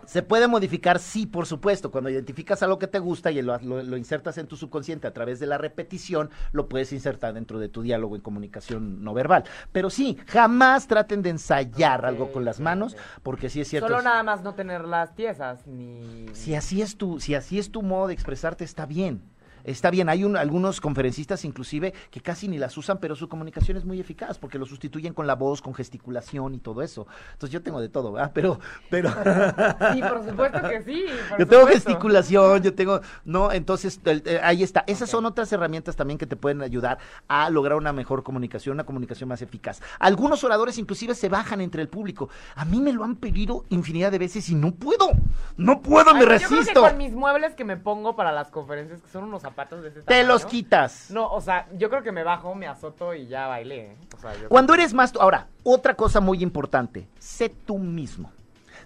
¿Se 0.07 0.23
puede 0.23 0.49
modificar? 0.49 0.99
Sí, 0.99 1.27
por 1.27 1.47
supuesto. 1.47 1.91
Cuando 1.91 2.09
identificas 2.09 2.63
algo 2.63 2.79
que 2.79 2.87
te 2.87 2.99
gusta 2.99 3.31
y 3.31 3.43
lo, 3.43 3.59
lo- 3.59 3.83
lo 3.83 3.97
insertas 3.97 4.39
en 4.39 4.47
tu 4.47 4.57
subconsciente 4.57 5.07
a 5.07 5.13
través 5.13 5.39
de 5.41 5.47
la 5.47 5.59
repetición, 5.59 6.31
lo 6.53 6.69
puedes 6.69 6.93
insertar 6.93 7.35
dentro 7.35 7.59
de 7.59 7.69
tu 7.69 7.83
diálogo 7.83 8.17
en 8.17 8.23
comunicación 8.23 9.03
no 9.05 9.13
verbal. 9.13 9.45
Pero 9.73 9.91
sí, 9.91 10.17
jamás 10.27 10.87
traten 10.87 11.23
de 11.23 11.31
ensayar 11.31 12.07
algo 12.07 12.33
con 12.33 12.45
las 12.45 12.61
manos, 12.61 12.97
porque 13.23 13.51
sí 13.51 13.61
es 13.61 13.69
cierto. 13.69 13.89
Solo 13.89 14.03
nada 14.03 14.23
más 14.23 14.43
no 14.43 14.55
tener 14.55 14.85
las 14.87 15.15
tiesas, 15.15 15.67
ni... 15.67 16.27
Si 16.33 16.55
así 16.55 16.81
es 16.81 16.97
tu, 16.97 17.21
si 17.21 17.35
así 17.35 17.59
es 17.59 17.71
tu 17.71 17.83
modo 17.83 18.07
de 18.09 18.15
expresarte, 18.15 18.65
está 18.65 18.87
bien. 18.87 19.23
Está 19.69 19.91
bien, 19.91 20.09
hay 20.09 20.25
un- 20.25 20.37
algunos 20.37 20.81
conferencistas 20.81 21.45
inclusive 21.45 21.93
que 22.11 22.21
casi 22.21 22.49
ni 22.49 22.59
las 22.59 22.77
usan, 22.79 22.99
pero 22.99 23.15
su 23.15 23.29
comunicación 23.29 23.77
es 23.77 23.85
muy 23.85 24.01
eficaz 24.01 24.39
porque 24.39 24.59
lo 24.59 24.65
sustituyen 24.67 25.13
con 25.15 25.27
la 25.27 25.35
voz, 25.35 25.61
con 25.61 25.75
gesticulación 25.75 26.55
y 26.55 26.59
todo 26.59 26.81
eso. 26.83 27.07
Entonces 27.33 27.51
yo 27.53 27.63
tengo 27.63 27.81
de 27.81 27.89
todo, 27.89 28.13
¿verdad? 28.13 28.33
Pero, 28.35 28.59
pero 28.89 29.11
Sí, 29.93 30.01
por 30.01 30.25
supuesto 30.25 30.61
que 30.69 30.83
sí. 30.83 31.05
por 31.29 31.39
yo 31.39 31.47
tengo 31.47 31.63
supuesto. 31.65 31.89
gesticulación, 31.91 32.63
yo 32.63 32.75
tengo, 32.75 33.01
no, 33.27 33.53
entonces 33.53 34.01
el- 34.05 34.23
eh, 34.25 34.41
ahí 34.43 34.63
está. 34.63 34.85
Esas 34.87 35.11
son 35.11 35.27
otras 35.27 35.53
herramientas 35.53 35.97
también 35.97 36.17
que 36.17 36.27
te 36.27 36.37
pueden 36.37 36.63
ayudar 36.63 36.99
a 37.29 37.51
lograr 37.51 37.77
una 37.77 37.93
mejor 37.93 38.23
comunicación, 38.23 38.75
una 38.75 38.85
comunicación 38.85 39.29
más 39.29 39.43
eficaz. 39.43 39.83
Algunos 39.99 40.43
oradores 40.45 40.79
inclusive 40.79 41.15
se 41.15 41.29
bajan 41.29 41.61
entre 41.61 41.83
el 41.83 41.89
público. 41.89 42.31
A 42.55 42.65
mí 42.65 42.81
me 42.81 42.93
lo 42.95 43.05
han 43.05 43.17
pedido 43.17 43.65
infinidad 43.69 44.11
de 44.13 44.19
veces 44.19 44.49
y 44.49 44.55
no 44.55 44.73
puedo, 44.73 45.11
no 45.59 45.83
puedo, 45.83 46.15
me 46.15 46.21
Ay, 46.21 46.25
Yo 46.25 46.27
creo 46.29 46.39
que 46.49 46.55
resisto. 46.57 46.81
con 46.81 46.97
mis 46.97 47.13
muebles 47.13 47.55
que 47.55 47.65
me 47.65 47.77
pongo 47.77 48.17
para 48.17 48.33
las 48.33 48.51
conferencias, 48.51 49.03
que 49.03 49.09
son 49.11 49.25
unos 49.25 49.43
zapatos 49.43 49.58
de 49.67 49.89
ese 49.89 50.03
Te 50.03 50.25
los 50.25 50.45
quitas. 50.47 51.11
No, 51.11 51.29
o 51.31 51.41
sea, 51.41 51.67
yo 51.77 51.91
creo 51.91 52.03
que 52.03 52.13
me 52.13 52.23
bajo, 52.23 52.55
me 52.55 52.67
azoto 52.67 53.15
y 53.15 53.27
ya 53.27 53.47
bailé. 53.47 53.93
¿eh? 53.93 53.97
O 54.17 54.21
sea, 54.21 54.35
yo 54.35 54.49
Cuando 54.49 54.75
creo 54.75 54.85
eres 54.85 54.95
más 54.95 55.13
tú, 55.13 55.21
ahora, 55.21 55.49
otra 55.65 55.95
cosa 55.95 56.21
muy 56.21 56.43
importante, 56.43 57.09
sé 57.19 57.49
tú 57.49 57.79
mismo. 57.79 58.33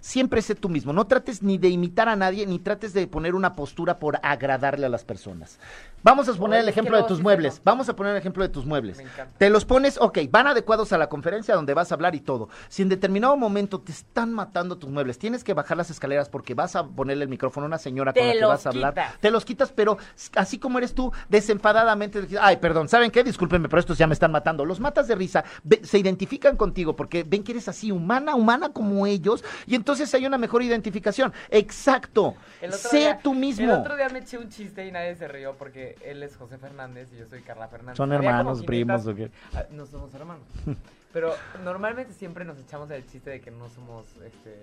Siempre 0.03 0.41
sé 0.41 0.53
tú 0.53 0.67
mismo. 0.67 0.91
No 0.91 1.07
trates 1.07 1.41
ni 1.41 1.57
de 1.57 1.69
imitar 1.69 2.09
a 2.09 2.17
nadie, 2.17 2.45
ni 2.45 2.59
trates 2.59 2.91
de 2.91 3.07
poner 3.07 3.35
una 3.35 3.55
postura 3.55 3.99
por 3.99 4.19
agradarle 4.21 4.85
a 4.85 4.89
las 4.89 5.05
personas. 5.05 5.59
Vamos 6.03 6.27
a 6.27 6.33
poner 6.33 6.59
el 6.59 6.67
ejemplo 6.67 6.97
de 6.97 7.03
tus 7.03 7.21
muebles. 7.21 7.61
Vamos 7.63 7.87
a 7.87 7.95
poner 7.95 8.11
el 8.11 8.17
ejemplo 8.17 8.43
de 8.43 8.49
tus 8.49 8.65
muebles. 8.65 9.01
Te 9.37 9.49
los 9.49 9.63
pones, 9.63 9.97
ok, 9.97 10.19
van 10.29 10.47
adecuados 10.47 10.91
a 10.91 10.97
la 10.97 11.07
conferencia 11.07 11.55
donde 11.55 11.73
vas 11.73 11.93
a 11.93 11.95
hablar 11.95 12.15
y 12.15 12.19
todo. 12.19 12.49
Si 12.67 12.81
en 12.81 12.89
determinado 12.89 13.37
momento 13.37 13.79
te 13.79 13.93
están 13.93 14.33
matando 14.33 14.77
tus 14.77 14.89
muebles, 14.89 15.17
tienes 15.17 15.41
que 15.41 15.53
bajar 15.53 15.77
las 15.77 15.89
escaleras 15.89 16.27
porque 16.27 16.53
vas 16.53 16.75
a 16.75 16.85
ponerle 16.85 17.23
el 17.23 17.29
micrófono 17.29 17.63
a 17.63 17.67
una 17.67 17.77
señora 17.77 18.11
con 18.11 18.21
Te 18.21 18.35
la 18.35 18.39
que 18.41 18.45
vas 18.45 18.65
a 18.65 18.69
hablar. 18.71 18.95
Te 19.21 19.31
los 19.31 19.45
quitas, 19.45 19.71
pero 19.71 19.97
así 20.35 20.59
como 20.59 20.79
eres 20.79 20.93
tú, 20.93 21.13
desenfadadamente, 21.29 22.27
ay, 22.41 22.57
perdón, 22.57 22.89
¿saben 22.89 23.09
qué? 23.09 23.23
Discúlpenme, 23.23 23.69
pero 23.69 23.79
estos 23.79 23.97
ya 23.97 24.05
me 24.05 24.13
están 24.13 24.33
matando. 24.33 24.65
Los 24.65 24.81
matas 24.81 25.07
de 25.07 25.15
risa, 25.15 25.45
se 25.83 25.97
identifican 25.97 26.57
contigo 26.57 26.97
porque 26.97 27.23
ven 27.23 27.41
que 27.41 27.53
eres 27.53 27.69
así, 27.69 27.89
humana, 27.89 28.35
humana 28.35 28.73
como 28.73 29.07
ellos, 29.07 29.45
y 29.65 29.75
entonces 29.75 29.92
hay 30.13 30.25
una 30.25 30.37
mejor 30.37 30.63
identificación. 30.63 31.33
Exacto. 31.49 32.35
Sé 32.71 32.97
día- 32.97 33.19
tú 33.21 33.33
mismo. 33.33 33.65
El 33.65 33.79
otro 33.79 33.95
día 33.95 34.09
me 34.09 34.19
eché 34.19 34.37
un 34.37 34.49
chiste 34.49 34.85
y 34.85 34.91
nadie 34.91 35.15
se 35.15 35.27
rió 35.27 35.55
porque 35.57 35.95
él 36.01 36.23
es 36.23 36.35
José 36.35 36.57
Fernández 36.57 37.09
y 37.13 37.17
yo 37.17 37.27
soy 37.27 37.41
Carla 37.41 37.67
Fernández. 37.67 37.97
¿Son 37.97 38.11
Había 38.11 38.29
hermanos, 38.29 38.61
500 38.61 38.65
primos 38.65 39.07
o 39.07 39.15
qué? 39.15 39.31
Ah, 39.53 39.65
No 39.71 39.85
somos 39.85 40.13
hermanos. 40.13 40.45
Pero 41.13 41.35
normalmente 41.63 42.13
siempre 42.13 42.43
nos 42.43 42.57
echamos 42.57 42.89
el 42.89 43.05
chiste 43.05 43.29
de 43.29 43.39
que 43.41 43.51
no 43.51 43.69
somos 43.69 44.07
este, 44.25 44.57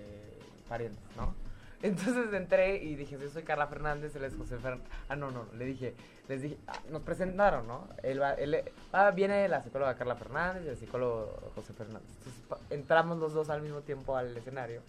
parientes, 0.67 1.03
¿no? 1.15 1.33
Entonces 1.81 2.31
entré 2.33 2.77
y 2.77 2.95
dije, 2.95 3.17
yo 3.19 3.29
soy 3.29 3.43
Carla 3.43 3.67
Fernández, 3.67 4.15
él 4.15 4.23
es 4.23 4.35
José 4.35 4.57
Fernández. 4.57 4.87
Ah, 5.09 5.15
no, 5.15 5.31
no, 5.31 5.45
le 5.57 5.65
dije, 5.65 5.95
les 6.27 6.41
dije, 6.41 6.57
ah, 6.67 6.77
nos 6.91 7.01
presentaron, 7.01 7.67
¿no? 7.67 7.87
Él, 8.03 8.21
va, 8.21 8.33
él 8.33 8.63
ah, 8.93 9.11
viene 9.11 9.47
la 9.47 9.63
psicóloga 9.63 9.95
Carla 9.95 10.15
Fernández 10.15 10.63
y 10.65 10.69
el 10.69 10.77
psicólogo 10.77 11.51
José 11.55 11.73
Fernández. 11.73 12.07
Entonces 12.19 12.43
entramos 12.69 13.17
los 13.17 13.33
dos 13.33 13.49
al 13.49 13.61
mismo 13.61 13.81
tiempo 13.81 14.15
al 14.15 14.35
escenario. 14.37 14.81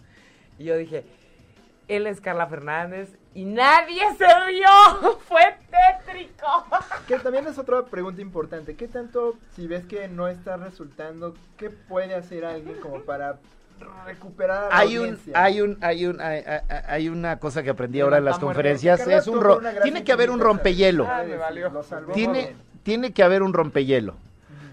Y 0.57 0.65
yo 0.65 0.77
dije, 0.77 1.03
él 1.87 2.07
es 2.07 2.21
Carla 2.21 2.47
Fernández 2.47 3.09
y 3.33 3.45
nadie 3.45 4.01
se 4.17 4.25
rió. 4.45 5.17
Fue 5.27 5.57
tétrico. 5.69 6.47
Que 7.07 7.17
también 7.19 7.47
es 7.47 7.57
otra 7.57 7.83
pregunta 7.85 8.21
importante. 8.21 8.75
¿Qué 8.75 8.87
tanto, 8.87 9.35
si 9.55 9.67
ves 9.67 9.85
que 9.85 10.07
no 10.07 10.27
está 10.27 10.57
resultando, 10.57 11.35
qué 11.57 11.69
puede 11.69 12.15
hacer 12.15 12.45
alguien 12.45 12.75
como 12.79 13.01
para 13.01 13.39
recuperar 14.05 14.65
a 14.65 14.69
la 14.69 14.77
Hay 14.77 14.97
un, 14.97 15.19
hay 15.33 15.61
un, 15.61 15.77
hay 15.81 16.05
un, 16.05 16.21
hay, 16.21 16.43
hay- 16.45 16.61
hay 16.87 17.09
una 17.09 17.39
cosa 17.39 17.63
que 17.63 17.69
aprendí 17.71 17.99
ahora 17.99 18.17
en 18.17 18.25
las 18.25 18.39
conferencias, 18.39 18.99
es 19.07 19.27
un 19.27 19.41
tiene 19.81 20.03
que 20.03 20.11
haber 20.11 20.29
un 20.29 20.39
rompehielo. 20.39 21.07
Ah, 21.09 21.23
me 21.27 21.35
valió. 21.37 21.71
Tiene, 22.13 22.55
tiene 22.83 23.11
que 23.13 23.23
haber 23.23 23.43
un 23.43 23.53
rompehielo. 23.53 24.15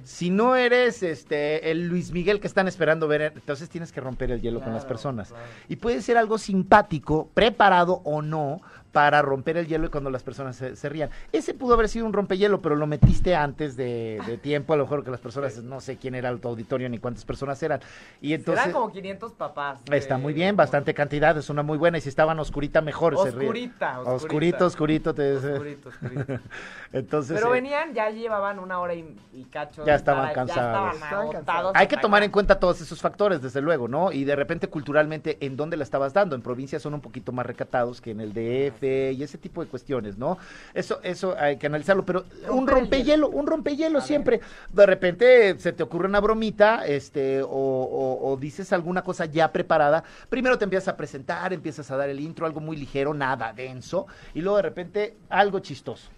Si 0.05 0.31
no 0.31 0.57
eres 0.57 1.03
este 1.03 1.71
el 1.71 1.89
Luis 1.89 2.13
Miguel 2.13 2.41
que 2.41 2.47
están 2.47 2.69
esperando 2.69 3.09
ver, 3.09 3.33
entonces 3.35 3.69
tienes 3.69 3.93
que 3.93 4.01
romper 4.01 4.31
el 4.31 4.41
hielo 4.41 4.61
con 4.61 4.73
las 4.73 4.85
personas. 4.85 5.29
claro. 5.29 5.45
Y 5.69 5.77
puede 5.77 6.03
ser 6.03 6.17
algo 6.17 6.39
simpático, 6.39 7.31
preparado 7.35 8.01
o 8.05 8.23
no, 8.23 8.61
para 8.93 9.23
romper 9.23 9.57
el 9.57 9.67
hielo 9.67 9.87
y 9.87 9.91
cuando 9.91 10.11
las 10.11 10.23
personas 10.23 10.57
se, 10.57 10.75
se 10.77 10.89
rían. 10.89 11.11
Ese 11.33 11.55
pudo 11.55 11.75
haber 11.75 11.89
sido 11.89 12.07
un 12.07 12.13
rompehielo, 12.13 12.61
pero 12.61 12.75
lo 12.77 12.87
metiste 12.87 13.37
antes 13.37 13.77
de, 13.77 14.21
de 14.27 14.37
tiempo, 14.37 14.73
a 14.73 14.77
lo 14.77 14.85
mejor 14.85 15.05
que 15.05 15.11
las 15.11 15.21
personas, 15.21 15.57
no 15.63 15.81
sé 15.81 15.97
quién 15.97 16.15
era 16.15 16.29
el 16.31 16.41
auditorio 16.43 16.89
ni 16.89 16.99
cuántas 16.99 17.25
personas 17.25 17.63
eran. 17.63 17.81
Y 18.21 18.35
entonces... 18.35 18.65
Eran 18.65 18.73
como 18.73 18.93
500 18.93 19.33
papás. 19.35 19.81
Está 19.93 20.19
muy 20.19 20.33
bien, 20.33 20.57
bastante 20.57 20.93
cantidad, 20.95 21.37
es 21.39 21.51
una 21.51 21.63
muy 21.63 21.79
buena. 21.79 21.99
Y 21.99 22.01
si 22.01 22.09
estaban 22.09 22.39
oscurita, 22.41 22.81
mejor. 22.81 23.17
se 23.17 23.31
ríen. 23.31 23.43
Oscurita, 23.51 24.01
oscurita. 24.01 24.67
Oscurito, 24.67 24.67
oscurito. 24.67 25.15
te- 25.15 25.37
Oscurito, 25.37 25.89
oscurito. 25.91 26.41
Entonces, 26.93 27.37
Pero 27.37 27.49
eh, 27.55 27.61
venían, 27.61 27.95
ya 27.95 28.11
llevaban 28.11 28.59
una 28.59 28.81
hora 28.81 28.95
y, 28.95 29.17
y 29.33 29.45
cacho. 29.45 29.85
Ya 29.85 29.95
estaban 29.95 30.33
cansados. 30.33 30.57
Ya 30.57 30.63
estaban 30.67 30.95
Estaban 30.95 31.13
agotados. 31.23 31.45
cansados. 31.47 31.73
hay 31.77 31.87
que 31.87 31.97
tomar 31.97 32.23
en 32.25 32.31
cuenta 32.31 32.59
todos 32.59 32.81
esos 32.81 33.01
factores, 33.01 33.41
desde 33.41 33.61
luego, 33.61 33.87
¿no? 33.89 34.11
Y 34.13 34.25
de 34.25 34.35
repente, 34.35 34.69
culturalmente, 34.69 35.39
¿en 35.41 35.57
dónde 35.57 35.77
la 35.77 35.85
estabas 35.85 36.13
dando? 36.13 36.35
En 36.35 36.43
provincias 36.43 36.83
son 36.83 36.95
un 36.95 37.01
poquito 37.01 37.31
más 37.33 37.47
recatados 37.47 38.01
que 38.01 38.11
en 38.11 38.21
el 38.21 38.33
DF 38.33 38.80
y 38.87 39.23
ese 39.23 39.39
tipo 39.39 39.63
de 39.63 39.69
cuestiones, 39.71 40.17
¿no? 40.19 40.39
Eso, 40.75 41.01
eso 41.03 41.35
hay 41.39 41.57
que 41.57 41.67
analizarlo, 41.67 42.05
pero 42.05 42.25
un 42.51 42.67
rompehielo, 42.67 43.29
un 43.29 43.47
rompehielo 43.47 43.99
ver. 43.99 44.07
siempre. 44.07 44.41
De 44.73 44.87
repente 44.87 45.59
se 45.59 45.73
te 45.73 45.83
ocurre 45.83 46.07
una 46.09 46.21
bromita, 46.21 46.87
este, 46.87 47.43
o, 47.43 47.49
o- 47.49 48.31
o 48.33 48.37
dices 48.37 48.73
alguna 48.73 49.03
cosa 49.03 49.27
ya 49.27 49.53
preparada. 49.53 50.05
Primero 50.29 50.59
te 50.59 50.65
empiezas 50.65 50.89
a 50.89 50.97
presentar, 50.97 51.53
empiezas 51.53 51.91
a 51.91 51.97
dar 51.97 52.09
el 52.09 52.21
intro, 52.21 52.47
algo 52.47 52.61
muy 52.61 52.77
ligero, 52.77 53.13
nada 53.15 53.53
denso, 53.53 54.07
y 54.35 54.41
luego 54.41 54.57
de 54.57 54.63
repente 54.63 55.17
algo 55.29 55.59
chistoso. 55.61 56.09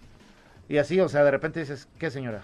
Y 0.69 0.77
así, 0.77 0.99
o 0.99 1.09
sea, 1.09 1.23
de 1.23 1.31
repente 1.31 1.59
dices, 1.59 1.87
¿qué 1.99 2.09
señora? 2.09 2.43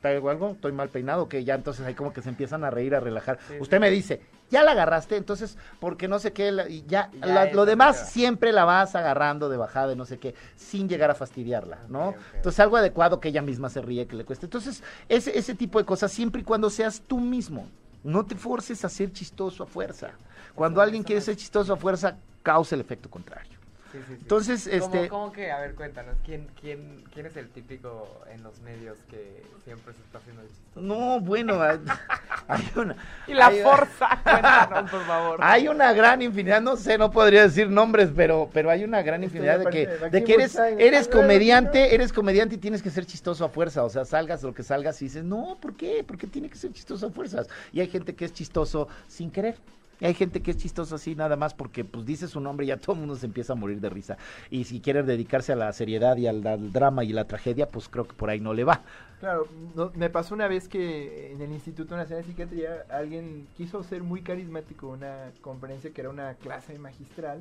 ¿Traigo 0.00 0.30
algo? 0.30 0.50
¿Estoy 0.52 0.70
mal 0.72 0.88
peinado? 0.90 1.28
Que 1.28 1.42
ya 1.44 1.54
entonces 1.56 1.84
ahí 1.84 1.94
como 1.94 2.12
que 2.12 2.22
se 2.22 2.28
empiezan 2.28 2.62
a 2.64 2.70
reír, 2.70 2.94
a 2.94 3.00
relajar. 3.00 3.38
Sí, 3.48 3.54
Usted 3.58 3.78
sí. 3.78 3.80
me 3.80 3.90
dice, 3.90 4.20
ya 4.48 4.62
la 4.62 4.70
agarraste, 4.72 5.16
entonces, 5.16 5.58
porque 5.80 6.06
no 6.06 6.20
sé 6.20 6.32
qué, 6.32 6.52
la- 6.52 6.68
y 6.68 6.84
ya, 6.86 7.10
Ya 7.20 7.26
la- 7.26 7.52
lo 7.52 7.64
demás 7.66 8.10
siempre 8.10 8.52
la 8.52 8.64
vas 8.64 8.94
agarrando 8.94 9.48
de 9.48 9.56
bajada, 9.56 9.88
de 9.88 9.96
no 9.96 10.04
sé 10.04 10.18
qué, 10.18 10.34
sin 10.54 10.88
llegar 10.88 11.10
a 11.10 11.14
fastidiarla, 11.16 11.80
¿no? 11.88 12.14
Entonces 12.36 12.60
algo 12.60 12.76
adecuado 12.76 13.18
que 13.18 13.28
ella 13.30 13.42
misma 13.42 13.68
se 13.70 13.82
ríe, 13.82 14.06
que 14.06 14.14
le 14.14 14.24
cueste. 14.24 14.46
Entonces, 14.46 14.84
ese, 15.08 15.36
ese 15.36 15.54
tipo 15.56 15.80
de 15.80 15.84
cosas, 15.84 16.12
siempre 16.12 16.42
y 16.42 16.44
cuando 16.44 16.70
seas 16.70 17.02
tú 17.06 17.18
mismo. 17.18 17.68
No 18.04 18.24
te 18.24 18.36
forces 18.36 18.84
a 18.84 18.88
ser 18.88 19.12
chistoso 19.12 19.64
a 19.64 19.66
fuerza. 19.66 20.12
Cuando 20.54 20.80
alguien 20.80 21.02
quiere 21.02 21.20
ser 21.20 21.34
chistoso 21.34 21.72
a 21.72 21.76
fuerza, 21.76 22.16
causa 22.44 22.76
el 22.76 22.80
efecto 22.80 23.10
contrario. 23.10 23.57
Sí, 23.92 23.98
sí, 23.98 24.04
sí. 24.08 24.18
Entonces, 24.20 24.68
¿Cómo- 24.80 24.94
este... 24.94 25.08
¿Cómo, 25.08 25.32
que? 25.32 25.50
A 25.50 25.60
ver, 25.60 25.74
cuéntanos. 25.74 26.16
¿quién, 26.24 26.46
quién, 26.60 27.04
¿Quién 27.12 27.26
es 27.26 27.36
el 27.36 27.48
típico 27.48 28.20
en 28.30 28.42
los 28.42 28.60
medios 28.60 28.98
que 29.08 29.42
siempre 29.64 29.94
se 29.94 30.00
está 30.02 30.18
haciendo 30.18 30.42
el 30.42 30.48
chistoso? 30.48 30.80
No, 30.80 31.20
bueno, 31.20 31.60
hay, 31.62 31.78
hay 32.48 32.70
una... 32.76 32.96
Y 33.26 33.32
la 33.34 33.46
hay- 33.46 33.62
fuerza. 33.62 34.08
Cuéntanos, 34.22 34.90
por 34.90 35.04
favor. 35.06 35.38
Hay 35.42 35.68
una 35.68 35.92
gran 35.94 36.20
infinidad, 36.20 36.60
no 36.60 36.76
sé, 36.76 36.98
no 36.98 37.10
podría 37.10 37.42
decir 37.42 37.70
nombres, 37.70 38.10
pero, 38.14 38.50
pero 38.52 38.70
hay 38.70 38.84
una 38.84 39.00
gran 39.02 39.24
infinidad 39.24 39.58
de 39.60 39.70
que, 39.70 39.86
de 39.86 40.24
que 40.24 40.34
eres, 40.34 40.56
eres 40.56 41.08
comediante, 41.08 41.94
eres 41.94 42.12
comediante 42.12 42.56
y 42.56 42.58
tienes 42.58 42.82
que 42.82 42.90
ser 42.90 43.06
chistoso 43.06 43.44
a 43.44 43.48
fuerza, 43.48 43.84
o 43.84 43.88
sea, 43.88 44.04
salgas 44.04 44.42
lo 44.42 44.52
que 44.52 44.62
salgas 44.62 45.00
y 45.00 45.06
dices, 45.06 45.24
no, 45.24 45.56
¿por 45.60 45.74
qué? 45.76 46.04
¿Por 46.04 46.18
qué 46.18 46.26
tiene 46.26 46.48
que 46.50 46.56
ser 46.56 46.72
chistoso 46.72 47.06
a 47.06 47.10
fuerzas? 47.10 47.48
Y 47.72 47.80
hay 47.80 47.88
gente 47.88 48.14
que 48.14 48.26
es 48.26 48.32
chistoso 48.32 48.88
sin 49.06 49.30
querer. 49.30 49.56
Hay 50.00 50.14
gente 50.14 50.42
que 50.42 50.52
es 50.52 50.56
chistoso 50.56 50.94
así 50.94 51.14
nada 51.14 51.36
más 51.36 51.54
porque 51.54 51.84
pues 51.84 52.04
dice 52.06 52.28
su 52.28 52.40
nombre 52.40 52.64
y 52.66 52.68
ya 52.68 52.76
todo 52.80 52.94
el 52.94 53.00
mundo 53.00 53.16
se 53.16 53.26
empieza 53.26 53.52
a 53.54 53.56
morir 53.56 53.80
de 53.80 53.90
risa. 53.90 54.16
Y 54.50 54.64
si 54.64 54.80
quieren 54.80 55.06
dedicarse 55.06 55.52
a 55.52 55.56
la 55.56 55.72
seriedad 55.72 56.16
y 56.16 56.26
al, 56.26 56.42
drama 56.72 57.04
y 57.04 57.12
la 57.12 57.26
tragedia, 57.26 57.70
pues 57.70 57.88
creo 57.88 58.06
que 58.06 58.14
por 58.14 58.30
ahí 58.30 58.40
no 58.40 58.54
le 58.54 58.64
va. 58.64 58.82
Claro, 59.20 59.48
no- 59.74 59.90
me 59.94 60.10
pasó 60.10 60.34
una 60.34 60.46
vez 60.46 60.68
que 60.68 61.32
en 61.32 61.40
el 61.42 61.50
Instituto 61.52 61.96
Nacional 61.96 62.22
de 62.24 62.28
Psiquiatría 62.30 62.84
alguien 62.88 63.48
quiso 63.56 63.82
ser 63.82 64.02
muy 64.02 64.22
carismático, 64.22 64.88
una 64.88 65.32
conferencia 65.40 65.92
que 65.92 66.00
era 66.00 66.10
una 66.10 66.34
clase 66.34 66.78
magistral. 66.78 67.40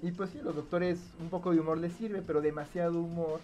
Y 0.00 0.12
pues 0.12 0.30
sí, 0.30 0.38
los 0.42 0.54
doctores 0.54 1.00
un 1.20 1.28
poco 1.28 1.50
de 1.52 1.58
humor 1.60 1.78
les 1.78 1.92
sirve, 1.94 2.22
pero 2.22 2.40
demasiado 2.40 3.00
humor 3.00 3.40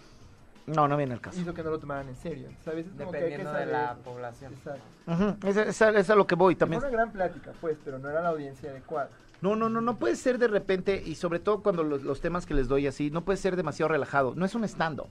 No, 0.67 0.87
no 0.87 0.97
viene 0.97 1.13
el 1.13 1.21
caso. 1.21 1.39
hizo 1.39 1.53
que 1.53 1.61
no 1.63 1.69
lo 1.69 1.79
tomaran 1.79 2.07
en 2.09 2.15
serio. 2.15 2.49
¿Sabes? 2.63 2.87
Es 2.87 2.91
como 2.93 3.11
que 3.11 3.17
hay 3.17 3.23
que 3.23 3.29
Dependiendo 3.37 3.53
de 3.53 3.65
la 3.67 3.95
población. 4.03 4.53
Exacto. 4.53 4.81
Ujú, 5.07 5.47
esa- 5.47 5.63
esa- 5.63 5.89
es 5.91 6.09
a 6.09 6.15
lo 6.15 6.25
que 6.25 6.35
voy 6.35 6.55
también. 6.55 6.81
Fue 6.81 6.89
una 6.89 6.97
gran 6.97 7.11
plática, 7.11 7.51
pues, 7.61 7.77
pero 7.85 7.99
no 7.99 8.09
era 8.09 8.21
la 8.21 8.29
audiencia 8.29 8.71
adecuada. 8.71 9.09
No, 9.41 9.55
no, 9.55 9.69
no, 9.69 9.79
no 9.81 9.97
puede 9.97 10.15
ser 10.15 10.39
de 10.39 10.47
repente, 10.47 11.01
y 11.05 11.15
sobre 11.15 11.39
todo 11.39 11.61
cuando 11.61 11.83
los, 11.83 12.01
los 12.03 12.19
temas 12.21 12.45
que 12.47 12.53
les 12.55 12.67
doy 12.67 12.87
así, 12.87 13.11
no 13.11 13.23
puede 13.23 13.37
ser 13.37 13.55
demasiado 13.55 13.89
relajado. 13.89 14.33
No 14.35 14.43
es 14.45 14.55
un 14.55 14.63
stand-up, 14.63 15.09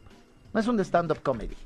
no 0.52 0.58
es 0.60 0.66
un 0.66 0.80
stand-up 0.80 1.20
comedy. 1.22 1.56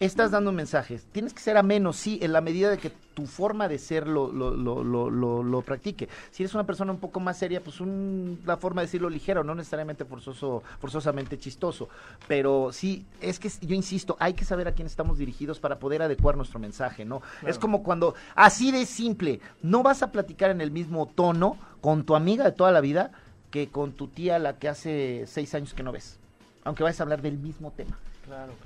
Estás 0.00 0.30
dando 0.30 0.52
mensajes. 0.52 1.06
Tienes 1.12 1.32
que 1.32 1.40
ser 1.40 1.56
ameno, 1.56 1.92
sí, 1.92 2.18
en 2.22 2.32
la 2.32 2.40
medida 2.40 2.70
de 2.70 2.78
que 2.78 2.90
tu 2.90 3.26
forma 3.26 3.68
de 3.68 3.78
ser 3.78 4.06
lo, 4.06 4.32
lo, 4.32 4.50
lo, 4.50 4.82
lo, 4.82 5.42
lo, 5.42 5.62
practique. 5.62 6.08
Si 6.30 6.42
eres 6.42 6.54
una 6.54 6.64
persona 6.64 6.92
un 6.92 6.98
poco 6.98 7.20
más 7.20 7.38
seria, 7.38 7.62
pues 7.62 7.80
un, 7.80 8.40
la 8.44 8.56
forma 8.56 8.80
de 8.80 8.86
decirlo 8.86 9.08
ligero, 9.08 9.44
no 9.44 9.54
necesariamente 9.54 10.04
forzoso, 10.04 10.62
forzosamente 10.80 11.38
chistoso. 11.38 11.88
Pero 12.26 12.72
sí, 12.72 13.06
es 13.20 13.38
que 13.38 13.50
yo 13.60 13.74
insisto, 13.74 14.16
hay 14.18 14.34
que 14.34 14.44
saber 14.44 14.68
a 14.68 14.72
quién 14.72 14.86
estamos 14.86 15.18
dirigidos 15.18 15.60
para 15.60 15.78
poder 15.78 16.02
adecuar 16.02 16.36
nuestro 16.36 16.58
mensaje, 16.58 17.04
¿no? 17.04 17.22
Es 17.46 17.58
como 17.58 17.82
cuando, 17.82 18.14
así 18.34 18.72
de 18.72 18.86
simple, 18.86 19.40
no 19.62 19.82
vas 19.82 20.02
a 20.02 20.10
platicar 20.10 20.50
en 20.50 20.60
el 20.60 20.70
mismo 20.70 21.06
tono 21.06 21.56
con 21.80 22.04
tu 22.04 22.16
amiga 22.16 22.44
de 22.44 22.52
toda 22.52 22.72
la 22.72 22.80
vida 22.80 23.12
que 23.50 23.68
con 23.68 23.92
tu 23.92 24.08
tía 24.08 24.40
la 24.40 24.58
que 24.58 24.68
hace 24.68 25.24
seis 25.26 25.54
años 25.54 25.74
que 25.74 25.84
no 25.84 25.92
ves. 25.92 26.18
Aunque 26.64 26.82
vayas 26.82 26.98
a 26.98 27.04
hablar 27.04 27.22
del 27.22 27.38
mismo 27.38 27.70
tema. 27.70 27.96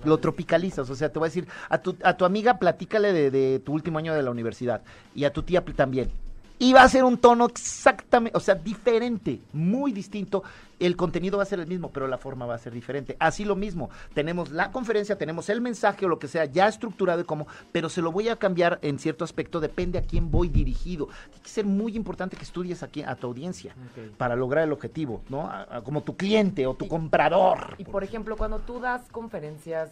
Lo 0.04 0.18
tropicalizas, 0.18 0.88
o 0.90 0.94
sea, 0.94 1.10
te 1.10 1.18
voy 1.18 1.26
a 1.26 1.30
decir, 1.30 1.48
a 1.68 1.78
tu, 1.78 1.96
a 2.02 2.16
tu 2.16 2.24
amiga 2.24 2.58
platícale 2.58 3.12
de, 3.12 3.30
de 3.30 3.58
tu 3.58 3.72
último 3.72 3.98
año 3.98 4.14
de 4.14 4.22
la 4.22 4.30
universidad 4.30 4.82
y 5.14 5.24
a 5.24 5.32
tu 5.32 5.42
tía 5.42 5.64
también 5.64 6.10
y 6.58 6.72
va 6.72 6.82
a 6.82 6.88
ser 6.88 7.04
un 7.04 7.18
tono 7.18 7.46
exactamente, 7.46 8.36
o 8.36 8.40
sea, 8.40 8.54
diferente, 8.56 9.40
muy 9.52 9.92
distinto. 9.92 10.42
El 10.80 10.96
contenido 10.96 11.38
va 11.38 11.42
a 11.42 11.46
ser 11.46 11.58
el 11.58 11.66
mismo, 11.66 11.90
pero 11.90 12.06
la 12.06 12.18
forma 12.18 12.46
va 12.46 12.54
a 12.54 12.58
ser 12.58 12.72
diferente. 12.72 13.16
Así 13.18 13.44
lo 13.44 13.56
mismo, 13.56 13.90
tenemos 14.14 14.50
la 14.50 14.70
conferencia, 14.70 15.18
tenemos 15.18 15.48
el 15.48 15.60
mensaje 15.60 16.06
o 16.06 16.08
lo 16.08 16.18
que 16.18 16.28
sea 16.28 16.44
ya 16.44 16.68
estructurado 16.68 17.20
y 17.20 17.24
cómo, 17.24 17.46
pero 17.72 17.88
se 17.88 18.00
lo 18.00 18.12
voy 18.12 18.28
a 18.28 18.36
cambiar 18.36 18.78
en 18.82 18.98
cierto 18.98 19.24
aspecto, 19.24 19.60
depende 19.60 19.98
a 19.98 20.02
quién 20.02 20.30
voy 20.30 20.48
dirigido. 20.48 21.08
Tiene 21.30 21.42
que 21.42 21.48
ser 21.48 21.64
muy 21.64 21.96
importante 21.96 22.36
que 22.36 22.44
estudies 22.44 22.82
aquí 22.82 23.02
a 23.02 23.16
tu 23.16 23.26
audiencia 23.26 23.74
para 24.16 24.36
lograr 24.36 24.64
el 24.64 24.72
objetivo, 24.72 25.22
¿no? 25.28 25.50
como 25.84 26.02
tu 26.02 26.16
cliente 26.16 26.66
o 26.66 26.74
tu 26.74 26.86
comprador. 26.86 27.74
Y 27.78 27.84
por 27.84 28.04
ejemplo, 28.04 28.36
cuando 28.36 28.60
tú 28.60 28.78
das 28.78 29.02
conferencias, 29.10 29.90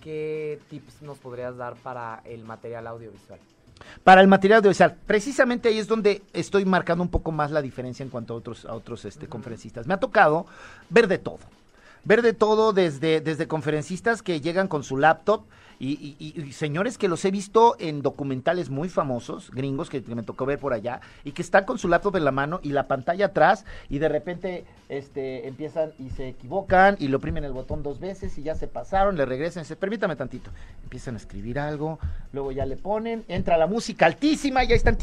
¿qué 0.00 0.60
tips 0.68 1.02
nos 1.02 1.18
podrías 1.18 1.56
dar 1.56 1.74
para 1.76 2.20
el 2.24 2.44
material 2.44 2.86
audiovisual? 2.86 3.40
Para 4.04 4.20
el 4.20 4.28
material 4.28 4.58
audiovisual, 4.58 4.96
precisamente 5.06 5.68
ahí 5.68 5.78
es 5.78 5.86
donde 5.86 6.22
estoy 6.32 6.64
marcando 6.64 7.02
un 7.02 7.10
poco 7.10 7.32
más 7.32 7.50
la 7.50 7.62
diferencia 7.62 8.02
en 8.02 8.10
cuanto 8.10 8.34
a 8.34 8.36
otros, 8.36 8.64
a 8.64 8.74
otros 8.74 9.04
este, 9.04 9.26
conferencistas. 9.26 9.86
Me 9.86 9.94
ha 9.94 10.00
tocado 10.00 10.46
ver 10.88 11.08
de 11.08 11.18
todo. 11.18 11.40
Ver 12.04 12.22
de 12.22 12.32
todo 12.32 12.72
desde, 12.72 13.20
desde 13.20 13.48
conferencistas 13.48 14.22
que 14.22 14.40
llegan 14.40 14.68
con 14.68 14.84
su 14.84 14.96
laptop 14.96 15.42
y, 15.80 16.52
señores 16.52 16.98
que 16.98 17.08
los 17.08 17.24
he 17.24 17.30
visto 17.30 17.76
en 17.78 18.02
documentales 18.02 18.70
muy 18.70 18.88
famosos, 18.88 19.50
gringos 19.52 19.88
que, 19.88 20.00
me 20.00 20.22
tocó 20.22 20.46
ver 20.46 20.58
por 20.58 20.72
allá, 20.72 21.00
y 21.24 21.32
que 21.32 21.42
están 21.42 21.64
con 21.64 21.78
su 21.78 21.88
laptop 21.88 22.16
en 22.16 22.24
la 22.24 22.32
mano 22.32 22.60
y 22.62 22.70
la 22.70 22.88
pantalla 22.88 23.26
atrás, 23.26 23.64
y 23.88 23.98
de 23.98 24.08
repente 24.08 24.64
este, 24.88 25.46
empiezan 25.46 25.92
y 25.98 26.10
se 26.10 26.28
equivocan 26.28 26.96
y 26.98 27.08
lo 27.08 27.18
oprimen 27.18 27.44
el 27.44 27.52
botón 27.52 27.82
dos 27.82 28.00
veces 28.00 28.36
y 28.38 28.42
ya 28.42 28.54
se 28.54 28.66
pasaron, 28.66 29.16
le 29.16 29.24
regresan 29.24 29.60
y 29.60 29.64
dicen, 29.64 29.76
permítame 29.78 30.16
tantito. 30.16 30.50
Empiezan 30.82 31.14
a 31.14 31.18
escribir 31.18 31.58
algo, 31.58 31.98
luego 32.32 32.52
ya 32.52 32.66
le 32.66 32.76
ponen, 32.76 33.24
entra 33.28 33.56
la 33.56 33.66
música 33.66 34.06
altísima, 34.06 34.64
y 34.64 34.68
ya 34.68 34.74
están 34.74 34.96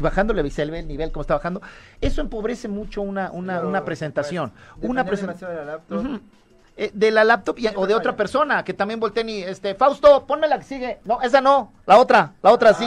bajándole, 0.00 0.48
se 0.50 0.64
ve 0.66 0.80
el 0.80 0.88
nivel 0.88 1.10
como 1.10 1.22
está 1.22 1.34
bajando. 1.34 1.60
Eso 2.00 2.20
empobrece 2.20 2.68
mucho 2.68 3.02
una, 3.02 3.30
una, 3.32 3.60
una 3.62 3.84
presentación. 3.84 4.52
una 4.82 5.04
presentación. 5.04 6.20
Eh, 6.82 6.90
de 6.94 7.10
la 7.10 7.24
laptop 7.24 7.58
o 7.76 7.86
de 7.86 7.94
otra 7.94 8.16
persona 8.16 8.64
que 8.64 8.72
también 8.72 8.98
volteen 8.98 9.28
y 9.28 9.42
este 9.42 9.74
Fausto 9.74 10.24
ponme 10.26 10.48
la 10.48 10.56
que 10.56 10.64
sigue. 10.64 10.98
No 11.04 11.20
esa 11.20 11.42
no 11.42 11.74
la 11.84 11.98
otra 11.98 12.32
la 12.42 12.52
otra 12.52 12.72
sí. 12.72 12.86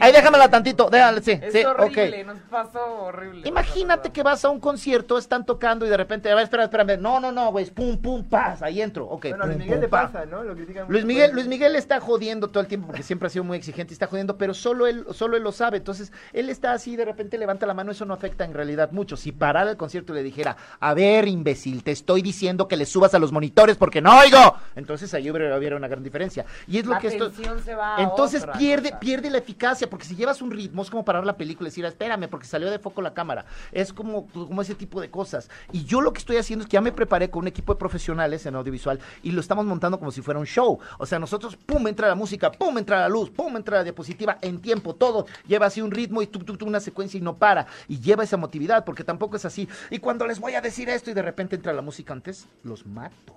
Ahí 0.00 0.10
déjamela 0.10 0.50
tantito 0.50 0.90
déjale 0.90 1.22
sí 1.22 1.38
es 1.40 1.64
horrible 1.64 2.24
nos 2.24 2.38
pasó 2.50 2.80
horrible 3.02 3.48
imagínate 3.48 4.10
que 4.10 4.24
vas 4.24 4.44
a 4.44 4.50
un 4.50 4.58
concierto 4.58 5.18
están 5.18 5.46
tocando 5.46 5.86
y 5.86 5.88
de 5.88 5.96
repente 5.96 6.32
a 6.32 6.34
ver 6.34 6.42
espera 6.42 6.64
espérame. 6.64 7.00
No 7.00 7.20
no 7.20 7.30
no 7.30 7.52
güey 7.52 7.70
pum 7.70 7.96
pum 7.96 8.24
paz 8.24 8.60
ahí 8.60 8.82
entro 8.82 9.06
ok. 9.06 9.26
Bueno, 9.28 9.46
Luis 9.46 9.58
Miguel 9.58 9.80
le 9.82 9.88
pasa 9.88 10.26
no 10.26 10.42
Luis 10.42 11.04
Miguel 11.04 11.30
Luis 11.32 11.46
Miguel 11.46 11.76
está 11.76 12.00
jodiendo 12.00 12.48
todo 12.48 12.60
el 12.60 12.66
tiempo 12.66 12.88
porque 12.88 13.04
siempre 13.04 13.28
ha 13.28 13.30
sido 13.30 13.44
muy 13.44 13.56
exigente 13.56 13.92
y 13.92 13.94
está 13.94 14.08
jodiendo 14.08 14.36
pero 14.36 14.52
solo 14.52 14.88
él 14.88 15.06
solo 15.12 15.36
él 15.36 15.44
lo 15.44 15.52
sabe. 15.52 15.76
Entonces 15.76 16.10
él 16.32 16.50
está 16.50 16.72
así 16.72 16.96
de 16.96 17.04
repente 17.04 17.38
levanta 17.38 17.66
la 17.66 17.74
mano 17.74 17.92
eso 17.92 18.04
no 18.04 18.14
afecta 18.14 18.44
en 18.44 18.52
realidad 18.52 18.90
mucho. 18.90 19.16
Si 19.16 19.30
parara 19.30 19.70
el 19.70 19.76
concierto 19.76 20.12
y 20.12 20.16
le 20.16 20.22
dijera 20.24 20.56
a 20.80 20.92
ver 20.92 21.28
imbécil 21.28 21.84
te 21.84 21.92
estoy 21.92 22.20
diciendo 22.20 22.66
que 22.66 22.79
le 22.80 22.86
subas 22.86 23.12
a 23.12 23.18
los 23.18 23.30
monitores 23.30 23.76
porque 23.76 24.00
no 24.00 24.18
oigo. 24.18 24.56
Entonces 24.74 25.12
ahí 25.12 25.30
hubiera, 25.30 25.76
una 25.76 25.86
gran 25.86 26.02
diferencia. 26.02 26.46
Y 26.66 26.78
es 26.78 26.86
lo 26.86 26.98
que 26.98 27.08
esto. 27.08 27.30
entonces 27.98 28.46
pierde, 28.56 28.94
pierde 28.98 29.28
la 29.28 29.38
eficacia, 29.38 29.88
porque 29.88 30.06
si 30.06 30.16
llevas 30.16 30.40
un 30.40 30.50
ritmo, 30.50 30.80
es 30.82 30.88
como 30.88 31.04
parar 31.04 31.26
la 31.26 31.36
película 31.36 31.68
y 31.68 31.70
decir, 31.70 31.84
espérame, 31.84 32.28
porque 32.28 32.46
salió 32.46 32.70
de 32.70 32.78
foco 32.78 33.02
la 33.02 33.12
cámara. 33.12 33.44
Es 33.70 33.92
como, 33.92 34.26
como 34.28 34.62
ese 34.62 34.74
tipo 34.74 34.98
de 34.98 35.10
cosas. 35.10 35.50
Y 35.72 35.84
yo 35.84 36.00
lo 36.00 36.12
que 36.14 36.20
estoy 36.20 36.38
haciendo 36.38 36.62
es 36.62 36.68
que 36.70 36.74
ya 36.74 36.80
me 36.80 36.92
preparé 36.92 37.28
con 37.28 37.42
un 37.42 37.48
equipo 37.48 37.74
de 37.74 37.78
profesionales 37.78 38.46
en 38.46 38.54
audiovisual 38.54 38.98
y 39.22 39.32
lo 39.32 39.40
estamos 39.40 39.66
montando 39.66 39.98
como 39.98 40.10
si 40.10 40.22
fuera 40.22 40.40
un 40.40 40.46
show. 40.46 40.78
O 40.98 41.04
sea, 41.04 41.18
nosotros, 41.18 41.56
pum, 41.56 41.86
entra 41.86 42.08
la 42.08 42.14
música, 42.14 42.50
pum, 42.50 42.78
entra 42.78 43.00
la 43.00 43.08
luz, 43.10 43.28
pum, 43.28 43.54
entra 43.56 43.78
la 43.78 43.84
diapositiva 43.84 44.38
en 44.40 44.60
tiempo, 44.60 44.94
todo 44.94 45.26
lleva 45.46 45.66
así 45.66 45.82
un 45.82 45.90
ritmo 45.90 46.22
y 46.22 46.26
tú, 46.26 46.38
tú, 46.40 46.56
tú, 46.56 46.66
una 46.66 46.80
secuencia 46.80 47.18
y 47.18 47.20
no 47.20 47.36
para. 47.36 47.66
Y 47.88 48.00
lleva 48.00 48.24
esa 48.24 48.38
motividad, 48.38 48.84
porque 48.84 49.04
tampoco 49.04 49.36
es 49.36 49.44
así. 49.44 49.68
Y 49.90 49.98
cuando 49.98 50.26
les 50.26 50.40
voy 50.40 50.54
a 50.54 50.60
decir 50.60 50.88
esto 50.88 51.10
y 51.10 51.14
de 51.14 51.22
repente 51.22 51.56
entra 51.56 51.72
la 51.72 51.82
música 51.82 52.12
antes, 52.12 52.46
los 52.62 52.86
mato. 52.86 53.34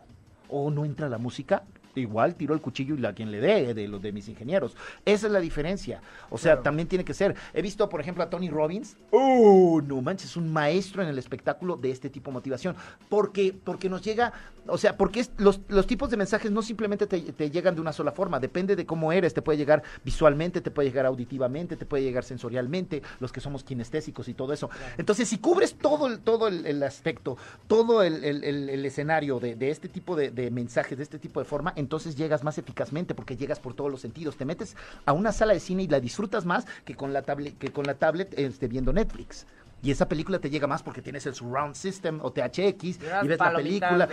O 0.50 0.70
no 0.70 0.86
entra 0.86 1.10
la 1.10 1.18
música, 1.18 1.64
igual 1.96 2.36
tiro 2.36 2.54
el 2.54 2.62
cuchillo 2.62 2.96
y 2.96 3.00
la 3.00 3.14
quien 3.14 3.32
le 3.32 3.40
dé 3.40 3.74
de 3.74 3.88
los 3.88 4.02
de 4.02 4.12
mis 4.12 4.28
ingenieros. 4.28 4.76
Esa 5.06 5.28
es 5.28 5.34
la 5.34 5.40
diferencia. 5.40 6.02
O 6.30 6.38
sea, 6.38 6.62
también 6.62 6.88
tiene 6.88 7.06
que 7.06 7.14
ser. 7.14 7.36
He 7.54 7.62
visto, 7.62 7.88
por 7.90 8.02
ejemplo, 8.02 8.24
a 8.24 8.30
Tony 8.30 8.50
Robbins. 8.50 8.98
¡Oh! 9.12 9.82
No 9.82 10.02
manches, 10.02 10.32
es 10.32 10.38
un 10.38 10.52
maestro 10.52 11.02
en 11.04 11.10
el 11.10 11.18
espectáculo 11.18 11.76
de 11.78 11.92
este 11.92 12.10
tipo 12.10 12.32
de 12.32 12.36
motivación. 12.36 12.76
Porque, 13.10 13.56
porque 13.64 13.90
nos 13.90 14.02
llega, 14.02 14.34
o 14.68 14.78
sea, 14.78 14.98
porque 14.98 15.26
los, 15.38 15.62
los 15.68 15.88
tipos 15.88 16.10
de 16.10 16.18
mensajes 16.18 16.52
no 16.52 16.62
simplemente 16.62 17.08
te, 17.08 17.50
llegan 17.50 17.76
de 17.76 17.82
una 17.82 17.94
sola 17.94 18.12
forma. 18.12 18.40
Depende 18.40 18.76
de 18.76 18.86
cómo 18.86 19.12
eres. 19.12 19.34
Te 19.34 19.42
puede 19.42 19.58
llegar 19.58 19.84
visualmente, 20.04 20.62
te 20.62 20.72
puede 20.72 20.90
llegar 20.90 21.06
auditivamente, 21.06 21.76
te 21.76 21.86
puede 21.86 22.04
llegar 22.04 22.24
sensorialmente, 22.24 23.02
los 23.20 23.32
que 23.32 23.42
somos 23.42 23.64
kinestésicos 23.64 24.28
y 24.28 24.34
todo 24.34 24.54
eso. 24.54 24.70
Entonces, 24.98 25.28
si 25.28 25.38
cubres 25.38 25.76
todo 25.76 26.08
el, 26.08 26.20
todo 26.20 26.48
el, 26.48 26.84
aspecto, 26.84 27.38
todo 27.68 28.04
el, 28.04 28.86
escenario 28.86 29.40
de, 29.40 29.58
este 29.70 29.90
tipo 29.90 30.16
de, 30.16 30.32
de 30.32 30.52
mensajes, 30.52 30.98
de 30.98 31.04
este 31.04 31.20
tipo 31.20 31.40
de 31.40 31.46
forma, 31.46 31.74
entonces 31.76 32.16
llegas 32.16 32.44
más 32.44 32.58
eficazmente 32.58 33.16
porque 33.16 33.36
llegas 33.36 33.60
por 33.60 33.74
todos 33.74 33.92
los 33.92 34.02
sentidos. 34.02 34.38
Te 34.38 34.46
metes 34.46 34.76
a 35.06 35.14
una 35.14 35.32
sala 35.32 35.54
de 35.54 35.60
cine 35.60 35.84
y 35.84 35.88
la 35.88 36.00
disfrutas 36.00 36.46
más 36.46 36.66
que 36.86 36.96
con 36.96 37.14
la 37.14 37.24
tablet, 37.24 37.58
que 37.58 37.72
con 37.72 37.86
la 37.86 37.96
tablet 37.96 38.34
este, 38.38 38.68
viendo 38.68 38.94
Netflix 38.94 39.46
y 39.84 39.92
esa 39.92 40.08
película 40.08 40.40
te 40.40 40.50
llega 40.50 40.66
más 40.66 40.82
porque 40.82 41.02
tienes 41.02 41.26
el 41.26 41.36
surround 41.36 41.76
system 41.76 42.20
o 42.22 42.32
THX 42.32 42.84
y, 42.84 42.98
ves 43.28 43.38
la 43.38 43.54
película. 43.54 44.10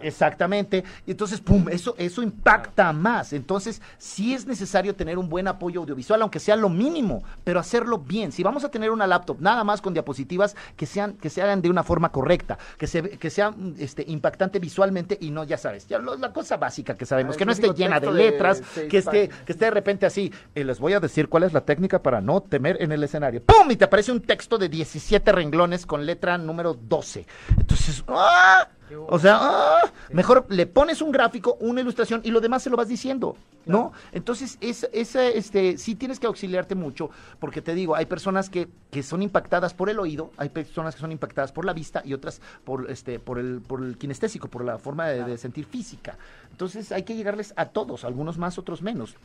exactamente. 0.00 0.82
Y 1.06 1.12
entonces, 1.12 1.40
pum, 1.40 1.68
eso, 1.70 1.94
eso 1.96 2.20
impacta 2.20 2.92
más. 2.92 3.32
Entonces, 3.32 3.80
sí 3.96 4.34
es 4.34 4.46
necesario 4.46 4.96
tener 4.96 5.16
un 5.16 5.28
buen 5.28 5.46
apoyo 5.46 5.80
audiovisual, 5.80 6.20
aunque 6.20 6.40
sea 6.40 6.56
lo 6.56 6.68
mínimo, 6.68 7.22
pero 7.44 7.60
hacerlo 7.60 7.98
bien. 7.98 8.32
Si 8.32 8.42
vamos 8.42 8.64
a 8.64 8.70
tener 8.72 8.90
una 8.90 9.06
laptop 9.06 9.40
nada 9.40 9.62
más 9.62 9.80
con 9.80 9.92
diapositivas, 9.92 10.56
que 10.76 10.84
sean, 10.84 11.12
que 11.14 11.30
se 11.30 11.42
hagan 11.42 11.62
de 11.62 11.70
una 11.70 11.84
forma 11.84 12.10
correcta, 12.10 12.58
que 12.76 12.88
se 12.88 13.02
que 13.02 13.30
sea 13.30 13.54
este, 13.78 14.04
impactante 14.08 14.58
visualmente 14.58 15.16
y 15.20 15.30
no, 15.30 15.44
ya 15.44 15.58
sabes, 15.58 15.86
ya 15.86 16.00
la 16.00 16.32
cosa 16.32 16.56
básica 16.56 16.96
que 16.96 17.06
sabemos, 17.06 17.36
ah, 17.36 17.38
que 17.38 17.44
no 17.44 17.52
esté 17.52 17.72
llena 17.72 18.00
de 18.00 18.10
letras, 18.10 18.62
que 18.90 18.98
esté, 18.98 19.28
que 19.28 19.52
esté 19.52 19.66
de 19.66 19.70
repente 19.70 20.06
así. 20.06 20.32
Eh, 20.56 20.64
les 20.64 20.80
voy 20.80 20.94
a 20.94 21.00
decir 21.00 21.28
cuál 21.28 21.44
es 21.44 21.52
la 21.52 21.60
técnica 21.60 22.02
para 22.02 22.20
no 22.20 22.40
temer 22.40 22.78
en 22.80 22.90
el 22.90 23.04
escenario. 23.04 23.40
¡Pum! 23.42 23.70
Y 23.70 23.76
te 23.76 23.84
aparece 23.84 24.10
un 24.10 24.20
texto 24.20 24.58
de 24.58 24.68
10 24.68 24.87
17 24.92 25.32
renglones 25.32 25.84
con 25.84 26.06
letra 26.06 26.38
número 26.38 26.74
12. 26.74 27.26
Entonces, 27.58 28.02
¡ah! 28.08 28.68
O 29.06 29.18
sea, 29.18 29.38
¡ah! 29.38 29.92
mejor 30.10 30.46
le 30.48 30.66
pones 30.66 31.02
un 31.02 31.12
gráfico, 31.12 31.58
una 31.60 31.82
ilustración 31.82 32.22
y 32.24 32.30
lo 32.30 32.40
demás 32.40 32.62
se 32.62 32.70
lo 32.70 32.76
vas 32.76 32.88
diciendo, 32.88 33.36
¿no? 33.66 33.92
Entonces, 34.12 34.56
es, 34.62 34.88
este, 34.92 35.76
sí 35.76 35.94
tienes 35.94 36.18
que 36.18 36.26
auxiliarte 36.26 36.74
mucho, 36.74 37.10
porque 37.38 37.60
te 37.60 37.74
digo, 37.74 37.94
hay 37.94 38.06
personas 38.06 38.48
que, 38.48 38.68
que 38.90 39.02
son 39.02 39.22
impactadas 39.22 39.74
por 39.74 39.90
el 39.90 39.98
oído, 39.98 40.30
hay 40.38 40.48
personas 40.48 40.94
que 40.94 41.02
son 41.02 41.12
impactadas 41.12 41.52
por 41.52 41.66
la 41.66 41.74
vista 41.74 42.00
y 42.02 42.14
otras 42.14 42.40
por, 42.64 42.90
este, 42.90 43.18
por, 43.18 43.38
el, 43.38 43.60
por 43.60 43.82
el 43.82 43.98
kinestésico, 43.98 44.48
por 44.48 44.64
la 44.64 44.78
forma 44.78 45.08
de 45.08 45.36
sentir 45.36 45.66
física. 45.66 46.16
Entonces, 46.50 46.90
hay 46.92 47.02
que 47.02 47.14
llegarles 47.14 47.52
a 47.56 47.66
todos, 47.66 48.04
algunos 48.04 48.38
más, 48.38 48.58
otros 48.58 48.80
menos. 48.80 49.16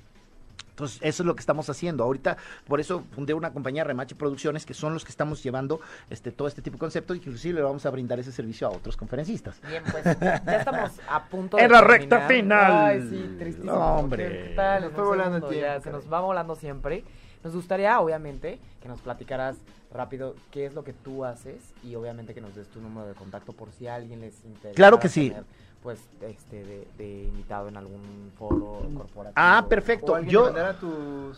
Entonces, 0.73 0.99
eso 1.03 1.21
es 1.21 1.27
lo 1.27 1.35
que 1.35 1.39
estamos 1.39 1.69
haciendo. 1.69 2.03
Ahorita, 2.03 2.35
por 2.67 2.79
eso 2.79 3.03
fundé 3.11 3.35
una 3.35 3.53
compañía 3.53 3.83
Remache 3.83 4.15
Producciones, 4.15 4.65
que 4.65 4.73
son 4.73 4.93
los 4.93 5.05
que 5.05 5.11
estamos 5.11 5.43
llevando 5.43 5.79
este 6.09 6.31
todo 6.31 6.47
este 6.47 6.63
tipo 6.63 6.77
de 6.77 6.79
conceptos, 6.79 7.15
y 7.15 7.19
inclusive 7.19 7.55
le 7.55 7.61
vamos 7.61 7.85
a 7.85 7.91
brindar 7.91 8.19
ese 8.19 8.31
servicio 8.31 8.67
a 8.67 8.71
otros 8.71 8.97
conferencistas. 8.97 9.61
Bien, 9.67 9.83
pues 9.91 10.03
ya 10.03 10.41
estamos 10.57 10.91
a 11.07 11.25
punto 11.25 11.57
de 11.57 11.63
En 11.63 11.71
la 11.71 11.81
recta 11.81 12.27
final. 12.27 12.71
Ay, 12.71 13.07
sí, 13.07 13.35
tristísimo. 13.37 13.71
No, 13.71 13.97
hombre. 13.97 14.47
¿Qué 14.49 14.53
tal? 14.55 14.89
volando 14.89 15.49
se 15.49 15.91
nos 15.91 16.11
va 16.11 16.21
volando 16.21 16.55
siempre. 16.55 17.03
Nos 17.43 17.53
gustaría, 17.53 17.99
obviamente, 17.99 18.57
que 18.81 18.87
nos 18.87 19.01
platicaras 19.01 19.57
rápido 19.93 20.35
qué 20.49 20.65
es 20.65 20.73
lo 20.73 20.83
que 20.83 20.93
tú 20.93 21.23
haces 21.23 21.61
y 21.83 21.93
obviamente 21.93 22.33
que 22.33 22.41
nos 22.41 22.55
des 22.55 22.67
tu 22.69 22.81
número 22.81 23.05
de 23.05 23.13
contacto 23.13 23.53
por 23.53 23.71
si 23.71 23.85
a 23.85 23.93
alguien 23.93 24.21
les 24.21 24.43
interesa. 24.43 24.75
Claro 24.75 24.99
que 24.99 25.07
sí 25.07 25.31
pues 25.83 25.99
este 26.21 26.87
de, 26.97 27.23
invitado 27.25 27.67
en 27.67 27.77
algún 27.77 28.31
foro 28.37 28.81
corporativo. 28.95 29.33
Ah, 29.35 29.65
perfecto. 29.69 30.19
Yo 30.21 30.45
mandar 30.45 30.67
a 30.67 30.79
tus 30.79 31.37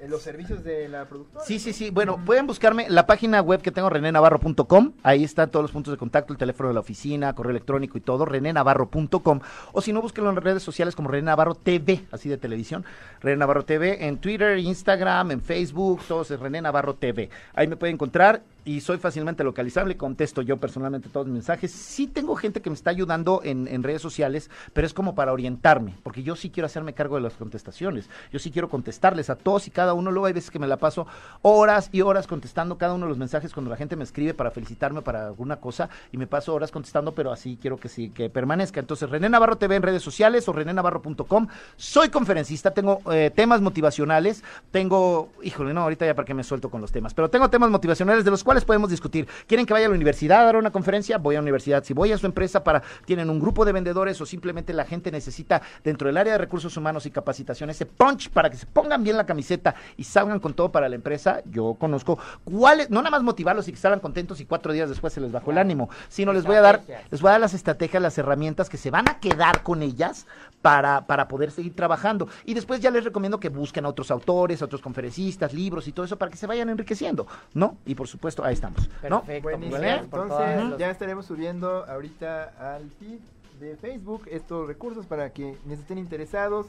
eh, 0.00 0.08
los 0.08 0.22
servicios 0.22 0.64
de 0.64 0.88
la 0.88 1.04
productora. 1.04 1.44
Sí, 1.44 1.58
sí, 1.58 1.72
sí. 1.72 1.90
Bueno, 1.90 2.22
pueden 2.24 2.46
buscarme 2.46 2.88
la 2.88 3.06
página 3.06 3.40
web 3.40 3.62
que 3.62 3.70
tengo, 3.70 3.88
renenavarro.com. 3.88 4.92
Ahí 5.02 5.24
están 5.24 5.50
todos 5.50 5.62
los 5.62 5.70
puntos 5.70 5.92
de 5.92 5.98
contacto, 5.98 6.32
el 6.32 6.38
teléfono 6.38 6.68
de 6.68 6.74
la 6.74 6.80
oficina, 6.80 7.32
correo 7.34 7.50
electrónico 7.50 7.96
y 7.96 8.00
todo, 8.00 8.24
renenavarro.com. 8.24 9.40
O 9.72 9.80
si 9.80 9.92
no, 9.92 10.02
búsquenlo 10.02 10.30
en 10.30 10.36
las 10.36 10.44
redes 10.44 10.62
sociales 10.62 10.96
como 10.96 11.08
René 11.08 11.26
Navarro 11.26 11.54
TV, 11.54 12.04
así 12.10 12.28
de 12.28 12.38
televisión. 12.38 12.84
René 13.20 13.36
Navarro 13.36 13.64
TV 13.64 14.06
en 14.06 14.18
Twitter, 14.18 14.58
Instagram, 14.58 15.30
en 15.30 15.40
Facebook, 15.40 16.00
todos 16.08 16.30
es 16.30 16.40
René 16.40 16.60
Navarro 16.60 16.94
TV. 16.94 17.30
Ahí 17.54 17.68
me 17.68 17.76
pueden 17.76 17.94
encontrar 17.94 18.42
y 18.64 18.80
soy 18.80 18.98
fácilmente 18.98 19.44
localizable, 19.44 19.96
contesto 19.96 20.42
yo 20.42 20.56
personalmente 20.58 21.08
todos 21.08 21.26
los 21.26 21.32
mensajes. 21.32 21.70
Sí 21.70 22.06
tengo 22.06 22.36
gente 22.36 22.60
que 22.60 22.70
me 22.70 22.74
está 22.74 22.90
ayudando 22.90 23.40
en, 23.44 23.68
en, 23.68 23.82
redes 23.82 24.02
sociales, 24.02 24.50
pero 24.72 24.86
es 24.86 24.94
como 24.94 25.14
para 25.14 25.32
orientarme, 25.32 25.96
porque 26.02 26.22
yo 26.22 26.36
sí 26.36 26.50
quiero 26.50 26.66
hacerme 26.66 26.92
cargo 26.92 27.16
de 27.16 27.22
las 27.22 27.34
contestaciones. 27.34 28.08
Yo 28.32 28.38
sí 28.38 28.50
quiero 28.50 28.68
contestarles 28.68 29.30
a 29.30 29.36
todos 29.36 29.66
y 29.66 29.70
cada 29.70 29.94
uno. 29.94 30.10
Luego 30.10 30.26
hay 30.26 30.32
veces 30.32 30.50
que 30.50 30.58
me 30.58 30.66
la 30.66 30.76
paso 30.76 31.06
horas 31.42 31.88
y 31.92 32.02
horas 32.02 32.26
contestando 32.26 32.78
cada 32.78 32.94
uno 32.94 33.06
de 33.06 33.10
los 33.10 33.18
mensajes 33.18 33.52
cuando 33.52 33.70
la 33.70 33.76
gente 33.76 33.96
me 33.96 34.04
escribe 34.04 34.34
para 34.34 34.50
felicitarme 34.50 35.02
para 35.02 35.26
alguna 35.26 35.56
cosa 35.56 35.88
y 36.12 36.16
me 36.16 36.26
paso 36.26 36.54
horas 36.54 36.70
contestando, 36.70 37.12
pero 37.12 37.32
así 37.32 37.58
quiero 37.60 37.78
que 37.78 37.88
sí, 37.88 38.10
que 38.10 38.28
permanezca. 38.28 38.80
Entonces, 38.80 39.08
René 39.08 39.28
Navarro 39.28 39.56
TV 39.56 39.76
en 39.76 39.82
redes 39.82 40.02
sociales 40.02 40.48
o 40.48 40.52
renénavarro.com. 40.52 41.46
Soy 41.76 42.08
conferencista, 42.10 42.72
tengo 42.72 43.00
eh, 43.12 43.30
temas 43.34 43.60
motivacionales, 43.60 44.44
tengo, 44.70 45.30
híjole, 45.42 45.72
no, 45.72 45.82
ahorita 45.82 46.06
ya 46.06 46.14
para 46.14 46.26
que 46.26 46.34
me 46.34 46.44
suelto 46.44 46.70
con 46.70 46.80
los 46.80 46.92
temas, 46.92 47.14
pero 47.14 47.30
tengo 47.30 47.48
temas 47.48 47.70
motivacionales 47.70 48.24
de 48.24 48.30
los 48.30 48.44
cuales 48.44 48.49
podemos 48.64 48.90
discutir. 48.90 49.28
¿Quieren 49.46 49.64
que 49.64 49.72
vaya 49.72 49.86
a 49.86 49.88
la 49.88 49.94
universidad 49.94 50.42
a 50.42 50.44
dar 50.44 50.56
una 50.56 50.70
conferencia? 50.70 51.18
Voy 51.18 51.36
a 51.36 51.38
la 51.38 51.42
universidad. 51.42 51.84
Si 51.84 51.94
voy 51.94 52.12
a 52.12 52.18
su 52.18 52.26
empresa 52.26 52.64
para, 52.64 52.82
tienen 53.04 53.30
un 53.30 53.38
grupo 53.38 53.64
de 53.64 53.72
vendedores 53.72 54.20
o 54.20 54.26
simplemente 54.26 54.72
la 54.72 54.84
gente 54.84 55.10
necesita 55.10 55.62
dentro 55.84 56.08
del 56.08 56.16
área 56.16 56.32
de 56.32 56.38
recursos 56.38 56.76
humanos 56.76 57.06
y 57.06 57.10
capacitación 57.10 57.70
ese 57.70 57.86
punch 57.86 58.30
para 58.30 58.50
que 58.50 58.56
se 58.56 58.66
pongan 58.66 59.04
bien 59.04 59.16
la 59.16 59.26
camiseta 59.26 59.74
y 59.96 60.04
salgan 60.04 60.40
con 60.40 60.54
todo 60.54 60.72
para 60.72 60.88
la 60.88 60.96
empresa, 60.96 61.42
yo 61.50 61.76
conozco 61.78 62.18
cuáles, 62.44 62.90
no 62.90 63.00
nada 63.00 63.10
más 63.10 63.22
motivarlos 63.22 63.68
y 63.68 63.72
que 63.72 63.78
salgan 63.78 64.00
contentos 64.00 64.40
y 64.40 64.46
cuatro 64.46 64.72
días 64.72 64.88
después 64.88 65.12
se 65.12 65.20
les 65.20 65.32
bajó 65.32 65.50
el 65.50 65.58
ánimo, 65.58 65.88
sino 66.08 66.32
les 66.32 66.44
voy 66.44 66.56
a 66.56 66.60
dar, 66.60 66.82
les 67.10 67.20
voy 67.20 67.28
a 67.28 67.32
dar 67.32 67.40
las 67.40 67.54
estrategias, 67.54 68.02
las 68.02 68.18
herramientas 68.18 68.68
que 68.68 68.76
se 68.76 68.90
van 68.90 69.08
a 69.08 69.20
quedar 69.20 69.62
con 69.62 69.82
ellas 69.82 70.26
para, 70.62 71.06
para 71.06 71.28
poder 71.28 71.50
seguir 71.50 71.74
trabajando. 71.74 72.28
Y 72.44 72.54
después 72.54 72.80
ya 72.80 72.90
les 72.90 73.04
recomiendo 73.04 73.40
que 73.40 73.48
busquen 73.48 73.84
a 73.84 73.88
otros 73.88 74.10
autores, 74.10 74.62
a 74.62 74.64
otros 74.64 74.80
conferencistas, 74.80 75.52
libros 75.52 75.88
y 75.88 75.92
todo 75.92 76.04
eso 76.04 76.16
para 76.16 76.30
que 76.30 76.36
se 76.36 76.46
vayan 76.46 76.68
enriqueciendo, 76.68 77.26
¿no? 77.54 77.76
Y 77.86 77.94
por 77.94 78.08
supuesto, 78.08 78.44
ahí 78.44 78.54
estamos. 78.54 78.88
¿no? 79.08 79.22
Perfecto. 79.22 79.48
Buenísimo. 79.48 79.84
Entonces, 79.84 80.78
ya 80.78 80.90
estaremos 80.90 81.26
subiendo 81.26 81.84
ahorita 81.86 82.74
al 82.74 82.90
feed 82.90 83.20
de 83.60 83.76
Facebook 83.76 84.22
estos 84.30 84.66
recursos 84.66 85.06
para 85.06 85.30
que 85.30 85.56
quienes 85.62 85.80
estén 85.80 85.98
interesados 85.98 86.66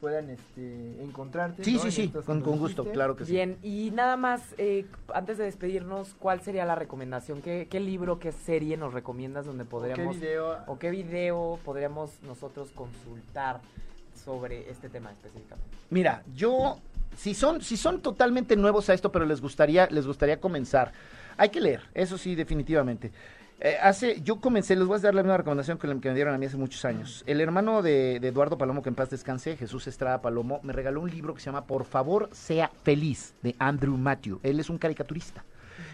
puedan 0.00 0.30
este, 0.30 1.02
encontrarte. 1.02 1.64
Sí, 1.64 1.74
¿no? 1.74 1.82
sí, 1.82 1.90
sí, 1.90 2.08
con, 2.08 2.40
con 2.40 2.58
gusto, 2.58 2.84
claro 2.84 3.16
que 3.16 3.24
sí. 3.24 3.32
Bien, 3.32 3.58
y 3.62 3.90
nada 3.92 4.16
más, 4.16 4.54
eh, 4.58 4.86
antes 5.12 5.38
de 5.38 5.44
despedirnos, 5.44 6.14
¿cuál 6.18 6.40
sería 6.40 6.64
la 6.64 6.74
recomendación? 6.74 7.42
¿Qué, 7.42 7.66
¿Qué, 7.70 7.80
libro, 7.80 8.18
qué 8.18 8.32
serie 8.32 8.76
nos 8.76 8.94
recomiendas 8.94 9.46
donde 9.46 9.64
podríamos... 9.64 10.16
¿O 10.16 10.20
qué 10.20 10.26
video? 10.26 10.58
O 10.66 10.78
qué 10.78 10.90
video 10.90 11.58
podríamos 11.64 12.10
nosotros 12.22 12.70
consultar 12.74 13.60
sobre 14.24 14.70
este 14.70 14.88
tema 14.88 15.12
específicamente? 15.12 15.76
Mira, 15.90 16.22
yo, 16.34 16.78
si 17.16 17.34
son, 17.34 17.62
si 17.62 17.76
son 17.76 18.00
totalmente 18.00 18.56
nuevos 18.56 18.88
a 18.90 18.94
esto, 18.94 19.12
pero 19.12 19.24
les 19.24 19.40
gustaría, 19.40 19.86
les 19.86 20.06
gustaría 20.06 20.40
comenzar, 20.40 20.92
hay 21.36 21.50
que 21.50 21.60
leer, 21.60 21.82
eso 21.94 22.18
sí, 22.18 22.34
definitivamente. 22.34 23.12
Eh, 23.58 23.78
hace, 23.80 24.20
yo 24.20 24.36
comencé, 24.38 24.76
les 24.76 24.86
voy 24.86 24.98
a 24.98 25.00
dar 25.00 25.14
la 25.14 25.22
misma 25.22 25.38
recomendación 25.38 25.78
que, 25.78 25.88
que 26.00 26.08
me 26.08 26.14
dieron 26.14 26.34
a 26.34 26.38
mí 26.38 26.44
hace 26.44 26.58
muchos 26.58 26.84
años. 26.84 27.24
El 27.26 27.40
hermano 27.40 27.80
de, 27.80 28.20
de, 28.20 28.28
Eduardo 28.28 28.58
Palomo, 28.58 28.82
que 28.82 28.90
en 28.90 28.94
paz 28.94 29.08
descanse, 29.08 29.56
Jesús 29.56 29.86
Estrada 29.86 30.20
Palomo, 30.20 30.60
me 30.62 30.74
regaló 30.74 31.00
un 31.00 31.10
libro 31.10 31.34
que 31.34 31.40
se 31.40 31.46
llama 31.46 31.66
Por 31.66 31.84
favor, 31.84 32.28
sea 32.32 32.70
feliz, 32.82 33.34
de 33.42 33.56
Andrew 33.58 33.96
Matthew. 33.96 34.40
Él 34.42 34.60
es 34.60 34.68
un 34.68 34.76
caricaturista. 34.76 35.42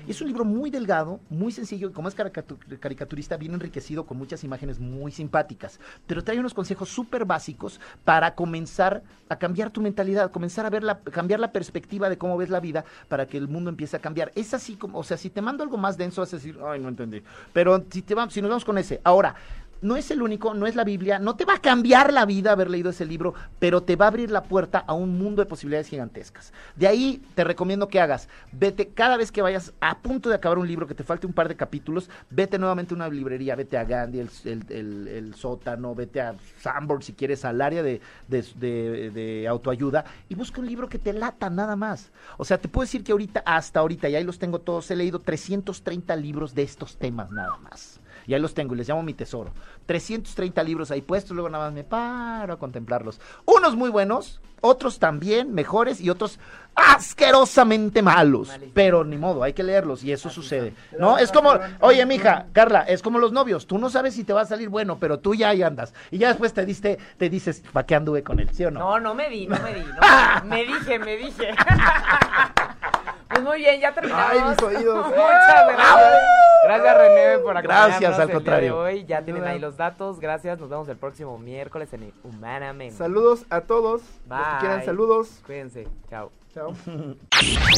Es 0.06 0.20
un 0.20 0.26
libro 0.26 0.44
muy 0.44 0.70
delgado, 0.70 1.20
muy 1.30 1.52
sencillo, 1.52 1.88
y 1.88 1.92
como 1.92 2.08
es 2.08 2.14
caricaturista, 2.14 3.36
bien 3.36 3.54
enriquecido 3.54 4.04
con 4.04 4.18
muchas 4.18 4.42
imágenes 4.42 4.80
muy 4.80 5.12
simpáticas, 5.12 5.78
pero 6.06 6.24
trae 6.24 6.40
unos 6.40 6.54
consejos 6.54 6.88
súper 6.88 7.24
básicos 7.24 7.80
para 8.04 8.34
comenzar 8.34 9.02
a 9.28 9.38
cambiar 9.38 9.70
tu 9.70 9.80
mentalidad, 9.80 10.30
comenzar 10.30 10.66
a 10.66 10.70
ver 10.70 10.82
la, 10.82 10.98
cambiar 10.98 11.40
la 11.40 11.52
perspectiva 11.52 12.08
de 12.08 12.18
cómo 12.18 12.36
ves 12.36 12.50
la 12.50 12.60
vida 12.60 12.84
para 13.08 13.26
que 13.26 13.38
el 13.38 13.48
mundo 13.48 13.70
empiece 13.70 13.96
a 13.96 14.00
cambiar. 14.00 14.32
Es 14.34 14.54
así 14.54 14.74
como, 14.74 14.98
o 14.98 15.04
sea, 15.04 15.16
si 15.16 15.30
te 15.30 15.40
mando 15.40 15.62
algo 15.62 15.76
más 15.76 15.96
denso, 15.96 16.20
vas 16.20 16.32
a 16.32 16.36
decir, 16.36 16.58
ay, 16.66 16.80
no 16.80 16.88
entendí. 16.88 17.22
Pero 17.52 17.84
si, 17.90 18.02
te 18.02 18.14
vamos, 18.14 18.34
si 18.34 18.40
nos 18.40 18.50
vamos 18.50 18.64
con 18.64 18.78
ese, 18.78 19.00
ahora, 19.04 19.34
no 19.82 19.96
es 19.96 20.10
el 20.10 20.22
único, 20.22 20.54
no 20.54 20.66
es 20.66 20.76
la 20.76 20.84
Biblia, 20.84 21.18
no 21.18 21.36
te 21.36 21.44
va 21.44 21.54
a 21.54 21.60
cambiar 21.60 22.12
la 22.12 22.24
vida 22.24 22.52
haber 22.52 22.70
leído 22.70 22.90
ese 22.90 23.04
libro, 23.04 23.34
pero 23.58 23.82
te 23.82 23.96
va 23.96 24.06
a 24.06 24.08
abrir 24.08 24.30
la 24.30 24.44
puerta 24.44 24.78
a 24.78 24.94
un 24.94 25.18
mundo 25.18 25.42
de 25.42 25.46
posibilidades 25.46 25.88
gigantescas. 25.88 26.52
De 26.76 26.86
ahí 26.86 27.22
te 27.34 27.44
recomiendo 27.44 27.88
que 27.88 28.00
hagas, 28.00 28.28
vete 28.52 28.88
cada 28.88 29.16
vez 29.16 29.32
que 29.32 29.42
vayas 29.42 29.74
a 29.80 29.98
punto 29.98 30.28
de 30.28 30.36
acabar 30.36 30.58
un 30.58 30.68
libro, 30.68 30.86
que 30.86 30.94
te 30.94 31.04
falte 31.04 31.26
un 31.26 31.32
par 31.32 31.48
de 31.48 31.56
capítulos, 31.56 32.08
vete 32.30 32.58
nuevamente 32.58 32.94
a 32.94 32.96
una 32.96 33.08
librería, 33.08 33.56
vete 33.56 33.76
a 33.76 33.84
Gandhi, 33.84 34.20
el, 34.20 34.30
el, 34.44 34.64
el, 34.68 35.08
el 35.08 35.34
sótano, 35.34 35.94
vete 35.94 36.20
a 36.20 36.36
Sanborn 36.60 37.02
si 37.02 37.12
quieres, 37.12 37.44
al 37.44 37.60
área 37.60 37.82
de, 37.82 38.00
de, 38.28 38.46
de, 38.56 39.10
de, 39.10 39.48
autoayuda 39.48 40.04
y 40.28 40.34
busca 40.36 40.60
un 40.60 40.66
libro 40.66 40.88
que 40.88 40.98
te 40.98 41.12
lata 41.12 41.50
nada 41.50 41.74
más. 41.74 42.12
O 42.38 42.44
sea, 42.44 42.58
te 42.58 42.68
puedo 42.68 42.84
decir 42.84 43.02
que 43.02 43.12
ahorita, 43.12 43.42
hasta 43.44 43.80
ahorita, 43.80 44.08
y 44.08 44.14
ahí 44.14 44.24
los 44.24 44.38
tengo 44.38 44.60
todos, 44.60 44.90
he 44.90 44.96
leído 44.96 45.18
330 45.18 46.14
libros 46.16 46.54
de 46.54 46.62
estos 46.62 46.96
temas 46.96 47.30
nada 47.30 47.56
más. 47.58 48.01
Y 48.26 48.34
ahí 48.34 48.40
los 48.40 48.54
tengo 48.54 48.74
y 48.74 48.78
les 48.78 48.88
llamo 48.88 49.02
mi 49.02 49.14
tesoro. 49.14 49.52
330 49.86 50.62
libros 50.62 50.90
ahí 50.90 51.02
puestos, 51.02 51.32
luego 51.32 51.48
nada 51.48 51.66
más 51.66 51.74
me 51.74 51.84
paro 51.84 52.54
a 52.54 52.58
contemplarlos. 52.58 53.20
Unos 53.44 53.76
muy 53.76 53.90
buenos, 53.90 54.40
otros 54.60 54.98
también 54.98 55.52
mejores 55.52 56.00
y 56.00 56.08
otros 56.10 56.38
asquerosamente 56.74 58.02
malos. 58.02 58.48
Malísimo. 58.48 58.72
Pero 58.74 59.04
ni 59.04 59.18
modo, 59.18 59.42
hay 59.42 59.52
que 59.52 59.62
leerlos 59.62 60.04
y 60.04 60.12
eso 60.12 60.28
Así 60.28 60.36
sucede. 60.36 60.74
¿No? 60.98 61.18
Es 61.18 61.32
como, 61.32 61.52
oye, 61.80 62.04
mija, 62.06 62.46
Carla, 62.52 62.82
es 62.82 63.02
como 63.02 63.18
los 63.18 63.32
novios. 63.32 63.66
Tú 63.66 63.78
no 63.78 63.90
sabes 63.90 64.14
si 64.14 64.24
te 64.24 64.32
va 64.32 64.42
a 64.42 64.46
salir 64.46 64.68
bueno, 64.68 64.98
pero 64.98 65.18
tú 65.18 65.34
ya 65.34 65.50
ahí 65.50 65.62
andas. 65.62 65.92
Y 66.10 66.18
ya 66.18 66.28
después 66.28 66.54
te 66.54 66.64
diste, 66.64 66.98
te 67.18 67.28
dices, 67.28 67.62
¿para 67.72 67.86
qué 67.86 67.94
anduve 67.94 68.22
con 68.22 68.40
él? 68.40 68.48
¿Sí 68.52 68.64
o 68.64 68.70
no? 68.70 68.80
No, 68.80 69.00
no 69.00 69.14
me 69.14 69.28
di, 69.28 69.46
no 69.46 69.58
me 69.60 69.74
di. 69.74 69.82
No, 69.82 70.44
me 70.44 70.64
dije, 70.64 70.98
me 70.98 71.16
dije. 71.16 71.48
Pues 73.32 73.44
muy 73.44 73.58
bien, 73.58 73.80
ya 73.80 73.94
terminamos. 73.94 74.30
Ay, 74.30 74.40
mis 74.50 74.62
oídos. 74.62 75.06
Muchas 75.08 75.66
gracias. 75.68 76.22
Gracias, 76.64 76.98
René, 76.98 77.38
por 77.38 77.56
acompañarnos 77.56 78.00
Gracias, 78.00 78.18
al 78.18 78.30
contrario. 78.30 78.78
hoy. 78.78 79.04
Ya 79.04 79.22
tienen 79.22 79.44
ahí 79.44 79.58
los 79.58 79.76
datos. 79.76 80.20
Gracias. 80.20 80.60
Nos 80.60 80.68
vemos 80.68 80.88
el 80.88 80.96
próximo 80.96 81.38
miércoles 81.38 81.92
en 81.92 82.12
Humanamente. 82.22 82.96
Saludos 82.96 83.44
a 83.50 83.62
todos. 83.62 84.02
Bye. 84.28 84.38
Los 84.38 84.48
que 84.48 84.58
quieran 84.60 84.84
saludos. 84.84 85.28
Cuídense. 85.46 85.88
Chao. 86.10 86.30
Chao. 86.54 86.74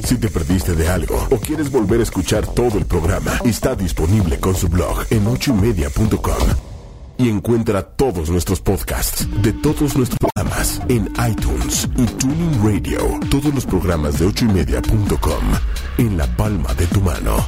Si 0.03 0.19
te 0.19 0.29
perdiste 0.29 0.75
de 0.75 0.89
algo 0.89 1.17
o 1.31 1.39
quieres 1.39 1.71
volver 1.71 2.01
a 2.01 2.03
escuchar 2.03 2.45
todo 2.47 2.77
el 2.77 2.87
programa, 2.87 3.33
está 3.45 3.77
disponible 3.77 4.41
con 4.41 4.55
su 4.55 4.69
blog 4.69 5.05
en 5.11 5.27
ochoymedia.com 5.29 6.74
y 7.19 7.29
encuentra 7.29 7.83
todos 7.83 8.31
nuestros 8.31 8.61
podcasts 8.61 9.27
de 9.43 9.53
todos 9.53 9.97
nuestros 9.97 10.19
programas 10.19 10.81
en 10.89 11.13
iTunes 11.29 11.89
y 11.97 12.07
Tuning 12.07 12.63
Radio. 12.65 13.21
Todos 13.31 13.55
los 13.55 13.65
programas 13.67 14.19
de 14.19 14.27
ochoymedia.com 14.27 15.45
en 15.99 16.17
la 16.17 16.27
palma 16.37 16.75
de 16.75 16.87
tu 16.87 17.01
mano. 17.01 17.47